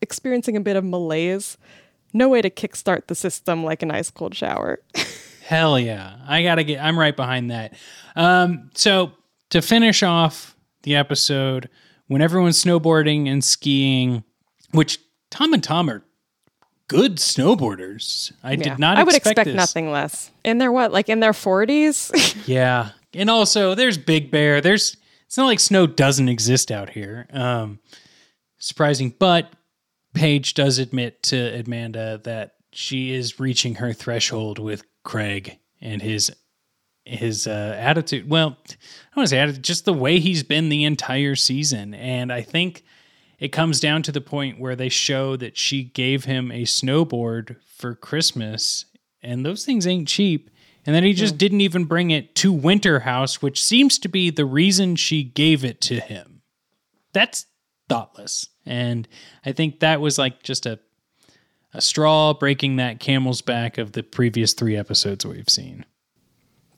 experiencing 0.01 0.57
a 0.57 0.61
bit 0.61 0.77
of 0.77 0.85
malaise, 0.85 1.59
no 2.13 2.29
way 2.29 2.43
to 2.43 2.51
kickstart 2.51 3.07
the 3.09 3.15
system 3.15 3.65
like 3.65 3.83
an 3.83 3.91
ice 3.91 4.11
cold 4.11 4.35
shower. 4.35 4.81
Hell 5.47 5.79
yeah. 5.79 6.17
I 6.27 6.43
got 6.43 6.57
to 6.57 6.65
get, 6.65 6.81
I'm 6.83 6.99
right 6.99 7.15
behind 7.15 7.51
that. 7.53 7.75
Um, 8.17 8.71
so 8.75 9.13
to 9.51 9.63
finish 9.63 10.03
off 10.03 10.57
the 10.83 10.97
episode, 10.97 11.69
when 12.09 12.21
everyone's 12.21 12.63
snowboarding 12.63 13.29
and 13.31 13.43
skiing, 13.45 14.25
which 14.73 14.99
Tom 15.31 15.53
and 15.53 15.63
Tom 15.63 15.89
are 15.89 16.03
good 16.89 17.17
snowboarders. 17.17 18.33
I 18.43 18.53
Yeah. 18.53 18.57
did 18.63 18.79
not 18.79 18.97
I 18.99 19.03
would 19.05 19.15
expect, 19.15 19.39
expect 19.39 19.57
nothing 19.57 19.91
less. 19.91 20.31
In 20.45 20.59
their 20.59 20.71
what? 20.73 20.93
Like 20.93 21.09
in 21.09 21.21
their 21.21 21.33
40s? 21.33 22.13
Yeah. 22.47 22.91
And 23.15 23.29
also 23.31 23.75
there's 23.75 23.99
Big 23.99 24.31
Bear. 24.31 24.61
There's 24.61 24.97
it's 25.27 25.37
not 25.37 25.47
like 25.47 25.59
snow 25.61 25.87
doesn't 25.87 26.29
exist 26.29 26.71
out 26.71 26.91
here. 26.91 27.27
Um 27.33 27.81
surprising, 28.59 29.15
but 29.19 29.53
Paige 30.15 30.55
does 30.55 30.79
admit 30.79 31.23
to 31.25 31.61
Amanda 31.61 32.21
that 32.25 32.53
she 32.73 33.13
is 33.13 33.41
reaching 33.41 33.77
her 33.77 33.93
threshold 33.93 34.59
with 34.59 34.85
Craig 35.07 35.59
and 35.81 36.03
his 36.03 36.31
his 37.07 37.47
uh, 37.47 37.77
attitude. 37.79 38.29
Well, 38.29 38.59
I 38.69 39.17
want 39.17 39.29
to 39.29 39.29
say 39.29 39.39
attitude, 39.39 39.63
just 39.63 39.85
the 39.85 39.93
way 39.93 40.19
he's 40.19 40.43
been 40.43 40.69
the 40.69 40.85
entire 40.85 41.37
season. 41.37 41.95
And 41.95 42.33
I 42.33 42.43
think 42.43 42.83
it 43.39 43.53
comes 43.53 43.79
down 43.79 44.03
to 44.03 44.13
the 44.13 44.21
point 44.21 44.59
where 44.59 44.75
they 44.75 44.89
show 44.89 45.37
that 45.37 45.57
she 45.57 45.85
gave 45.85 46.25
him 46.25 46.51
a 46.51 46.63
snowboard 46.63 47.57
for 47.65 47.95
Christmas, 47.95 48.87
and 49.23 49.47
those 49.47 49.65
things 49.65 49.87
ain't 49.87 50.09
cheap. 50.09 50.51
And 50.85 50.95
then 50.95 51.05
he 51.05 51.13
just 51.15 51.39
didn't 51.39 51.61
even 51.63 51.85
bring 51.85 52.11
it 52.11 52.35
to 52.37 52.53
Winter 52.53 53.01
House, 53.01 53.41
which 53.43 53.63
seems 53.63 53.99
to 54.01 54.09
be 54.09 54.31
the 54.31 54.45
reason 54.45 54.97
she 54.97 55.23
gave 55.25 55.65
it 55.65 55.81
to 55.83 56.01
him. 56.01 56.43
That's 57.13 57.47
thoughtless. 57.89 58.49
And 58.65 59.09
I 59.45 59.53
think 59.53 59.81
that 59.81 60.01
was 60.01 60.19
like 60.19 60.43
just 60.43 60.67
a 60.67 60.79
a 61.73 61.81
straw 61.81 62.33
breaking 62.33 62.77
that 62.77 63.01
camel's 63.01 63.43
back 63.43 63.79
of 63.79 63.93
the 63.93 64.03
previous 64.03 64.53
three 64.53 64.77
episodes 64.77 65.27
we've 65.27 65.49
seen. 65.49 65.85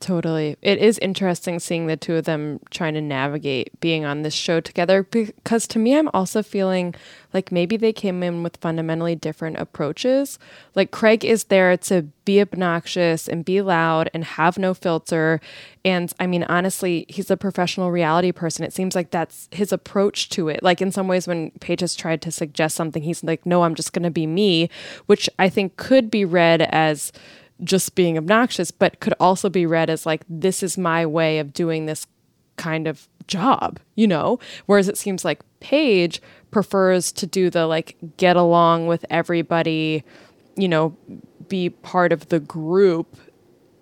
Totally. 0.00 0.56
It 0.62 0.78
is 0.78 0.96
interesting 0.98 1.58
seeing 1.58 1.88
the 1.88 1.96
two 1.96 2.14
of 2.14 2.24
them 2.24 2.60
trying 2.70 2.94
to 2.94 3.00
navigate 3.00 3.80
being 3.80 4.04
on 4.04 4.22
this 4.22 4.34
show 4.34 4.60
together 4.60 5.02
because 5.02 5.66
to 5.68 5.78
me, 5.80 5.96
I'm 5.96 6.08
also 6.14 6.40
feeling 6.40 6.94
like 7.34 7.50
maybe 7.50 7.76
they 7.76 7.92
came 7.92 8.22
in 8.22 8.44
with 8.44 8.58
fundamentally 8.58 9.16
different 9.16 9.58
approaches. 9.58 10.38
Like 10.76 10.92
Craig 10.92 11.24
is 11.24 11.44
there 11.44 11.76
to 11.76 12.02
be 12.24 12.40
obnoxious 12.40 13.26
and 13.26 13.44
be 13.44 13.60
loud 13.60 14.08
and 14.14 14.24
have 14.24 14.56
no 14.56 14.72
filter. 14.72 15.40
And 15.84 16.12
I 16.20 16.28
mean, 16.28 16.44
honestly, 16.44 17.04
he's 17.08 17.30
a 17.30 17.36
professional 17.36 17.90
reality 17.90 18.30
person. 18.30 18.64
It 18.64 18.72
seems 18.72 18.94
like 18.94 19.10
that's 19.10 19.48
his 19.50 19.72
approach 19.72 20.28
to 20.30 20.48
it. 20.48 20.62
Like 20.62 20.80
in 20.80 20.92
some 20.92 21.08
ways, 21.08 21.26
when 21.26 21.50
Paige 21.58 21.80
has 21.80 21.96
tried 21.96 22.22
to 22.22 22.30
suggest 22.30 22.76
something, 22.76 23.02
he's 23.02 23.24
like, 23.24 23.44
no, 23.44 23.64
I'm 23.64 23.74
just 23.74 23.92
going 23.92 24.04
to 24.04 24.10
be 24.10 24.28
me, 24.28 24.70
which 25.06 25.28
I 25.40 25.48
think 25.48 25.76
could 25.76 26.08
be 26.08 26.24
read 26.24 26.62
as 26.62 27.10
just 27.62 27.94
being 27.94 28.16
obnoxious, 28.16 28.70
but 28.70 29.00
could 29.00 29.14
also 29.18 29.48
be 29.48 29.66
read 29.66 29.90
as 29.90 30.06
like, 30.06 30.22
this 30.28 30.62
is 30.62 30.78
my 30.78 31.04
way 31.04 31.38
of 31.38 31.52
doing 31.52 31.86
this 31.86 32.06
kind 32.56 32.86
of 32.86 33.08
job, 33.26 33.78
you 33.94 34.06
know? 34.06 34.38
Whereas 34.66 34.88
it 34.88 34.98
seems 34.98 35.24
like 35.24 35.40
Paige 35.60 36.20
prefers 36.50 37.12
to 37.12 37.26
do 37.26 37.50
the 37.50 37.66
like 37.66 37.96
get 38.16 38.36
along 38.36 38.86
with 38.86 39.04
everybody, 39.10 40.04
you 40.56 40.68
know, 40.68 40.96
be 41.48 41.70
part 41.70 42.12
of 42.12 42.28
the 42.28 42.40
group 42.40 43.16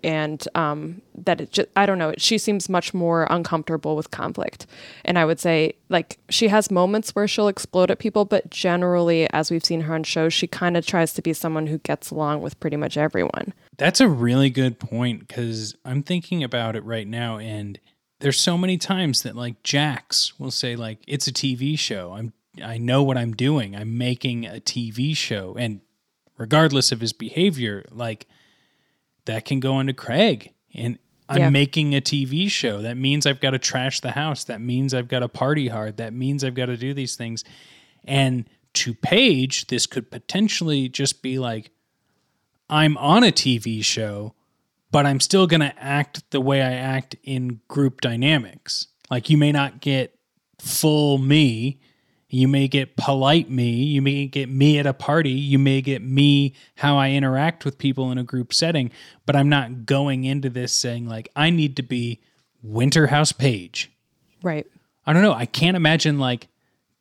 and 0.03 0.47
um, 0.55 1.01
that 1.15 1.41
it 1.41 1.51
just, 1.51 1.69
I 1.75 1.85
don't 1.85 1.97
know, 1.97 2.13
she 2.17 2.37
seems 2.37 2.69
much 2.69 2.93
more 2.93 3.27
uncomfortable 3.29 3.95
with 3.95 4.11
conflict. 4.11 4.65
And 5.05 5.17
I 5.17 5.25
would 5.25 5.39
say, 5.39 5.73
like, 5.89 6.17
she 6.29 6.47
has 6.47 6.71
moments 6.71 7.15
where 7.15 7.27
she'll 7.27 7.47
explode 7.47 7.91
at 7.91 7.99
people, 7.99 8.25
but 8.25 8.49
generally, 8.49 9.29
as 9.31 9.51
we've 9.51 9.65
seen 9.65 9.81
her 9.81 9.95
on 9.95 10.03
shows, 10.03 10.33
she 10.33 10.47
kind 10.47 10.77
of 10.77 10.85
tries 10.85 11.13
to 11.13 11.21
be 11.21 11.33
someone 11.33 11.67
who 11.67 11.77
gets 11.79 12.11
along 12.11 12.41
with 12.41 12.59
pretty 12.59 12.77
much 12.77 12.97
everyone. 12.97 13.53
That's 13.77 14.01
a 14.01 14.09
really 14.09 14.49
good 14.49 14.79
point 14.79 15.27
because 15.27 15.75
I'm 15.85 16.03
thinking 16.03 16.43
about 16.43 16.75
it 16.75 16.83
right 16.83 17.07
now, 17.07 17.37
and 17.37 17.79
there's 18.19 18.39
so 18.39 18.57
many 18.57 18.77
times 18.77 19.23
that 19.23 19.35
like 19.35 19.61
Jax 19.63 20.39
will 20.39 20.51
say 20.51 20.75
like 20.75 20.99
it's 21.07 21.27
a 21.27 21.31
TV 21.33 21.77
show. 21.77 22.13
I'm 22.13 22.33
I 22.63 22.77
know 22.77 23.03
what 23.03 23.17
I'm 23.17 23.35
doing. 23.35 23.75
I'm 23.75 23.97
making 23.97 24.45
a 24.45 24.59
TV 24.59 25.15
show, 25.15 25.55
and 25.57 25.81
regardless 26.37 26.91
of 26.91 27.01
his 27.01 27.13
behavior, 27.13 27.85
like 27.91 28.25
that 29.27 29.45
can 29.45 29.59
go 29.59 29.79
into 29.79 29.93
Craig. 29.93 30.51
And 30.73 30.97
I'm 31.29 31.37
Yeah. 31.39 31.49
making 31.49 31.93
a 31.95 32.01
TV 32.01 32.49
show. 32.49 32.81
That 32.81 32.97
means 32.97 33.25
I've 33.25 33.39
got 33.39 33.51
to 33.51 33.59
trash 33.59 33.99
the 33.99 34.11
house. 34.11 34.43
That 34.45 34.61
means 34.61 34.93
I've 34.93 35.07
got 35.07 35.19
to 35.19 35.27
party 35.27 35.67
hard. 35.67 35.97
That 35.97 36.13
means 36.13 36.43
I've 36.43 36.55
got 36.55 36.67
to 36.67 36.77
do 36.77 36.93
these 36.93 37.15
things. 37.15 37.43
And 38.05 38.45
to 38.75 38.93
Paige, 38.93 39.67
this 39.67 39.85
could 39.85 40.09
potentially 40.11 40.87
just 40.89 41.21
be 41.21 41.39
like, 41.39 41.71
I'm 42.69 42.97
on 42.97 43.23
a 43.23 43.31
TV 43.31 43.83
show, 43.83 44.33
but 44.91 45.05
I'm 45.05 45.19
still 45.19 45.47
going 45.47 45.61
to 45.61 45.73
act 45.81 46.29
the 46.31 46.41
way 46.41 46.61
I 46.61 46.73
act 46.73 47.15
in 47.23 47.59
group 47.67 48.01
dynamics. 48.01 48.87
Like 49.09 49.29
you 49.29 49.37
may 49.37 49.51
not 49.51 49.81
get 49.81 50.17
full 50.59 51.17
me, 51.17 51.79
you 52.29 52.47
may 52.47 52.67
get 52.67 52.97
polite 52.97 53.49
me, 53.49 53.69
you 53.83 54.01
may 54.01 54.25
get 54.27 54.49
me 54.49 54.79
at 54.79 54.85
a 54.85 54.93
party, 54.93 55.31
you 55.31 55.57
may 55.57 55.81
get 55.81 56.01
me 56.01 56.53
how 56.75 56.97
I 56.97 57.11
interact 57.11 57.63
with 57.63 57.77
people 57.77 58.11
in 58.11 58.17
a 58.17 58.23
group 58.23 58.53
setting, 58.53 58.91
but 59.25 59.35
I'm 59.35 59.47
not 59.49 59.85
going 59.85 60.25
into 60.25 60.49
this 60.49 60.73
saying 60.73 61.07
like 61.07 61.29
I 61.35 61.49
need 61.49 61.75
to 61.77 61.83
be 61.83 62.19
Winterhouse 62.65 63.37
Paige. 63.37 63.91
Right. 64.43 64.67
I 65.05 65.13
don't 65.13 65.21
know. 65.21 65.33
I 65.33 65.45
can't 65.45 65.77
imagine 65.77 66.19
like 66.19 66.47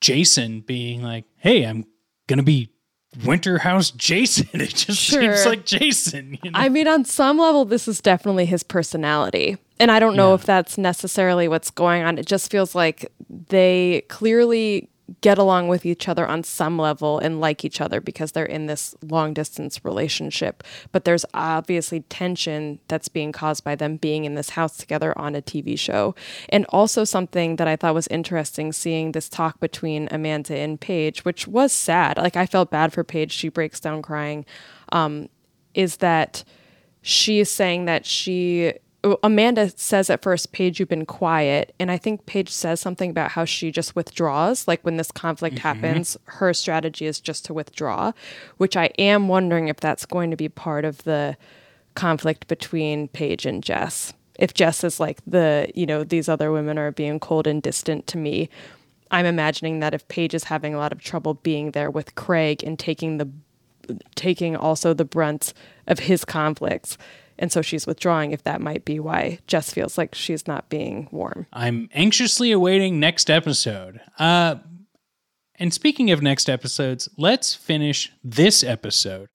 Jason 0.01 0.61
being 0.61 1.03
like, 1.03 1.24
"Hey, 1.39 1.64
I'm 1.64 1.87
going 2.29 2.37
to 2.39 2.45
be 2.45 2.70
Winterhouse 3.18 3.97
Jason." 3.97 4.49
It 4.55 4.70
just 4.74 5.01
Sure. 5.03 5.20
seems 5.20 5.45
like 5.47 5.66
Jason, 5.66 6.39
you 6.43 6.51
know? 6.53 6.59
I 6.59 6.68
mean, 6.68 6.87
on 6.87 7.05
some 7.05 7.39
level, 7.39 7.64
this 7.64 7.89
is 7.89 8.01
definitely 8.01 8.47
his 8.47 8.62
personality. 8.62 9.57
And 9.81 9.91
I 9.91 9.99
don't 9.99 10.16
know 10.16 10.35
if 10.35 10.45
that's 10.45 10.79
necessarily 10.79 11.49
what's 11.49 11.70
going 11.70 12.03
on. 12.05 12.16
It 12.16 12.27
just 12.27 12.51
feels 12.51 12.74
like 12.74 13.11
they 13.29 14.03
clearly 14.09 14.89
get 15.21 15.39
along 15.39 15.69
with 15.69 15.87
each 15.87 16.09
other 16.09 16.27
on 16.27 16.43
some 16.43 16.79
level 16.79 17.19
and 17.19 17.41
like 17.41 17.65
each 17.65 17.81
other 17.81 18.01
because 18.01 18.33
they're 18.33 18.45
in 18.45 18.67
this 18.67 18.95
long 19.03 19.33
distance 19.33 19.85
relationship. 19.85 20.65
But 20.91 21.05
there's 21.05 21.25
obviously 21.33 22.01
tension 22.01 22.81
that's 22.89 23.09
being 23.09 23.31
caused 23.33 23.63
by 23.63 23.77
them 23.77 23.97
being 23.97 24.25
in 24.25 24.35
this 24.35 24.51
house 24.51 24.77
together 24.77 25.17
on 25.17 25.37
a 25.37 25.43
TV 25.43 25.79
show. 25.79 26.15
And 26.49 26.67
also, 26.71 27.05
something 27.05 27.57
that 27.57 27.69
I 27.69 27.77
thought 27.77 27.95
was 27.95 28.09
interesting 28.09 28.73
seeing 28.73 29.13
this 29.13 29.29
talk 29.29 29.61
between 29.61 30.09
Amanda 30.11 30.57
and 30.57 30.81
Paige, 30.81 31.25
which 31.25 31.47
was 31.47 31.73
sad. 31.73 32.17
Like, 32.17 32.37
I 32.37 32.47
felt 32.47 32.71
bad 32.71 32.93
for 32.93 33.05
Paige. 33.05 33.33
She 33.33 33.49
breaks 33.49 33.79
down 33.81 34.03
crying. 34.03 34.45
Um, 34.93 35.29
is 35.75 35.99
that 35.99 36.43
she 37.03 37.39
is 37.39 37.51
saying 37.51 37.85
that 37.85 38.05
she 38.05 38.73
Amanda 39.23 39.71
says 39.77 40.11
at 40.11 40.23
first, 40.23 40.53
Paige, 40.53 40.81
you've 40.81 40.89
been 40.89 41.07
quiet. 41.07 41.75
And 41.79 41.91
I 41.91 41.99
think 41.99 42.27
Paige 42.27 42.51
says 42.51 42.81
something 42.81 43.11
about 43.11 43.33
how 43.33 43.45
she 43.45 43.71
just 43.71 43.95
withdraws. 43.95 44.67
Like 44.67 44.83
when 44.83 44.97
this 44.97 45.11
conflict 45.11 45.57
mm-hmm. 45.57 45.63
happens, 45.63 46.17
her 46.25 46.53
strategy 46.53 47.07
is 47.07 47.21
just 47.21 47.45
to 47.47 47.55
withdraw, 47.55 48.13
which 48.57 48.77
I 48.77 48.87
am 48.99 49.29
wondering 49.29 49.69
if 49.69 49.79
that's 49.79 50.07
going 50.07 50.31
to 50.31 50.37
be 50.37 50.49
part 50.49 50.85
of 50.85 51.03
the 51.05 51.37
conflict 51.95 52.47
between 52.49 53.09
Paige 53.09 53.47
and 53.47 53.63
Jess. 53.63 54.13
If 54.39 54.55
Jess 54.55 54.85
is 54.85 55.01
like 55.01 55.19
the, 55.27 55.71
you 55.75 55.87
know, 55.87 56.05
these 56.05 56.29
other 56.29 56.53
women 56.53 56.79
are 56.79 56.93
being 56.93 57.19
cold 57.19 57.47
and 57.47 57.63
distant 57.63 58.07
to 58.09 58.19
me, 58.19 58.51
I'm 59.11 59.27
imagining 59.27 59.81
that 59.81 59.95
if 59.95 60.07
Paige 60.09 60.35
is 60.35 60.45
having 60.45 60.75
a 60.75 60.79
lot 60.79 60.93
of 60.93 61.01
trouble 61.01 61.35
being 61.35 61.71
there 61.71 61.91
with 61.91 62.15
Craig 62.15 62.63
and 62.63 62.79
taking 62.79 63.19
the 63.19 63.29
taking 64.17 64.57
also 64.57 64.93
the 64.93 65.05
brunt 65.05 65.55
of 65.87 66.01
his 66.01 66.25
conflicts. 66.25 66.99
And 67.39 67.53
so 67.53 67.62
she's 67.62 67.87
withdrawing, 67.87 68.32
if 68.32 68.43
that 68.45 68.61
might 68.61 68.84
be 68.84 68.99
why 68.99 69.39
Jess 69.47 69.70
feels 69.70 69.99
like 69.99 70.14
she's 70.14 70.47
not 70.47 70.68
being 70.68 71.09
warm. 71.11 71.47
I'm 71.53 71.89
anxiously 71.93 72.51
awaiting 72.53 72.99
next 72.99 73.30
episode. 73.30 74.01
Uh, 74.18 74.57
and 75.59 75.72
speaking 75.72 76.11
of 76.11 76.22
next 76.22 76.49
episodes, 76.51 77.09
let's 77.16 77.55
finish 77.55 78.12
this 78.22 78.62
episode. 78.62 79.28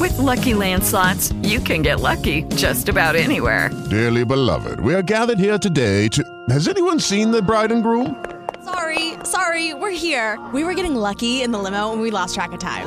With 0.00 0.18
Lucky 0.18 0.54
Land 0.54 0.84
slots, 0.84 1.32
you 1.42 1.60
can 1.60 1.82
get 1.82 2.00
lucky 2.00 2.42
just 2.56 2.88
about 2.88 3.16
anywhere. 3.16 3.70
Dearly 3.90 4.24
beloved, 4.24 4.80
we 4.80 4.94
are 4.94 5.02
gathered 5.02 5.38
here 5.38 5.58
today 5.58 6.08
to. 6.08 6.22
Has 6.50 6.68
anyone 6.68 7.00
seen 7.00 7.30
the 7.30 7.40
bride 7.42 7.72
and 7.72 7.82
groom? 7.82 8.24
Sorry, 8.64 9.14
sorry, 9.24 9.74
we're 9.74 9.90
here. 9.90 10.38
We 10.52 10.64
were 10.64 10.74
getting 10.74 10.94
lucky 10.94 11.42
in 11.42 11.52
the 11.52 11.58
limo 11.58 11.92
and 11.92 12.00
we 12.00 12.10
lost 12.10 12.34
track 12.34 12.52
of 12.52 12.60
time. 12.60 12.86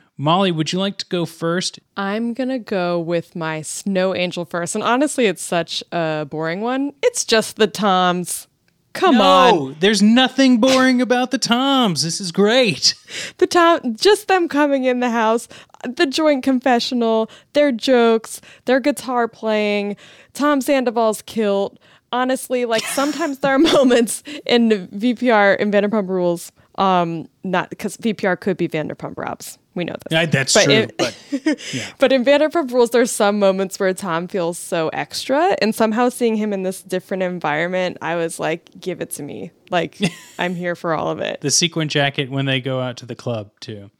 Molly, 0.21 0.51
would 0.51 0.71
you 0.71 0.77
like 0.77 0.99
to 0.99 1.05
go 1.07 1.25
first? 1.25 1.79
I'm 1.97 2.35
gonna 2.35 2.59
go 2.59 2.99
with 2.99 3.35
my 3.35 3.63
snow 3.63 4.13
angel 4.13 4.45
first. 4.45 4.75
And 4.75 4.83
honestly, 4.83 5.25
it's 5.25 5.41
such 5.41 5.83
a 5.91 6.27
boring 6.29 6.61
one. 6.61 6.93
It's 7.01 7.25
just 7.25 7.55
the 7.55 7.65
Toms. 7.65 8.47
Come 8.93 9.15
no, 9.15 9.23
on. 9.23 9.77
there's 9.79 10.03
nothing 10.03 10.59
boring 10.59 11.01
about 11.01 11.31
the 11.31 11.39
Toms. 11.39 12.03
This 12.03 12.21
is 12.21 12.31
great. 12.31 12.93
The 13.39 13.47
Tom 13.47 13.95
just 13.95 14.27
them 14.27 14.47
coming 14.47 14.83
in 14.83 14.99
the 14.99 15.09
house, 15.09 15.47
the 15.83 16.05
joint 16.05 16.43
confessional, 16.43 17.27
their 17.53 17.71
jokes, 17.71 18.41
their 18.65 18.79
guitar 18.79 19.27
playing, 19.27 19.97
Tom 20.33 20.61
Sandoval's 20.61 21.23
kilt. 21.23 21.79
Honestly, 22.11 22.65
like 22.65 22.83
sometimes 22.83 23.39
there 23.39 23.55
are 23.55 23.59
moments 23.73 24.21
in 24.45 24.87
VPR 24.89 25.57
in 25.57 25.71
Vanderpump 25.71 26.09
Rules, 26.09 26.51
um, 26.75 27.27
not 27.43 27.71
because 27.71 27.97
VPR 27.97 28.39
could 28.39 28.55
be 28.57 28.67
Vanderpump 28.69 29.17
Robs. 29.17 29.57
We 29.73 29.85
know 29.85 29.93
this. 29.93 30.11
Yeah, 30.11 30.25
that's 30.25 30.53
But 30.53 30.63
true. 30.65 30.73
it- 30.73 30.97
but 30.97 31.15
yeah. 31.73 31.87
But 31.97 32.11
in 32.11 32.25
Vanderpump 32.25 32.71
Rules, 32.71 32.89
there's 32.89 33.11
some 33.11 33.39
moments 33.39 33.79
where 33.79 33.93
Tom 33.93 34.27
feels 34.27 34.57
so 34.57 34.89
extra, 34.89 35.55
and 35.61 35.73
somehow 35.73 36.09
seeing 36.09 36.35
him 36.35 36.51
in 36.51 36.63
this 36.63 36.81
different 36.81 37.23
environment, 37.23 37.97
I 38.01 38.15
was 38.17 38.39
like, 38.39 38.69
"Give 38.79 38.99
it 39.01 39.11
to 39.11 39.23
me! 39.23 39.51
Like 39.69 39.97
I'm 40.39 40.55
here 40.55 40.75
for 40.75 40.93
all 40.93 41.09
of 41.09 41.19
it." 41.19 41.39
the 41.41 41.51
sequin 41.51 41.87
jacket 41.87 42.29
when 42.29 42.45
they 42.45 42.59
go 42.59 42.79
out 42.81 42.97
to 42.97 43.05
the 43.05 43.15
club 43.15 43.51
too. 43.61 43.91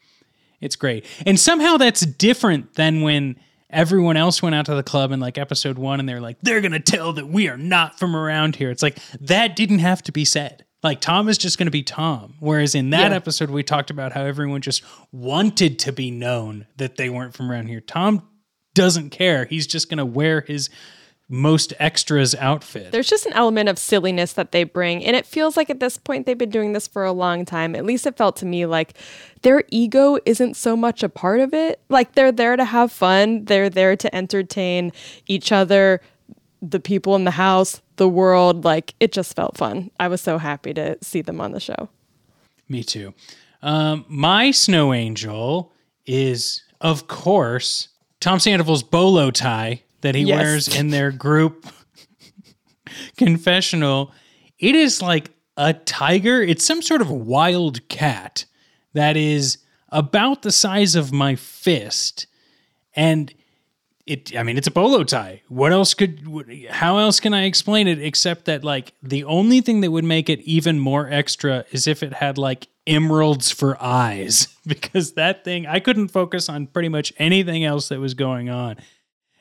It's 0.60 0.76
great. 0.76 1.06
And 1.26 1.40
somehow 1.40 1.78
that's 1.78 2.02
different 2.06 2.76
than 2.76 3.02
when 3.02 3.38
everyone 3.70 4.18
else 4.18 4.44
went 4.44 4.54
out 4.54 4.66
to 4.66 4.76
the 4.76 4.84
club 4.84 5.12
in 5.14 5.20
like 5.22 5.38
episode 5.38 5.80
1 5.80 6.00
and 6.02 6.08
they're 6.10 6.20
like 6.22 6.38
they're 6.42 6.60
going 6.62 6.74
to 6.74 6.80
tell 6.80 7.14
that 7.14 7.30
we 7.30 7.48
are 7.48 7.58
not 7.58 7.98
from 7.98 8.16
around 8.16 8.58
here. 8.58 8.70
It's 8.70 8.84
like 8.84 8.98
that 9.22 9.56
didn't 9.56 9.80
have 9.80 10.04
to 10.04 10.12
be 10.12 10.26
said. 10.26 10.66
Like 10.84 11.00
Tom 11.02 11.30
is 11.30 11.38
just 11.38 11.58
going 11.58 11.68
to 11.68 11.72
be 11.72 11.84
Tom. 11.84 12.36
Whereas 12.40 12.74
in 12.76 12.90
that 12.92 13.12
Yeah. 13.12 13.16
episode 13.18 13.50
we 13.52 13.64
talked 13.64 13.90
about 13.92 14.14
how 14.14 14.24
everyone 14.24 14.62
just 14.62 14.82
wanted 15.12 15.78
to 15.80 15.92
be 15.92 16.10
known 16.12 16.66
that 16.78 16.98
they 16.98 17.10
weren't 17.10 17.34
from 17.36 17.52
around 17.52 17.68
here. 17.68 17.82
Tom 17.82 18.24
doesn't 18.74 19.10
care. 19.12 19.46
He's 19.46 19.68
just 19.68 19.90
going 19.90 19.98
to 20.00 20.06
wear 20.06 20.42
his 20.42 20.70
most 21.34 21.74
extras 21.80 22.36
outfit. 22.36 22.92
There's 22.92 23.10
just 23.10 23.26
an 23.26 23.32
element 23.34 23.70
of 23.70 23.78
silliness 23.80 24.34
that 24.34 24.52
they 24.52 24.66
bring, 24.66 25.06
and 25.06 25.16
it 25.16 25.26
feels 25.26 25.56
like 25.56 25.70
at 25.70 25.80
this 25.80 25.98
point 25.98 26.26
they've 26.26 26.38
been 26.38 26.50
doing 26.50 26.74
this 26.74 26.88
for 26.88 27.06
a 27.06 27.14
long 27.14 27.46
time. 27.46 27.74
At 27.74 27.86
least 27.86 28.06
it 28.06 28.18
felt 28.18 28.36
to 28.38 28.46
me 28.46 28.66
like 28.66 28.96
their 29.42 29.64
ego 29.70 30.18
isn't 30.26 30.56
so 30.58 30.76
much 30.76 31.04
a 31.04 31.10
part 31.10 31.40
of 31.40 31.54
it. 31.54 31.80
Like 31.88 32.16
they're 32.16 32.34
there 32.34 32.58
to 32.58 32.66
have 32.66 32.92
fun, 32.92 33.46
they're 33.46 33.70
there 33.70 33.96
to 33.96 34.14
entertain 34.14 34.92
each 35.26 35.54
other, 35.54 36.02
the 36.62 36.82
people 36.82 37.16
in 37.16 37.24
the 37.24 37.32
house, 37.32 37.82
the 38.02 38.10
world. 38.10 38.66
Like 38.66 38.96
it 39.00 39.12
just 39.12 39.36
felt 39.36 39.56
fun. 39.58 39.92
I 40.00 40.08
was 40.08 40.22
so 40.22 40.40
happy 40.40 40.74
to 40.74 40.98
see 41.04 41.22
them 41.22 41.40
on 41.40 41.52
the 41.52 41.60
show. 41.60 41.88
Me 42.68 42.84
too. 42.84 43.14
Um, 43.62 44.06
my 44.08 44.50
snow 44.50 44.92
angel 44.92 45.72
is, 46.08 46.64
of 46.82 47.06
course, 47.08 47.90
Tom 48.20 48.40
Sandoval's 48.40 48.82
bolo 48.82 49.30
tie 49.30 49.84
that 50.02 50.16
he 50.16 50.24
Yes. 50.24 50.40
wears 50.40 50.68
in 50.76 50.90
their 50.90 51.12
group 51.12 51.68
confessional. 53.18 54.12
It 54.58 54.74
is 54.74 55.00
like 55.00 55.30
a 55.58 55.74
tiger. 55.74 56.42
It's 56.42 56.66
some 56.66 56.82
sort 56.82 57.02
of 57.02 57.12
wild 57.12 57.88
cat 57.88 58.46
that 58.94 59.16
is 59.16 59.60
about 59.90 60.42
the 60.42 60.52
size 60.52 60.96
of 60.96 61.12
my 61.12 61.36
fist, 61.36 62.26
and 62.96 63.32
it. 64.06 64.36
I 64.36 64.44
mean, 64.44 64.58
it's 64.58 64.68
a 64.68 64.72
bolo 64.72 65.04
tie. 65.04 65.42
What 65.48 65.72
else 65.72 65.94
could? 65.94 66.68
How 66.70 66.98
else 66.98 67.20
can 67.20 67.34
I 67.34 67.46
explain 67.46 67.88
it 67.88 68.02
except 68.02 68.46
that 68.46 68.64
like 68.64 68.94
the 69.02 69.24
only 69.24 69.62
thing 69.62 69.82
that 69.82 69.92
would 69.92 70.04
make 70.04 70.30
it 70.30 70.40
even 70.42 70.80
more 70.80 71.10
extra 71.10 71.66
is 71.72 71.88
if 71.88 72.04
it 72.04 72.14
had 72.14 72.38
like 72.38 72.68
emeralds 72.88 73.52
for 73.52 73.82
eyes 73.82 74.48
because 74.68 75.14
that 75.14 75.44
thing 75.44 75.68
I 75.68 75.80
couldn't 75.80 76.10
focus 76.10 76.50
on 76.50 76.68
pretty 76.68 76.90
much 76.90 77.14
anything 77.18 77.64
else 77.64 77.90
that 77.90 78.00
was 78.00 78.14
going 78.14 78.50
on. 78.50 78.78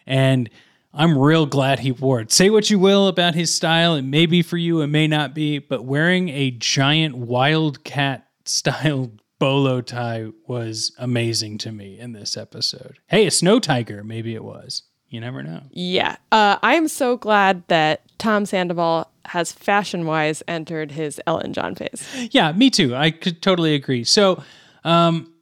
And 0.06 0.50
I'm 0.92 1.16
real 1.16 1.46
glad 1.46 1.80
he 1.80 1.92
wore 1.92 2.20
it. 2.20 2.32
Say 2.32 2.50
what 2.50 2.68
you 2.68 2.78
will 2.78 3.06
about 3.06 3.34
his 3.34 3.54
style, 3.54 3.94
it 3.94 4.02
may 4.02 4.26
be 4.26 4.42
for 4.42 4.56
you, 4.56 4.80
it 4.80 4.88
may 4.88 5.06
not 5.06 5.34
be, 5.34 5.58
but 5.58 5.84
wearing 5.84 6.28
a 6.30 6.50
giant 6.50 7.16
wildcat 7.16 8.26
style 8.44 9.12
bolo 9.40 9.80
tie 9.80 10.28
was 10.46 10.94
amazing 10.98 11.58
to 11.58 11.72
me 11.72 11.98
in 11.98 12.12
this 12.12 12.36
episode. 12.36 12.98
Hey, 13.08 13.26
a 13.26 13.30
snow 13.32 13.58
tiger, 13.58 14.04
maybe 14.04 14.36
it 14.36 14.44
was. 14.44 14.84
You 15.08 15.20
never 15.20 15.42
know. 15.42 15.62
Yeah. 15.72 16.16
Uh, 16.30 16.58
I 16.62 16.74
am 16.74 16.86
so 16.86 17.16
glad 17.16 17.66
that 17.66 18.02
Tom 18.18 18.46
Sandoval 18.46 19.10
has 19.24 19.50
fashion 19.50 20.06
wise 20.06 20.40
entered 20.46 20.92
his 20.92 21.20
Elton 21.26 21.52
John 21.52 21.74
phase. 21.74 22.06
Yeah, 22.30 22.52
me 22.52 22.70
too. 22.70 22.94
I 22.94 23.10
could 23.10 23.42
totally 23.42 23.74
agree. 23.74 24.04
So, 24.04 24.44
um, 24.84 25.32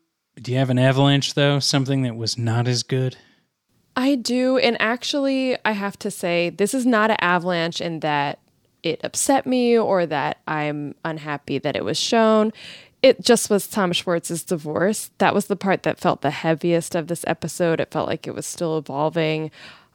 do 0.41 0.53
you 0.53 0.59
have 0.59 0.71
an 0.71 0.79
avalanche 0.79 1.35
though? 1.35 1.59
Something 1.59 2.03
that 2.03 2.17
was 2.17 2.39
not 2.39 2.67
as 2.67 2.83
good? 2.83 3.17
I 3.95 4.15
do. 4.15 4.57
And 4.59 4.81
actually, 4.81 5.59
I 5.65 5.73
have 5.73 5.99
to 5.99 6.11
say, 6.11 6.51
this 6.51 6.73
is 6.73 6.87
not 6.87 7.11
an 7.11 7.17
avalanche 7.21 7.81
in 7.81 8.01
that 8.01 8.39
it 8.83 9.01
upset 9.03 9.45
me 9.45 9.77
or 9.77 10.07
that 10.07 10.39
I'm 10.47 10.95
unhappy 11.05 11.59
that 11.59 11.77
it 11.77 11.85
was 11.85 11.99
shown. 11.99 12.53
It 13.03 13.21
just 13.21 13.49
was 13.49 13.69
Tom 13.69 13.93
Schwartz's 13.93 14.43
divorce. 14.43 15.11
That 15.19 15.35
was 15.35 15.47
the 15.47 15.57
part 15.57 15.85
that 15.85 16.01
felt 16.01 16.21
the 16.23 16.31
heaviest 16.31 16.95
of 16.95 17.07
this 17.07 17.25
episode. 17.27 17.81
It 17.81 17.93
felt 17.93 18.09
like 18.09 18.27
it 18.27 18.35
was 18.35 18.47
still 18.47 18.77
evolving. 18.77 19.51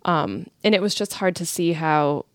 Um, 0.06 0.48
and 0.64 0.74
it 0.74 0.82
was 0.82 0.96
just 0.96 1.16
hard 1.16 1.36
to 1.38 1.46
see 1.46 1.74
how, 1.74 2.26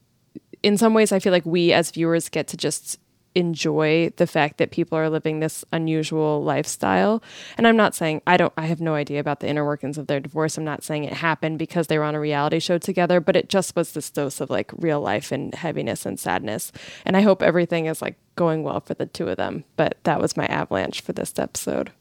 in 0.62 0.76
some 0.76 0.92
ways, 0.92 1.12
I 1.12 1.20
feel 1.20 1.32
like 1.32 1.46
we 1.46 1.72
as 1.72 1.90
viewers 1.90 2.28
get 2.28 2.48
to 2.48 2.56
just 2.56 2.98
enjoy 3.34 4.10
the 4.16 4.26
fact 4.26 4.58
that 4.58 4.70
people 4.70 4.98
are 4.98 5.10
living 5.10 5.40
this 5.40 5.64
unusual 5.72 6.42
lifestyle. 6.42 7.22
And 7.56 7.66
I'm 7.66 7.76
not 7.76 7.94
saying 7.94 8.22
I 8.26 8.36
don't 8.36 8.52
I 8.56 8.66
have 8.66 8.80
no 8.80 8.94
idea 8.94 9.20
about 9.20 9.40
the 9.40 9.48
inner 9.48 9.64
workings 9.64 9.98
of 9.98 10.06
their 10.06 10.20
divorce. 10.20 10.56
I'm 10.56 10.64
not 10.64 10.82
saying 10.82 11.04
it 11.04 11.12
happened 11.12 11.58
because 11.58 11.86
they 11.86 11.98
were 11.98 12.04
on 12.04 12.14
a 12.14 12.20
reality 12.20 12.58
show 12.58 12.78
together, 12.78 13.20
but 13.20 13.36
it 13.36 13.48
just 13.48 13.76
was 13.76 13.92
this 13.92 14.10
dose 14.10 14.40
of 14.40 14.50
like 14.50 14.70
real 14.76 15.00
life 15.00 15.30
and 15.32 15.54
heaviness 15.54 16.06
and 16.06 16.18
sadness. 16.18 16.72
And 17.04 17.16
I 17.16 17.20
hope 17.20 17.42
everything 17.42 17.86
is 17.86 18.02
like 18.02 18.16
going 18.36 18.62
well 18.62 18.80
for 18.80 18.94
the 18.94 19.06
two 19.06 19.28
of 19.28 19.36
them. 19.36 19.64
But 19.76 19.98
that 20.04 20.20
was 20.20 20.36
my 20.36 20.46
avalanche 20.46 21.00
for 21.00 21.12
this 21.12 21.38
episode. 21.38 21.92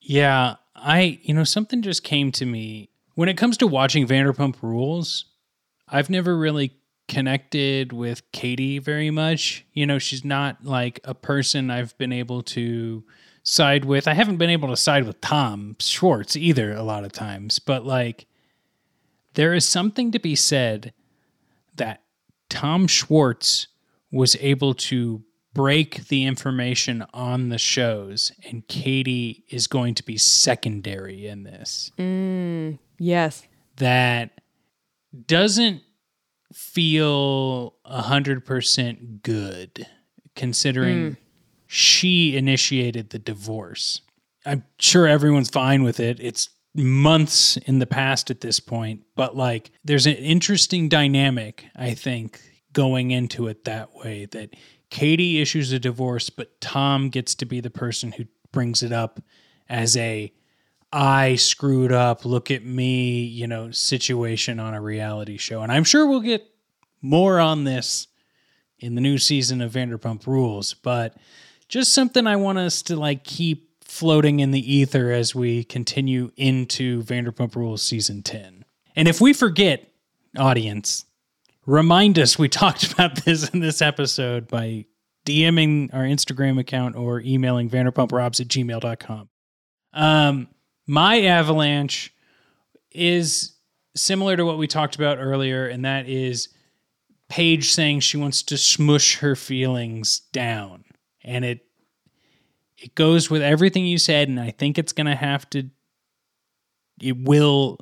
Yeah, 0.00 0.56
I, 0.74 1.20
you 1.22 1.34
know, 1.34 1.44
something 1.44 1.82
just 1.82 2.02
came 2.02 2.32
to 2.32 2.46
me. 2.46 2.90
When 3.14 3.28
it 3.28 3.36
comes 3.36 3.56
to 3.58 3.66
watching 3.66 4.06
Vanderpump 4.06 4.56
Rules, 4.62 5.26
I've 5.88 6.10
never 6.10 6.36
really 6.36 6.72
connected 7.08 7.92
with 7.92 8.30
Katie 8.32 8.78
very 8.78 9.10
much. 9.10 9.64
You 9.72 9.86
know, 9.86 9.98
she's 9.98 10.24
not 10.24 10.64
like 10.64 11.00
a 11.04 11.14
person 11.14 11.70
I've 11.70 11.96
been 11.98 12.12
able 12.12 12.42
to 12.42 13.04
side 13.42 13.84
with. 13.84 14.06
I 14.08 14.14
haven't 14.14 14.36
been 14.36 14.50
able 14.50 14.68
to 14.68 14.76
side 14.76 15.04
with 15.04 15.20
Tom 15.20 15.76
Schwartz 15.78 16.36
either 16.36 16.72
a 16.72 16.82
lot 16.82 17.04
of 17.04 17.12
times, 17.12 17.58
but 17.58 17.84
like 17.84 18.26
there 19.34 19.54
is 19.54 19.66
something 19.66 20.10
to 20.12 20.18
be 20.18 20.36
said 20.36 20.92
that 21.76 22.02
Tom 22.48 22.86
Schwartz 22.86 23.68
was 24.10 24.36
able 24.40 24.74
to 24.74 25.22
break 25.54 26.08
the 26.08 26.24
information 26.24 27.04
on 27.12 27.48
the 27.48 27.58
shows, 27.58 28.32
and 28.48 28.66
Katie 28.68 29.44
is 29.50 29.66
going 29.66 29.94
to 29.94 30.02
be 30.02 30.16
secondary 30.16 31.26
in 31.26 31.42
this. 31.42 31.92
Mm, 31.98 32.78
yes. 32.98 33.42
That 33.76 34.40
doesn't 35.26 35.82
feel 36.54 37.74
a 37.84 38.02
hundred 38.02 38.44
percent 38.44 39.22
good, 39.22 39.86
considering 40.34 41.12
mm. 41.12 41.16
she 41.66 42.36
initiated 42.36 43.10
the 43.10 43.18
divorce. 43.18 44.00
I'm 44.44 44.64
sure 44.78 45.06
everyone's 45.06 45.50
fine 45.50 45.82
with 45.82 46.00
it. 46.00 46.18
It's 46.20 46.50
months 46.74 47.56
in 47.58 47.78
the 47.78 47.86
past 47.86 48.30
at 48.30 48.40
this 48.40 48.58
point, 48.60 49.02
but 49.14 49.36
like 49.36 49.70
there's 49.84 50.06
an 50.06 50.14
interesting 50.14 50.88
dynamic, 50.88 51.66
I 51.76 51.94
think, 51.94 52.40
going 52.72 53.10
into 53.10 53.46
it 53.48 53.64
that 53.64 53.94
way 53.94 54.26
that 54.32 54.54
Katie 54.90 55.40
issues 55.40 55.72
a 55.72 55.78
divorce, 55.78 56.30
but 56.30 56.60
Tom 56.60 57.08
gets 57.08 57.34
to 57.36 57.46
be 57.46 57.60
the 57.60 57.70
person 57.70 58.12
who 58.12 58.24
brings 58.52 58.82
it 58.82 58.92
up 58.92 59.20
as 59.68 59.96
a 59.96 60.32
I 60.92 61.36
screwed 61.36 61.90
up, 61.90 62.24
look 62.24 62.50
at 62.50 62.64
me, 62.64 63.22
you 63.22 63.46
know, 63.46 63.70
situation 63.70 64.60
on 64.60 64.74
a 64.74 64.80
reality 64.80 65.38
show. 65.38 65.62
And 65.62 65.72
I'm 65.72 65.84
sure 65.84 66.06
we'll 66.06 66.20
get 66.20 66.46
more 67.00 67.40
on 67.40 67.64
this 67.64 68.08
in 68.78 68.94
the 68.94 69.00
new 69.00 69.16
season 69.16 69.62
of 69.62 69.72
Vanderpump 69.72 70.26
Rules, 70.26 70.74
but 70.74 71.16
just 71.68 71.94
something 71.94 72.26
I 72.26 72.36
want 72.36 72.58
us 72.58 72.82
to 72.82 72.96
like 72.96 73.24
keep 73.24 73.84
floating 73.84 74.40
in 74.40 74.50
the 74.50 74.74
ether 74.74 75.10
as 75.10 75.34
we 75.34 75.64
continue 75.64 76.30
into 76.36 77.02
Vanderpump 77.02 77.56
Rules 77.56 77.82
season 77.82 78.22
10. 78.22 78.64
And 78.94 79.08
if 79.08 79.20
we 79.20 79.32
forget 79.32 79.88
audience, 80.36 81.06
remind 81.64 82.18
us 82.18 82.38
we 82.38 82.48
talked 82.50 82.92
about 82.92 83.24
this 83.24 83.48
in 83.48 83.60
this 83.60 83.80
episode 83.80 84.48
by 84.48 84.86
DMing 85.24 85.94
our 85.94 86.02
Instagram 86.02 86.58
account 86.58 86.96
or 86.96 87.20
emailing 87.20 87.70
vanderpumprobs 87.70 88.40
at 88.40 88.48
gmail.com. 88.48 89.28
Um, 89.94 90.48
my 90.92 91.22
avalanche 91.22 92.12
is 92.90 93.54
similar 93.96 94.36
to 94.36 94.44
what 94.44 94.58
we 94.58 94.66
talked 94.66 94.94
about 94.94 95.16
earlier, 95.18 95.66
and 95.66 95.86
that 95.86 96.06
is 96.06 96.50
Paige 97.30 97.72
saying 97.72 98.00
she 98.00 98.18
wants 98.18 98.42
to 98.42 98.58
smush 98.58 99.20
her 99.20 99.34
feelings 99.34 100.20
down. 100.32 100.84
And 101.24 101.46
it 101.46 101.60
it 102.76 102.94
goes 102.94 103.30
with 103.30 103.40
everything 103.40 103.86
you 103.86 103.96
said, 103.96 104.28
and 104.28 104.38
I 104.38 104.50
think 104.50 104.76
it's 104.76 104.92
gonna 104.92 105.16
have 105.16 105.48
to 105.50 105.70
it 107.00 107.16
will 107.16 107.78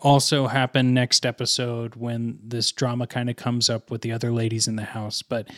also 0.00 0.48
happen 0.48 0.92
next 0.92 1.24
episode 1.24 1.94
when 1.94 2.40
this 2.42 2.72
drama 2.72 3.06
kind 3.06 3.30
of 3.30 3.36
comes 3.36 3.70
up 3.70 3.88
with 3.88 4.00
the 4.00 4.10
other 4.10 4.32
ladies 4.32 4.66
in 4.66 4.74
the 4.74 4.82
house. 4.82 5.22
But 5.22 5.48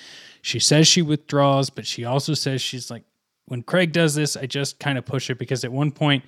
she 0.42 0.58
says 0.58 0.86
she 0.86 1.00
withdraws, 1.00 1.70
but 1.70 1.86
she 1.86 2.04
also 2.04 2.34
says 2.34 2.60
she's 2.60 2.90
like, 2.90 3.04
when 3.46 3.62
Craig 3.62 3.92
does 3.92 4.14
this, 4.14 4.36
I 4.36 4.44
just 4.44 4.78
kind 4.78 4.98
of 4.98 5.06
push 5.06 5.30
it 5.30 5.38
because 5.38 5.64
at 5.64 5.72
one 5.72 5.92
point 5.92 6.24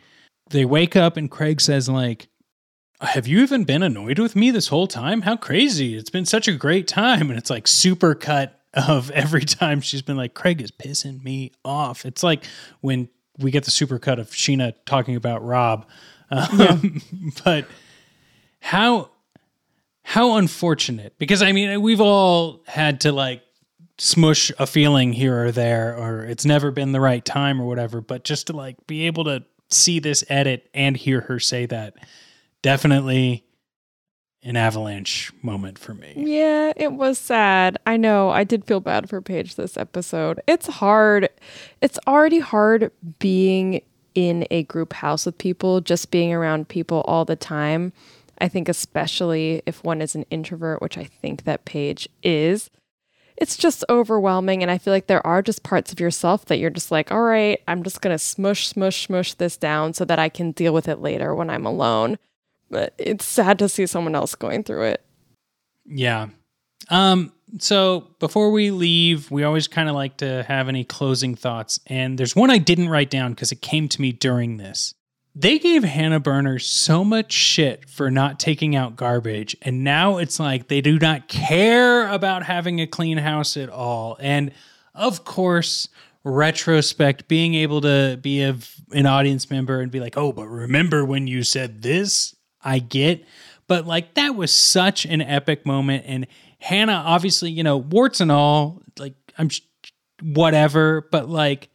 they 0.51 0.65
wake 0.65 0.97
up 0.97 1.17
and 1.17 1.31
Craig 1.31 1.61
says, 1.61 1.89
like, 1.89 2.29
have 3.01 3.27
you 3.27 3.41
even 3.41 3.65
been 3.65 3.83
annoyed 3.83 4.19
with 4.19 4.37
me 4.37 4.51
this 4.51 4.69
whole 4.69 4.87
time? 4.87 5.23
How 5.23 5.37
crazy. 5.37 5.97
It's 5.97 6.11
been 6.11 6.27
such 6.27 6.49
a 6.49 6.53
great 6.53 6.87
time. 6.87 7.31
And 7.31 7.39
it's 7.39 7.51
like 7.51 7.67
super 7.67 8.15
cut 8.15 8.61
of 8.75 9.11
every 9.13 9.45
time 9.45 9.81
she's 9.81 10.03
been 10.03 10.17
like, 10.17 10.35
Craig 10.35 10.61
is 10.61 10.71
pissing 10.71 11.23
me 11.25 11.53
off. 11.65 12.05
It's 12.05 12.23
like 12.23 12.45
when 12.81 13.09
we 13.39 13.51
get 13.51 13.65
the 13.65 13.71
super 13.71 13.99
cut 13.99 14.19
of 14.19 14.29
Scheana 14.31 14.75
talking 14.85 15.17
about 15.17 15.45
Rob. 15.45 15.87
Um, 16.31 17.01
but 17.45 17.67
how 18.61 19.11
how 20.03 20.37
unfortunate 20.37 21.15
because 21.19 21.43
I 21.43 21.53
mean 21.53 21.81
we've 21.81 22.01
all 22.01 22.63
had 22.67 23.01
to 23.03 23.13
like 23.13 23.43
smush 23.99 24.53
a 24.59 24.67
feeling 24.67 25.13
here 25.13 25.47
or 25.47 25.53
there 25.53 25.97
or 25.97 26.25
it's 26.25 26.45
never 26.45 26.71
been 26.71 26.93
the 26.93 27.01
right 27.01 27.25
time 27.25 27.61
or 27.61 27.67
whatever 27.67 28.01
but 28.01 28.25
just 28.25 28.47
to 28.49 28.53
like 28.55 28.77
be 28.87 29.07
able 29.07 29.25
to 29.25 29.45
see 29.71 29.99
this 29.99 30.25
edit 30.29 30.69
and 30.75 30.97
hear 30.97 31.23
her 31.23 31.39
say 31.39 31.67
that 31.67 31.95
definitely 32.63 33.45
an 34.43 34.57
avalanche 34.57 35.33
moment 35.43 35.79
for 35.79 35.93
me. 35.93 36.15
Yeah, 36.17 36.73
it 36.77 36.93
was 36.93 37.19
sad. 37.19 37.79
I 37.87 37.97
know. 37.97 38.31
I 38.31 38.45
did 38.45 38.65
feel 38.65 38.81
bad 38.81 39.09
for 39.09 39.21
Paige 39.21 39.57
this 39.57 39.77
episode. 39.77 40.41
It's 40.47 40.67
hard. 40.67 41.29
It's 41.83 41.99
already 42.07 42.39
hard 42.39 42.91
being 43.19 43.83
in 44.15 44.47
a 44.51 44.63
group 44.65 44.95
house 44.95 45.27
with 45.27 45.37
people, 45.39 45.81
just 45.81 46.11
being 46.11 46.33
around 46.33 46.69
people 46.69 47.03
all 47.03 47.25
the 47.25 47.37
time. 47.37 47.93
I 48.39 48.49
think, 48.49 48.71
especially 48.71 49.63
if 49.67 49.85
one 49.85 50.01
is 50.01 50.15
an 50.15 50.25
introvert, 50.31 50.81
which 50.81 50.97
I 50.97 51.05
think 51.05 51.45
that 51.45 51.67
Paige 51.67 52.09
is, 52.23 52.71
it's 53.41 53.57
just 53.57 53.85
overwhelming. 53.89 54.63
And 54.63 54.71
I 54.71 54.79
feel 54.79 54.93
like 54.93 55.07
there 55.07 55.27
are 55.27 55.41
just 55.41 55.63
parts 55.63 55.91
of 55.93 55.99
yourself 55.99 56.45
that 56.45 56.59
you're 56.59 56.71
just 56.71 56.91
like, 56.91 57.11
all 57.11 57.23
right, 57.23 57.61
I'm 57.67 57.83
just 57.83 58.03
going 58.03 58.15
to 58.15 58.19
smush, 58.19 58.69
smush, 58.69 59.07
smush 59.07 59.35
this 59.35 59.57
down 59.57 59.95
so 59.95 60.05
that 60.05 60.19
I 60.19 60.29
can 60.29 60.53
deal 60.53 60.75
with 60.75 60.87
it 60.87 61.01
later 61.01 61.35
when 61.35 61.49
I'm 61.49 61.65
alone. 61.65 62.19
But 62.71 62.95
it's 62.99 63.25
sad 63.25 63.59
to 63.59 63.69
see 63.69 63.87
someone 63.87 64.15
else 64.15 64.35
going 64.35 64.63
through 64.63 64.85
it. 64.85 65.05
Yeah. 65.87 66.29
Um, 66.91 67.33
so 67.59 68.09
before 68.21 68.53
we 68.53 68.71
leave, 68.71 69.31
we 69.31 69.43
always 69.43 69.67
kind 69.67 69.89
of 69.89 69.95
like 69.95 70.19
to 70.19 70.45
have 70.45 70.69
any 70.69 70.85
closing 70.85 71.35
thoughts. 71.35 71.81
And 71.87 72.19
there's 72.19 72.37
one 72.37 72.51
I 72.51 72.59
didn't 72.59 72.91
write 72.91 73.11
down 73.11 73.33
because 73.33 73.53
it 73.53 73.63
came 73.63 73.89
to 73.89 74.01
me 74.01 74.13
during 74.13 74.59
this. 74.59 74.95
They 75.35 75.59
gave 75.59 75.85
Hannah 75.85 76.21
Berner 76.21 76.59
so 76.59 77.05
much 77.05 77.33
shit 77.33 77.89
for 77.89 78.11
not 78.11 78.41
taking 78.41 78.75
out 78.75 78.97
garbage, 78.97 79.57
and 79.63 79.85
now 79.85 80.17
it's 80.17 80.41
like 80.41 80.69
they 80.69 80.81
do 80.81 80.99
not 80.99 81.29
care 81.29 82.09
about 82.09 82.43
having 82.43 82.81
a 82.81 82.87
clean 82.87 83.19
house 83.19 83.57
at 83.57 83.69
all. 83.69 84.17
And 84.21 84.51
of 84.95 85.25
course, 85.25 85.89
retrospect, 86.25 87.29
being 87.29 87.55
able 87.55 87.81
to 87.83 88.19
be 88.21 88.43
a, 88.43 88.57
an 88.93 89.07
audience 89.07 89.51
member 89.51 89.81
and 89.81 89.91
be 89.91 90.01
like, 90.01 90.17
oh, 90.17 90.33
but 90.33 90.47
remember 90.47 91.05
when 91.05 91.27
you 91.27 91.43
said 91.43 91.83
this? 91.83 92.35
I 92.63 92.81
get. 92.81 93.25
But 93.69 93.87
like, 93.87 94.15
that 94.15 94.35
was 94.35 94.53
such 94.53 95.07
an 95.07 95.23
epic 95.23 95.65
moment. 95.65 96.05
And 96.07 96.27
Hannah, 96.59 97.03
obviously, 97.07 97.51
you 97.51 97.63
know, 97.63 97.77
warts 97.77 98.21
and 98.21 98.33
all, 98.33 98.83
like, 98.99 99.15
I'm 99.39 99.49
whatever, 100.23 101.07
but 101.11 101.29
like, 101.29 101.71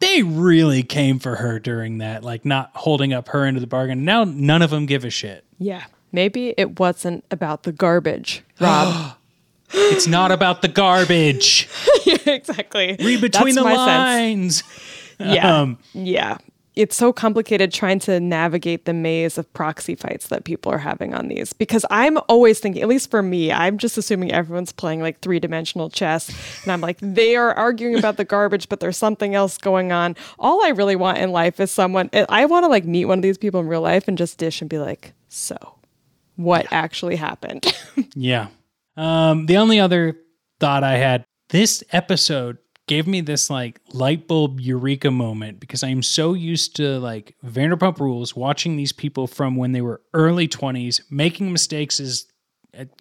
they 0.00 0.22
really 0.22 0.82
came 0.82 1.18
for 1.18 1.36
her 1.36 1.58
during 1.58 1.98
that, 1.98 2.24
like 2.24 2.44
not 2.44 2.70
holding 2.74 3.12
up 3.12 3.28
her 3.28 3.44
end 3.44 3.56
of 3.56 3.60
the 3.60 3.66
bargain. 3.66 4.04
Now 4.04 4.24
none 4.24 4.62
of 4.62 4.70
them 4.70 4.86
give 4.86 5.04
a 5.04 5.10
shit. 5.10 5.44
Yeah. 5.58 5.84
Maybe 6.12 6.54
it 6.56 6.80
wasn't 6.80 7.24
about 7.30 7.62
the 7.62 7.72
garbage, 7.72 8.42
Rob. 8.58 9.16
it's 9.70 10.06
not 10.06 10.32
about 10.32 10.62
the 10.62 10.68
garbage. 10.68 11.68
yeah, 12.04 12.16
exactly. 12.26 12.96
Read 12.98 13.20
between 13.20 13.54
That's 13.54 13.56
the 13.56 13.62
my 13.62 13.74
lines. 13.74 14.64
Sense. 14.64 15.06
Yeah. 15.20 15.54
Um, 15.60 15.78
yeah. 15.92 16.38
It's 16.80 16.96
so 16.96 17.12
complicated 17.12 17.74
trying 17.74 17.98
to 18.00 18.18
navigate 18.20 18.86
the 18.86 18.94
maze 18.94 19.36
of 19.36 19.52
proxy 19.52 19.94
fights 19.94 20.28
that 20.28 20.44
people 20.44 20.72
are 20.72 20.78
having 20.78 21.12
on 21.12 21.28
these 21.28 21.52
because 21.52 21.84
I'm 21.90 22.16
always 22.26 22.58
thinking, 22.58 22.80
at 22.80 22.88
least 22.88 23.10
for 23.10 23.22
me, 23.22 23.52
I'm 23.52 23.76
just 23.76 23.98
assuming 23.98 24.32
everyone's 24.32 24.72
playing 24.72 25.02
like 25.02 25.20
three 25.20 25.38
dimensional 25.38 25.90
chess. 25.90 26.30
And 26.62 26.72
I'm 26.72 26.80
like, 26.80 26.96
they 27.02 27.36
are 27.36 27.52
arguing 27.52 27.98
about 27.98 28.16
the 28.16 28.24
garbage, 28.24 28.70
but 28.70 28.80
there's 28.80 28.96
something 28.96 29.34
else 29.34 29.58
going 29.58 29.92
on. 29.92 30.16
All 30.38 30.64
I 30.64 30.70
really 30.70 30.96
want 30.96 31.18
in 31.18 31.32
life 31.32 31.60
is 31.60 31.70
someone, 31.70 32.08
I 32.14 32.46
want 32.46 32.64
to 32.64 32.68
like 32.68 32.86
meet 32.86 33.04
one 33.04 33.18
of 33.18 33.22
these 33.22 33.36
people 33.36 33.60
in 33.60 33.66
real 33.66 33.82
life 33.82 34.08
and 34.08 34.16
just 34.16 34.38
dish 34.38 34.62
and 34.62 34.70
be 34.70 34.78
like, 34.78 35.12
so 35.28 35.58
what 36.36 36.66
actually 36.70 37.16
happened? 37.16 37.76
yeah. 38.14 38.46
Um, 38.96 39.44
the 39.44 39.58
only 39.58 39.80
other 39.80 40.16
thought 40.60 40.82
I 40.82 40.96
had 40.96 41.26
this 41.50 41.84
episode 41.92 42.56
gave 42.90 43.06
me 43.06 43.20
this 43.20 43.48
like 43.48 43.80
light 43.92 44.26
bulb 44.26 44.58
eureka 44.58 45.12
moment 45.12 45.60
because 45.60 45.84
I'm 45.84 46.02
so 46.02 46.34
used 46.34 46.74
to 46.74 46.98
like 46.98 47.36
Vanderpump 47.46 48.00
Rules, 48.00 48.34
watching 48.34 48.74
these 48.74 48.90
people 48.90 49.28
from 49.28 49.54
when 49.54 49.70
they 49.70 49.80
were 49.80 50.00
early 50.12 50.48
20s, 50.48 51.00
making 51.08 51.52
mistakes 51.52 52.00
as 52.00 52.26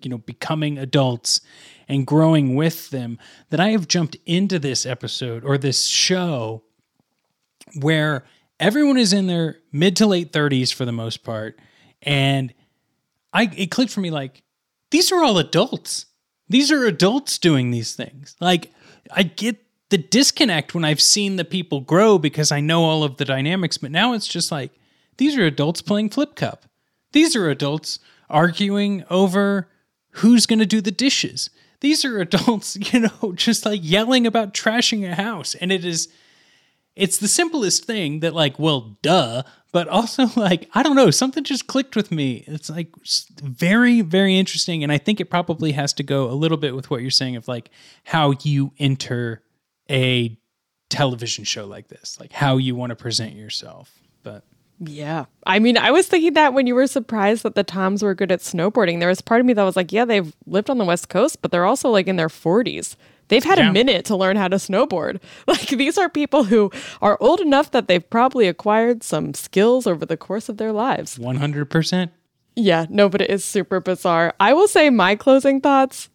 you 0.04 0.12
know 0.12 0.20
becoming 0.20 0.78
adults 0.78 1.42
and 1.88 2.06
growing 2.06 2.54
with 2.54 2.92
them 2.92 3.18
that 3.50 3.60
I 3.60 3.70
have 3.70 3.88
jumped 3.88 4.16
into 4.28 4.60
this 4.60 4.86
episode 4.86 5.44
or 5.44 5.58
this 5.58 5.86
show 5.86 6.62
where 7.82 8.26
everyone 8.60 8.98
is 8.98 9.12
in 9.12 9.26
their 9.26 9.58
mid 9.72 9.96
to 9.96 10.06
late 10.06 10.32
30s 10.32 10.72
for 10.72 10.86
the 10.86 10.92
most 10.92 11.24
part 11.24 11.60
and 12.04 12.54
I 13.34 13.50
it 13.58 13.72
clicked 13.72 13.92
for 13.92 14.02
me 14.02 14.12
like 14.12 14.44
these 14.92 15.12
are 15.12 15.24
all 15.24 15.40
adults. 15.40 16.06
These 16.48 16.72
are 16.72 16.86
adults 16.86 17.40
doing 17.40 17.72
these 17.72 17.96
things. 17.96 18.36
Like 18.40 18.72
I 19.12 19.24
get 19.24 19.58
the 19.90 19.98
disconnect 19.98 20.74
when 20.74 20.86
I've 20.86 21.02
seen 21.02 21.36
the 21.36 21.46
people 21.46 21.82
grow 21.82 22.18
because 22.18 22.52
I 22.52 22.62
know 22.62 22.84
all 22.84 23.04
of 23.04 23.18
the 23.18 23.26
dynamics, 23.26 23.78
but 23.78 23.92
now 23.92 24.14
it's 24.14 24.28
just 24.28 24.52
like 24.52 24.72
these 25.18 25.38
are 25.38 25.46
adults 25.46 25.82
playing 25.82 26.12
flip 26.12 26.36
cup. 26.36 26.66
These 27.12 27.36
are 27.36 27.50
adults 27.50 28.00
arguing 28.30 29.04
over 29.10 29.68
who's 30.12 30.46
going 30.46 30.60
to 30.60 30.66
do 30.66 30.82
the 30.82 30.92
dishes. 30.92 31.50
These 31.82 32.06
are 32.06 32.20
adults, 32.22 32.78
you 32.94 33.00
know, 33.02 33.34
just 33.34 33.66
like 33.66 33.82
yelling 33.84 34.28
about 34.28 34.54
trashing 34.54 35.10
a 35.10 35.16
house. 35.16 35.56
And 35.56 35.72
it 35.72 35.84
is, 35.84 36.08
it's 36.96 37.18
the 37.18 37.28
simplest 37.28 37.86
thing 37.86 38.20
that, 38.20 38.36
like, 38.36 38.60
well, 38.60 38.98
duh, 39.02 39.44
but 39.72 39.88
also, 39.88 40.28
like, 40.36 40.70
I 40.74 40.84
don't 40.84 40.96
know, 40.96 41.10
something 41.12 41.44
just 41.44 41.68
clicked 41.68 41.96
with 41.96 42.12
me. 42.12 42.44
It's 42.48 42.70
like 42.70 42.90
very, 43.42 44.02
very 44.02 44.38
interesting. 44.38 44.84
And 44.84 44.92
I 44.92 45.00
think 45.00 45.20
it 45.20 45.30
probably 45.32 45.72
has 45.72 45.94
to 45.94 46.04
go 46.04 46.30
a 46.30 46.34
little 46.34 46.58
bit 46.58 46.76
with 46.76 46.92
what 46.92 47.02
you're 47.02 47.12
saying 47.12 47.36
of 47.36 47.48
like 47.48 47.72
how 48.04 48.34
you 48.44 48.72
enter 48.78 49.42
a 49.90 50.38
television 50.90 51.44
show 51.44 51.66
like 51.66 51.88
this, 51.88 52.18
like 52.20 52.32
how 52.34 52.58
you 52.58 52.76
want 52.76 52.90
to 52.92 52.96
present 52.96 53.34
yourself. 53.36 53.94
But 54.24 54.44
yeah. 54.80 55.26
I 55.46 55.60
mean, 55.60 55.78
I 55.78 55.92
was 55.92 56.08
thinking 56.08 56.34
that 56.34 56.54
when 56.54 56.66
you 56.68 56.76
were 56.76 56.88
surprised 56.88 57.44
that 57.44 57.56
the 57.56 57.64
Toms 57.64 58.02
were 58.02 58.16
good 58.16 58.32
at 58.32 58.40
snowboarding, 58.40 59.00
there 59.00 59.10
was 59.10 59.22
part 59.22 59.40
of 59.40 59.46
me 59.46 59.54
that 59.54 59.64
was 59.64 59.76
like, 59.76 59.92
yeah, 59.92 60.06
they've 60.06 60.34
lived 60.46 60.70
on 60.70 60.78
the 60.78 60.86
West 60.86 61.10
Coast, 61.10 61.42
but 61.42 61.52
they're 61.52 61.66
also 61.66 61.90
like 61.90 62.08
in 62.08 62.16
their 62.16 62.28
40s. 62.30 62.96
They've 63.28 63.44
had 63.44 63.60
Yeah. 63.60 63.70
a 63.70 63.74
minute 63.74 64.06
to 64.06 64.16
learn 64.16 64.38
how 64.38 64.48
to 64.48 64.56
snowboard. 64.56 65.20
Like 65.48 65.68
these 65.68 65.98
are 66.00 66.10
people 66.10 66.46
who 66.46 66.72
are 67.02 67.18
old 67.22 67.40
enough 67.42 67.72
that 67.72 67.88
they've 67.88 68.10
probably 68.10 68.48
acquired 68.48 69.04
some 69.04 69.34
skills 69.36 69.86
over 69.86 70.06
the 70.06 70.18
course 70.18 70.50
of 70.50 70.58
their 70.58 70.72
lives. 70.72 71.18
100%. 71.20 72.10
Yeah, 72.56 72.88
no, 72.90 73.08
but 73.08 73.22
it 73.22 73.30
is 73.30 73.46
super 73.46 73.80
bizarre. 73.80 74.34
I 74.40 74.54
will 74.54 74.68
say 74.68 74.90
my 74.90 75.16
closing 75.16 75.62
thoughts. 75.62 76.10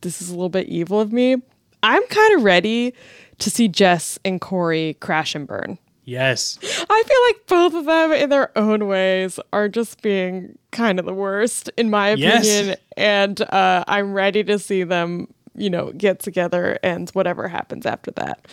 This 0.00 0.22
is 0.22 0.30
a 0.30 0.32
little 0.32 0.48
bit 0.48 0.68
evil 0.68 1.00
of 1.00 1.12
me. 1.12 1.36
I'm 1.82 2.06
kind 2.08 2.34
of 2.36 2.44
ready 2.44 2.94
to 3.38 3.50
see 3.50 3.68
Jess 3.68 4.18
and 4.24 4.40
Corey 4.40 4.96
crash 5.00 5.34
and 5.34 5.46
burn. 5.46 5.78
Yes. 6.04 6.58
I 6.88 7.02
feel 7.02 7.22
like 7.26 7.46
both 7.48 7.74
of 7.74 7.84
them, 7.84 8.12
in 8.12 8.30
their 8.30 8.56
own 8.56 8.86
ways, 8.86 9.40
are 9.52 9.68
just 9.68 10.02
being 10.02 10.56
kind 10.70 11.00
of 11.00 11.04
the 11.04 11.12
worst, 11.12 11.68
in 11.76 11.90
my 11.90 12.10
opinion. 12.10 12.68
Yes. 12.68 12.76
And 12.96 13.40
uh, 13.40 13.84
I'm 13.88 14.12
ready 14.12 14.44
to 14.44 14.58
see 14.58 14.84
them, 14.84 15.34
you 15.56 15.68
know, 15.68 15.92
get 15.92 16.20
together 16.20 16.78
and 16.82 17.10
whatever 17.10 17.48
happens 17.48 17.86
after 17.86 18.12
that. 18.12 18.46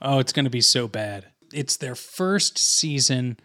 Oh, 0.00 0.18
it's 0.18 0.32
going 0.32 0.44
to 0.46 0.50
be 0.50 0.62
so 0.62 0.88
bad. 0.88 1.26
It's 1.52 1.76
their 1.76 1.94
first 1.94 2.58
season 2.58 3.38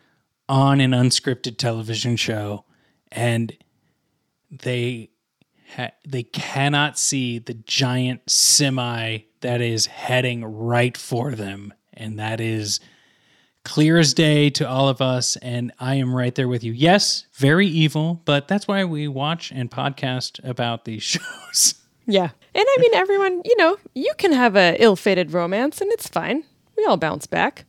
on 0.48 0.80
an 0.82 0.92
unscripted 0.92 1.58
television 1.58 2.16
show, 2.16 2.66
and 3.12 3.56
they 4.50 5.11
ha- 5.76 5.92
they 6.08 6.24
cannot 6.24 6.98
see 7.00 7.40
the 7.40 7.54
giant 7.54 8.30
semi 8.30 9.20
that 9.42 9.62
is 9.62 9.86
heading 9.88 10.44
right 10.46 10.96
for 10.96 11.32
them, 11.32 11.74
and 11.94 12.20
that 12.20 12.40
is 12.40 12.80
clear 13.64 13.98
as 13.98 14.14
day 14.14 14.50
to 14.50 14.68
all 14.68 14.90
of 14.90 15.02
us. 15.02 15.36
And 15.38 15.72
I 15.80 15.96
am 15.96 16.16
right 16.16 16.34
there 16.34 16.48
with 16.48 16.64
you. 16.64 16.72
Yes, 16.72 17.26
very 17.34 17.68
evil, 17.68 18.22
but 18.26 18.48
that's 18.48 18.68
why 18.68 18.84
we 18.86 19.08
watch 19.08 19.52
and 19.52 19.70
podcast 19.70 20.44
about 20.48 20.86
these 20.86 21.04
shows. 21.04 21.76
Yeah. 22.08 22.30
And 22.54 22.66
I 22.68 22.78
mean, 22.80 22.94
everyone, 22.96 23.42
you 23.46 23.56
know, 23.58 23.78
you 23.94 24.12
can 24.18 24.34
have 24.34 24.56
a 24.56 24.76
ill-fated 24.82 25.32
romance 25.32 25.80
and 25.80 25.92
it's 25.92 26.08
fine. 26.08 26.44
We 26.76 26.86
all 26.86 26.98
bounce 26.98 27.28
back. 27.28 27.66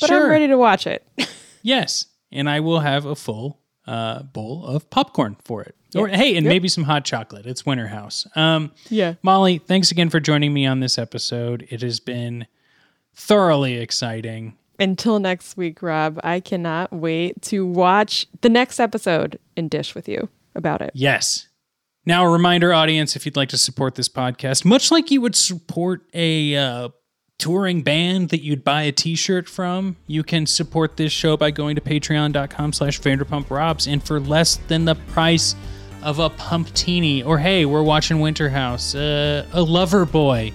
But 0.00 0.08
Sure. 0.08 0.24
I'm 0.24 0.30
ready 0.30 0.48
to 0.48 0.58
watch 0.58 0.86
it. 0.86 1.06
Yes, 1.60 2.06
and 2.30 2.48
I 2.48 2.60
will 2.60 2.80
have 2.80 3.04
a 3.04 3.16
full 3.16 3.57
uh, 3.88 4.22
bowl 4.22 4.66
of 4.66 4.88
popcorn 4.90 5.36
for 5.42 5.62
it. 5.62 5.74
Or 5.96 6.06
hey, 6.08 6.36
and 6.36 6.46
maybe 6.46 6.68
some 6.68 6.84
hot 6.84 7.06
chocolate. 7.06 7.46
It's 7.46 7.64
Winter 7.64 7.86
House. 7.88 8.26
Um, 8.36 8.72
Yeah. 8.90 9.14
Molly, 9.22 9.56
thanks 9.56 9.90
again 9.90 10.10
for 10.10 10.20
joining 10.20 10.52
me 10.52 10.66
on 10.66 10.80
this 10.80 10.98
episode. 10.98 11.66
It 11.70 11.80
has 11.80 11.98
been 11.98 12.46
thoroughly 13.14 13.78
exciting. 13.78 14.56
Until 14.78 15.18
next 15.18 15.56
week, 15.56 15.82
Rob, 15.82 16.20
I 16.22 16.40
cannot 16.40 16.92
wait 16.92 17.40
to 17.42 17.66
watch 17.66 18.26
the 18.42 18.50
next 18.50 18.78
episode 18.78 19.38
and 19.56 19.70
dish 19.70 19.94
with 19.94 20.08
you 20.08 20.28
about 20.54 20.82
it. 20.82 20.90
Yes. 20.94 21.48
Now, 22.04 22.24
a 22.26 22.30
reminder, 22.30 22.72
audience, 22.72 23.16
if 23.16 23.24
you'd 23.26 23.36
like 23.36 23.48
to 23.48 23.58
support 23.58 23.94
this 23.94 24.08
podcast, 24.08 24.64
much 24.64 24.90
like 24.90 25.10
you 25.10 25.20
would 25.20 25.34
support 25.34 26.02
a 26.14 26.54
uh, 26.56 26.88
touring 27.38 27.82
band 27.82 28.30
that 28.30 28.42
you'd 28.42 28.64
buy 28.64 28.82
a 28.82 28.92
t-shirt 28.92 29.48
from, 29.48 29.96
you 30.06 30.22
can 30.22 30.44
support 30.44 30.96
this 30.96 31.12
show 31.12 31.36
by 31.36 31.50
going 31.50 31.76
to 31.76 31.80
patreon.com 31.80 32.72
slash 32.72 33.00
vanderpumprobs. 33.00 33.90
And 33.90 34.02
for 34.02 34.20
less 34.20 34.56
than 34.68 34.84
the 34.84 34.96
price 34.96 35.54
of 36.02 36.18
a 36.18 36.30
pumptini, 36.30 37.22
or 37.22 37.38
hey, 37.38 37.64
we're 37.64 37.82
watching 37.82 38.20
Winter 38.20 38.48
House, 38.48 38.94
uh, 38.94 39.46
a 39.52 39.62
lover 39.62 40.04
boy, 40.04 40.52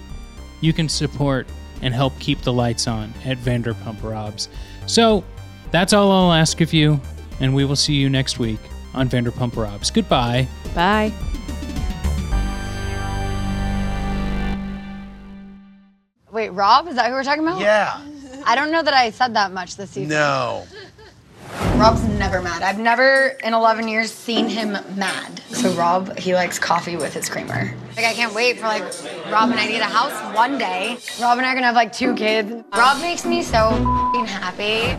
you 0.60 0.72
can 0.72 0.88
support 0.88 1.46
and 1.82 1.92
help 1.92 2.18
keep 2.18 2.40
the 2.42 2.52
lights 2.52 2.86
on 2.86 3.12
at 3.24 3.38
Vanderpump 3.38 4.02
Robs. 4.02 4.48
So 4.86 5.24
that's 5.70 5.92
all 5.92 6.10
I'll 6.10 6.32
ask 6.32 6.60
of 6.60 6.72
you, 6.72 7.00
and 7.40 7.54
we 7.54 7.64
will 7.64 7.76
see 7.76 7.94
you 7.94 8.08
next 8.08 8.38
week 8.38 8.60
on 8.94 9.08
Vanderpump 9.08 9.56
Robs. 9.56 9.90
Goodbye. 9.90 10.48
Bye. 10.74 11.12
Wait, 16.34 16.48
Rob? 16.48 16.88
Is 16.88 16.96
that 16.96 17.06
who 17.06 17.12
we're 17.12 17.22
talking 17.22 17.46
about? 17.46 17.60
Yeah. 17.60 18.00
I 18.44 18.56
don't 18.56 18.72
know 18.72 18.82
that 18.82 18.92
I 18.92 19.10
said 19.10 19.36
that 19.36 19.52
much 19.52 19.76
this 19.76 19.90
season. 19.90 20.08
No. 20.08 20.66
Rob's 21.76 22.02
never 22.02 22.42
mad. 22.42 22.60
I've 22.60 22.80
never 22.80 23.36
in 23.44 23.54
11 23.54 23.86
years 23.86 24.12
seen 24.12 24.48
him 24.48 24.72
mad. 24.96 25.40
So 25.50 25.70
Rob, 25.74 26.18
he 26.18 26.34
likes 26.34 26.58
coffee 26.58 26.96
with 26.96 27.14
his 27.14 27.28
creamer. 27.28 27.72
Like 27.96 28.06
I 28.06 28.14
can't 28.14 28.34
wait 28.34 28.58
for 28.58 28.66
like 28.66 28.82
Rob 29.30 29.50
and 29.50 29.60
I 29.60 29.66
to 29.66 29.72
get 29.72 29.82
a 29.82 29.84
house 29.84 30.34
one 30.34 30.58
day. 30.58 30.98
Rob 31.20 31.38
and 31.38 31.46
I 31.46 31.52
are 31.52 31.54
gonna 31.54 31.66
have 31.66 31.76
like 31.76 31.92
two 31.92 32.16
kids. 32.16 32.50
Rob 32.76 33.00
makes 33.00 33.24
me 33.24 33.40
so 33.44 33.70
fing 34.12 34.26
happy. 34.26 34.98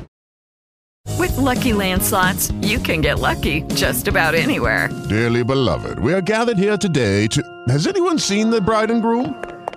With 1.19 1.37
Lucky 1.37 1.73
Land 1.73 2.01
slots, 2.01 2.51
you 2.61 2.79
can 2.79 3.01
get 3.01 3.19
lucky 3.19 3.61
just 3.73 4.07
about 4.07 4.35
anywhere. 4.35 4.89
Dearly 5.09 5.43
beloved, 5.43 5.99
we 5.99 6.13
are 6.13 6.21
gathered 6.21 6.57
here 6.57 6.77
today 6.77 7.27
to. 7.27 7.43
Has 7.67 7.87
anyone 7.87 8.19
seen 8.19 8.49
the 8.49 8.61
bride 8.61 8.89
and 8.89 9.01
groom? 9.01 9.35